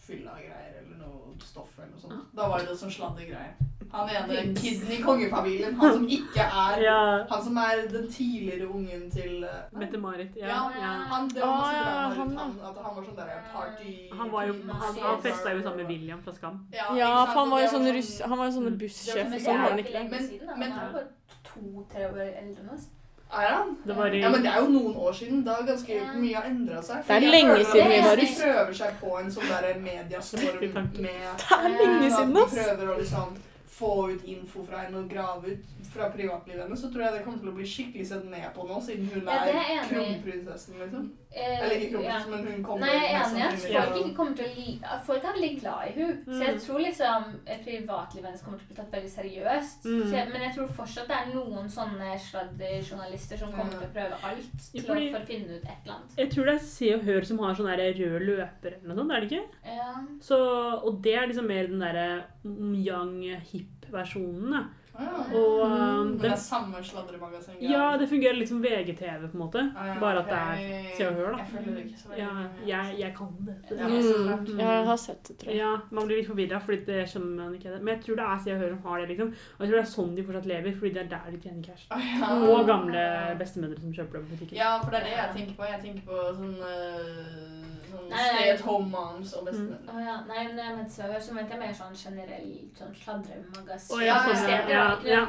fylla 0.00 0.36
greier 0.38 0.76
eller 0.80 1.00
noe 1.00 1.34
stoff 1.44 1.74
eller 1.78 1.90
noe 1.90 2.02
sånt. 2.02 2.30
Da 2.34 2.46
var 2.50 2.62
det 2.66 2.76
sånn 2.78 2.92
sladregreie. 2.94 3.69
Han 3.92 4.08
ene 4.08 4.54
kiden 4.54 4.90
i 4.92 4.98
kongefamilien, 5.02 5.74
han 5.80 5.92
som 5.94 6.04
ikke 6.08 6.40
er 6.40 6.82
Ja. 6.82 6.98
Han 7.30 7.42
som 7.44 7.56
er 7.56 7.80
den 7.90 8.06
tidligere 8.12 8.68
ungen 8.68 9.10
til 9.10 9.42
eh, 9.44 9.78
Mette-Marit. 9.80 10.36
Ja, 10.36 10.46
Ja, 10.46 10.60
ja. 10.80 10.92
Han, 11.12 11.28
det 11.28 11.42
var 11.42 11.48
Ah, 11.48 11.72
ja, 11.74 12.08
han, 12.20 12.36
han, 12.38 12.54
at 12.70 12.76
han 12.84 12.96
var 12.96 13.02
sånn 13.08 13.16
der 13.16 13.42
party... 13.54 13.94
Han, 14.20 14.30
var 14.32 14.44
jo, 14.46 14.54
han, 14.70 15.00
han 15.02 15.22
festa 15.22 15.50
jo 15.56 15.62
sammen 15.62 15.76
med 15.82 15.86
William 15.90 16.22
fra 16.22 16.32
Skam. 16.32 16.60
Ja, 16.72 17.24
for 17.26 17.40
han 17.40 17.50
var 17.50 17.60
jo 17.64 17.68
sånn 17.74 17.90
russ, 17.98 18.20
han 18.20 18.38
var 18.38 18.46
jo 18.46 18.52
sånn 18.60 18.68
Mm. 18.70 18.78
bussjef 18.78 19.24
men 19.24 19.32
det 19.32 19.40
sånn, 19.44 19.58
var 19.60 19.70
han 19.70 19.78
ikke 19.78 19.92
det? 19.92 20.10
Men- 20.10 20.58
men- 20.60 20.72
Han 20.72 20.86
er 20.88 20.92
bare 20.92 21.06
to-tre 21.50 22.04
år 22.06 22.18
eldre 22.20 22.62
enn 22.62 22.74
oss. 22.74 22.86
Er 23.32 23.46
han? 23.54 23.76
Det 23.86 23.94
var 23.96 24.06
i 24.14 24.20
Ja, 24.20 24.28
men 24.30 24.42
det 24.42 24.50
er 24.50 24.60
jo 24.60 24.68
noen 24.70 24.94
år 24.96 25.12
siden. 25.14 25.44
Da 25.46 25.54
ganske 25.66 25.98
mye 26.18 26.34
har 26.34 26.44
endra 26.48 26.80
seg. 26.82 27.04
Det 27.06 27.16
er 27.16 27.20
lenge 27.30 27.64
siden 27.64 27.88
vi 27.92 28.00
var 28.06 28.16
russ. 28.18 28.36
De 28.38 28.42
prøver 28.42 28.72
seg 28.74 28.96
på 29.00 29.18
en 29.20 29.30
sånn 29.30 29.48
der 29.52 29.78
mediestorm 29.78 30.58
med 30.60 31.20
Det 31.38 31.58
er 31.58 31.68
lenge 31.68 32.10
siden, 32.10 32.16
siden, 32.16 32.34
de 32.34 32.42
ass! 32.42 32.54
prøver 32.54 32.94
å 32.94 32.98
liksom 32.98 33.36
få 33.80 33.92
ut 34.12 34.24
info 34.28 34.62
fra 34.68 34.84
henne 34.84 34.98
og 35.00 35.08
grave 35.10 35.54
ut 35.54 35.86
fra 35.90 36.10
privatlivet 36.14 36.62
hennes, 36.66 36.80
så 36.84 36.90
tror 36.92 37.02
jeg 37.06 37.12
det 37.16 37.24
kommer 37.24 37.40
til 37.42 37.48
å 37.50 37.56
bli 37.56 37.66
skikkelig 37.66 38.06
sett 38.06 38.26
ned 38.30 38.44
på 38.54 38.66
nå, 38.68 38.76
siden 38.84 39.08
hun 39.10 39.24
Ja, 39.26 39.38
er 39.42 39.56
er 39.80 39.88
kronprinsessen, 39.90 40.76
liksom. 40.84 41.08
Eh, 41.30 41.62
Eller 41.62 41.76
ikke 41.78 42.02
ja. 42.02 42.18
kronprinsessen, 42.18 42.30
men 42.30 42.54
hun 42.54 42.64
kommer 42.66 42.86
Nei, 42.86 42.94
jeg 42.94 43.14
er 43.14 43.24
enig 43.24 43.40
i 43.40 43.76
at 43.78 43.88
folk 43.88 43.98
ikke 44.04 44.16
kommer 44.16 44.36
til 44.36 44.46
å 44.46 44.54
li 44.54 44.80
Folk 45.06 45.24
er 45.24 45.36
veldig 45.38 45.50
glad 45.60 45.80
i 45.88 45.92
henne. 45.96 46.16
Så 46.26 46.40
jeg 46.44 46.54
Mm. 46.54 46.60
tror 46.66 46.78
liksom 46.84 47.24
eh, 47.46 47.58
privatlivet 47.64 48.26
hennes 48.30 48.42
kommer 48.44 48.58
til 48.58 48.66
å 48.66 48.70
bli 48.70 48.76
tatt 48.80 48.92
veldig 48.96 49.10
seriøst. 49.16 49.84
Mm. 49.86 50.02
Så 50.06 50.14
jeg, 50.16 50.28
men 50.32 50.42
jeg 50.46 50.54
tror 50.56 50.68
fortsatt 50.80 51.08
det 51.10 51.16
er 51.20 51.34
noen 51.34 51.68
sånne 51.70 52.10
sladderjournalister 52.26 53.38
som 53.40 53.52
kommer 53.54 53.72
til 53.78 53.86
å 53.88 53.92
prøve 53.94 54.18
alt 54.30 54.58
til 54.72 54.82
Fordi- 54.86 55.08
å 55.08 55.12
for 55.14 55.20
å 55.24 55.26
finne 55.26 55.56
ut 55.56 55.64
et 55.64 55.76
eller 55.84 55.94
annet. 55.94 56.16
Jeg 56.18 56.30
tror 56.30 56.44
det 56.44 56.54
er 56.54 56.64
Se 56.70 56.94
og 56.94 57.02
Hør 57.04 57.24
som 57.24 57.38
har 57.38 57.54
sånn 57.54 57.70
rød 57.70 58.26
løper 58.26 58.74
eller 58.76 58.88
noe 58.88 58.96
sånt, 58.96 59.12
er 59.16 59.20
det 59.20 59.30
ikke? 59.30 59.46
Ja. 59.64 59.94
Så, 60.20 60.36
og 60.84 61.02
det 61.02 61.14
er 61.14 61.26
liksom 61.26 61.46
mer 61.46 61.66
den 61.66 61.78
derre 61.80 62.24
young, 62.44 63.22
hip-versjonen. 63.52 64.50
da. 64.50 64.64
Ja, 65.00 65.04
ja. 65.06 65.38
Og 65.38 65.70
Mm. 65.70 65.72
um, 65.72 66.06
Men 66.08 66.12
det 66.18 66.22
det, 66.22 66.30
er 66.32 66.36
samme 66.36 66.74
sladremagasin. 66.82 67.54
ja, 67.62 67.96
det 67.96 68.08
fungerer 68.08 68.34
litt 68.36 68.48
som 68.48 68.60
VGTV, 68.60 69.28
på 69.30 69.34
en 69.34 69.40
måte. 69.40 69.72
Ah, 69.76 69.86
ja, 69.86 69.94
Bare 70.00 70.18
at 70.18 70.26
det 70.26 70.34
er 70.34 70.96
Se 70.96 71.06
og 71.08 71.14
Hør, 71.14 71.30
da. 71.32 71.38
Jeg 71.38 71.46
følger 71.46 71.78
ikke 71.84 71.98
så 72.00 72.08
veldig 72.08 72.18
Ja, 72.18 72.30
jeg, 72.66 72.98
jeg 72.98 73.14
kan 73.16 73.28
det. 73.46 73.54
Ja. 73.78 73.86
Mm, 73.86 74.58
jeg 74.58 74.84
har 74.90 74.96
sett 74.96 75.22
det, 75.28 75.38
tror 75.38 75.48
jeg. 75.52 75.56
Ja, 75.58 75.76
Man 75.90 76.06
blir 76.06 76.16
litt 76.18 76.26
forvirra, 76.28 76.60
fordi 76.60 76.84
det 76.84 77.06
skjønner 77.08 77.36
man 77.44 77.54
ikke. 77.54 77.70
det. 77.70 77.82
Men 77.82 77.94
jeg 77.94 78.04
tror 78.04 78.16
det 78.16 78.24
er 78.26 78.38
Se 78.44 78.52
og 78.52 78.58
Hør 78.60 78.68
som 78.74 78.82
har 78.90 78.98
det. 79.00 79.08
liksom. 79.08 79.28
Og 79.28 79.60
jeg 79.60 79.68
tror 79.68 79.76
det 79.78 79.86
er 79.86 79.94
sånn 79.96 80.14
de 80.16 80.22
fortsatt 80.24 80.46
lever, 80.46 80.72
fordi 80.74 80.92
det 80.92 81.02
er 81.02 81.08
der 81.08 81.30
de 81.30 81.38
tjener 81.38 81.62
cash. 81.62 81.86
Ah, 81.90 82.00
ja. 82.20 82.50
Og 82.50 82.66
gamle 82.66 83.36
bestemødre 83.38 83.80
som 83.80 83.92
kjøper 83.94 84.12
det 84.12 84.22
på 84.26 84.30
butikken. 84.36 84.56
Ja, 84.58 84.78
for 84.82 84.90
det 84.90 85.00
er 85.00 85.04
det 85.04 85.16
jeg 85.16 85.30
tenker 85.38 85.54
på. 85.54 85.64
Jeg 85.70 85.80
tenker 85.86 86.02
på 86.02 86.16
sånn, 86.34 86.56
uh, 86.58 87.69
sånn 87.90 88.06
Nei, 88.10 88.20
nei. 88.20 88.30
stay 88.36 88.50
at 88.54 88.62
home 88.66 88.88
moms 88.92 89.34
og 89.38 89.44
bestemenn. 89.48 89.82
Mm. 89.84 89.90
Oh, 89.92 90.00
ja. 90.04 90.16
Nei, 90.28 90.46
men 90.48 90.58
jeg 90.62 90.76
mente 90.78 90.94
Se 90.94 91.20
så 91.26 91.36
mente 91.36 91.54
jeg 91.54 91.60
mer 91.60 91.76
sånn 91.80 91.98
generelt 91.98 92.80
sånn 92.80 92.96
sladremagasin. 93.02 93.92
Oh, 93.96 94.02
ja, 94.04 94.16
sånn, 94.24 94.34
ja, 94.34 94.40
Steder, 94.46 94.72
ja, 94.72 94.86
ja. 95.10 95.22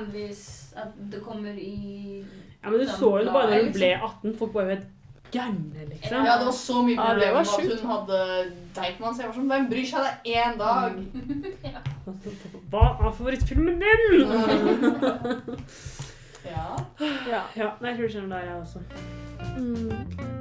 at 0.86 0.98
det 1.12 1.22
kommer 1.26 1.54
i 1.58 1.76
Ja, 2.62 2.70
Men 2.70 2.80
du 2.80 2.88
så 2.88 3.14
jo 3.20 3.24
det 3.26 3.34
bare 3.36 3.52
da 3.52 3.62
hun 3.62 3.72
ble 3.76 3.94
18. 3.98 4.36
Folk 4.40 4.54
var 4.58 4.68
jo 4.68 4.76
helt 4.76 4.90
gærne, 5.32 5.86
liksom. 5.90 6.26
Ja, 6.28 6.38
det 6.38 6.46
var 6.46 6.58
så 6.58 6.82
mye 6.84 6.98
problemer 7.00 7.34
med 7.34 7.48
at 7.48 7.82
hun 7.82 7.92
hadde 7.92 8.20
Deichman. 8.76 9.16
Så 9.16 9.24
jeg 9.24 9.32
var 9.32 9.36
sånn 9.40 9.52
Hvem 9.52 9.70
bryr 9.72 9.88
seg? 9.92 10.00
Det 10.06 10.36
er 10.36 10.52
én 10.52 10.58
dag. 10.60 10.92
Hva 12.72 12.86
er 12.92 13.16
favorittfilmen 13.18 13.82
din? 13.82 14.32
Ja. 16.46 16.66
Ja. 17.30 17.44
ja, 17.56 17.70
nei, 17.82 17.92
jeg 17.92 17.98
tror 17.98 18.08
du 18.08 18.14
skjønner 18.16 18.32
der, 18.34 18.46
jeg 18.50 18.56
også. 18.62 18.80
Mm. 19.58 20.41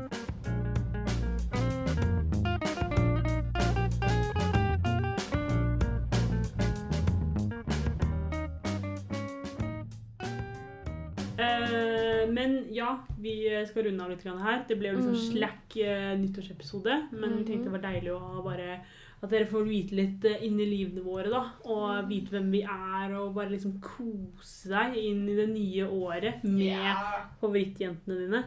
Men 12.32 12.56
ja, 12.74 12.98
vi 13.18 13.34
skal 13.66 13.84
runde 13.88 14.04
av 14.04 14.10
litt 14.10 14.22
her. 14.24 14.64
Det 14.68 14.78
ble 14.78 14.88
jo 14.92 14.96
liksom 14.98 15.14
Mm. 15.16 15.26
slack 15.32 15.76
eh, 15.76 16.16
nyttårsepisode, 16.18 16.96
men 17.12 17.36
vi 17.38 17.44
tenkte 17.44 17.64
det 17.64 17.72
Mhm. 17.72 17.76
var 17.78 17.84
deilig 17.90 18.12
å 18.14 18.42
bare 18.44 18.80
at 19.22 19.28
dere 19.30 19.44
får 19.46 19.66
vite 19.68 19.92
litt 19.94 20.24
eh, 20.24 20.44
inn 20.46 20.58
i 20.60 20.64
livene 20.66 21.02
våre, 21.04 21.28
da. 21.28 21.42
Og 21.64 22.08
vite 22.08 22.30
hvem 22.30 22.50
vi 22.50 22.62
er, 22.62 23.14
og 23.20 23.34
bare 23.34 23.50
liksom 23.50 23.80
kose 23.80 24.68
deg 24.70 24.96
inn 24.96 25.28
i 25.28 25.34
det 25.36 25.48
nye 25.50 25.84
året 25.88 26.42
med 26.44 26.72
ja. 26.72 27.26
favorittjentene 27.40 28.16
dine. 28.26 28.44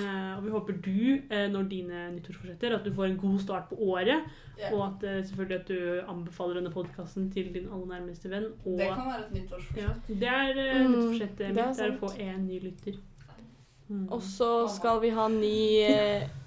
Eh, 0.00 0.36
og 0.38 0.44
vi 0.44 0.50
håper 0.50 0.72
du, 0.72 1.18
uh, 1.28 1.48
når 1.52 1.66
dine 1.68 2.02
nyttårsforsetter, 2.14 2.72
at 2.78 2.84
du 2.86 2.94
får 2.96 3.10
en 3.10 3.16
god 3.20 3.38
start 3.42 3.66
på 3.68 3.76
året. 3.92 4.22
Yeah. 4.58 4.72
Og 4.72 4.86
at 4.86 5.02
uh, 5.04 5.24
selvfølgelig 5.28 5.58
at 5.60 5.68
du 5.68 6.00
anbefaler 6.08 6.54
denne 6.54 6.72
podkasten 6.72 7.26
til 7.34 7.50
din 7.54 7.68
aller 7.68 7.86
nærmeste 7.98 8.30
venn. 8.32 8.46
Og 8.64 8.78
Det 8.78 8.88
kan 8.88 9.06
være 9.10 9.26
et 9.26 9.32
nyttårsforsett. 9.36 9.82
ja, 9.82 9.92
det 10.08 10.28
er 10.28 10.62
uh, 10.62 10.80
Mm, 10.80 10.90
nyttårsforsettet 10.92 11.38
det 11.38 11.48
mitt. 11.48 11.58
er 11.58 11.72
Det 11.72 11.88
er 11.88 11.92
å 11.92 12.00
få 12.06 12.12
én 12.16 12.46
ny 12.46 12.60
lytter. 12.60 13.00
Mm. 13.88 14.06
Og 14.08 14.22
så 14.22 14.50
skal 14.72 15.00
vi 15.02 15.10
ha 15.12 15.28
ny, 15.28 15.56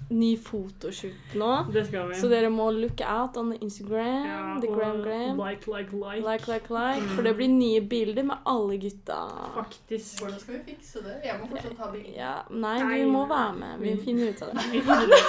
ny 0.08 0.36
fotoshoot 0.38 1.34
nå. 1.34 1.66
Det 1.74 1.82
skal 1.88 2.08
vi. 2.08 2.14
Så 2.20 2.28
dere 2.30 2.48
må 2.50 2.70
look 2.70 3.00
out 3.02 3.36
on 3.36 3.52
Instagram. 3.60 4.26
ja, 4.26 4.58
the 4.60 4.68
gram 4.68 5.02
gram. 5.02 5.36
like, 5.40 5.66
like, 5.66 5.92
like. 5.92 6.22
Like, 6.26 6.46
like, 6.52 6.70
like. 6.70 7.02
Mm. 7.02 7.08
For 7.16 7.22
det 7.22 7.34
blir 7.36 7.48
nye 7.48 7.80
bilder 7.80 8.22
med 8.22 8.36
alle 8.46 8.76
gutta. 8.78 9.18
Faktisk. 9.54 10.20
Hvordan 10.22 10.38
skal 10.40 10.54
vi 10.54 10.60
fikse 10.74 11.02
det? 11.04 11.16
Jeg 11.24 11.40
må 11.40 11.48
fortsatt 11.50 11.78
ha 11.78 11.90
bilder. 11.92 12.12
Ja, 12.16 12.34
nei, 12.50 12.78
Nei. 12.84 13.00
du 13.02 13.10
må 13.10 13.26
være 13.26 13.52
med. 13.58 13.78
Vi 13.80 13.90
Mm. 13.96 14.04
finner 14.04 14.28
ut 14.30 14.42
av 14.42 14.48
det. 14.54 14.62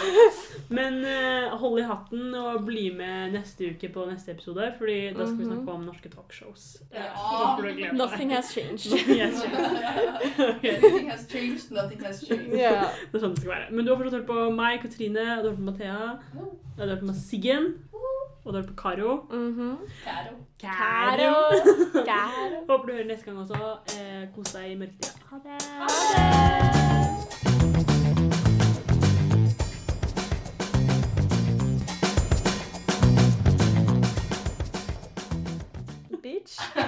Men 0.78 0.94
uh, 1.06 1.58
hold 1.58 1.80
i 1.80 1.84
hatten 1.88 2.34
og 2.36 2.66
bli 2.68 2.90
med 2.96 3.34
neste 3.34 3.72
uke 3.74 3.90
på 3.94 4.06
neste 4.10 4.32
episode, 4.36 4.74
Fordi 4.78 5.14
da 5.14 5.26
skal 5.26 5.38
vi 5.38 5.44
Mhm. 5.46 5.54
snakke 5.54 5.72
om 5.74 5.86
norske 5.86 6.10
talkshows. 6.10 6.78
Ja. 6.94 7.92
Nothing 7.94 8.32
has 8.36 8.52
changed. 8.54 8.92
Nothing 8.92 9.20
has 9.22 9.42
changed. 9.42 10.40
okay. 10.58 10.76
Nothing 10.82 11.10
has 11.10 11.26
changed, 11.32 11.72
nothing 11.72 12.02
has 12.06 12.22
changed. 12.28 12.54
Yeah. 12.54 12.90
Det 13.12 13.18
er 13.18 13.24
sånn 13.26 13.34
det 13.36 13.42
skal 13.44 13.52
være. 13.56 13.72
Men 13.72 13.86
du 13.86 13.92
har 13.94 13.98
fortsatt 14.02 14.20
hørt 14.20 14.28
på 14.28 14.48
meg, 14.56 14.67
meg, 14.68 14.82
Katrine, 14.82 15.38
og 15.38 15.44
du 15.44 15.50
har 15.50 15.50
hørt 15.50 15.58
på 15.58 15.62
Mathea, 15.62 15.96
og 16.78 16.88
du 16.88 16.90
har 16.90 17.00
på 17.00 17.14
Siggen, 17.14 17.66
og 18.44 18.54
du 18.54 18.58
har 18.58 18.62
hørt 18.62 18.68
på 18.68 18.72
mhm. 18.72 18.76
Karo. 18.76 19.18
Karo. 20.04 20.36
Karo. 20.60 20.74
Karo. 21.20 22.04
Karo. 22.06 22.58
Håper 22.70 22.86
du 22.88 22.94
hører 22.94 23.08
neste 23.08 23.26
gang 23.26 23.40
også. 23.40 23.78
Eh, 24.00 24.28
kos 24.36 24.54
deg 24.54 24.72
i 24.72 24.76
mørketida. 24.76 25.12
Ha 25.30 25.36
det. 25.44 25.62
Ha 25.80 25.88
det. 26.16 27.08
bitch. 36.24 36.60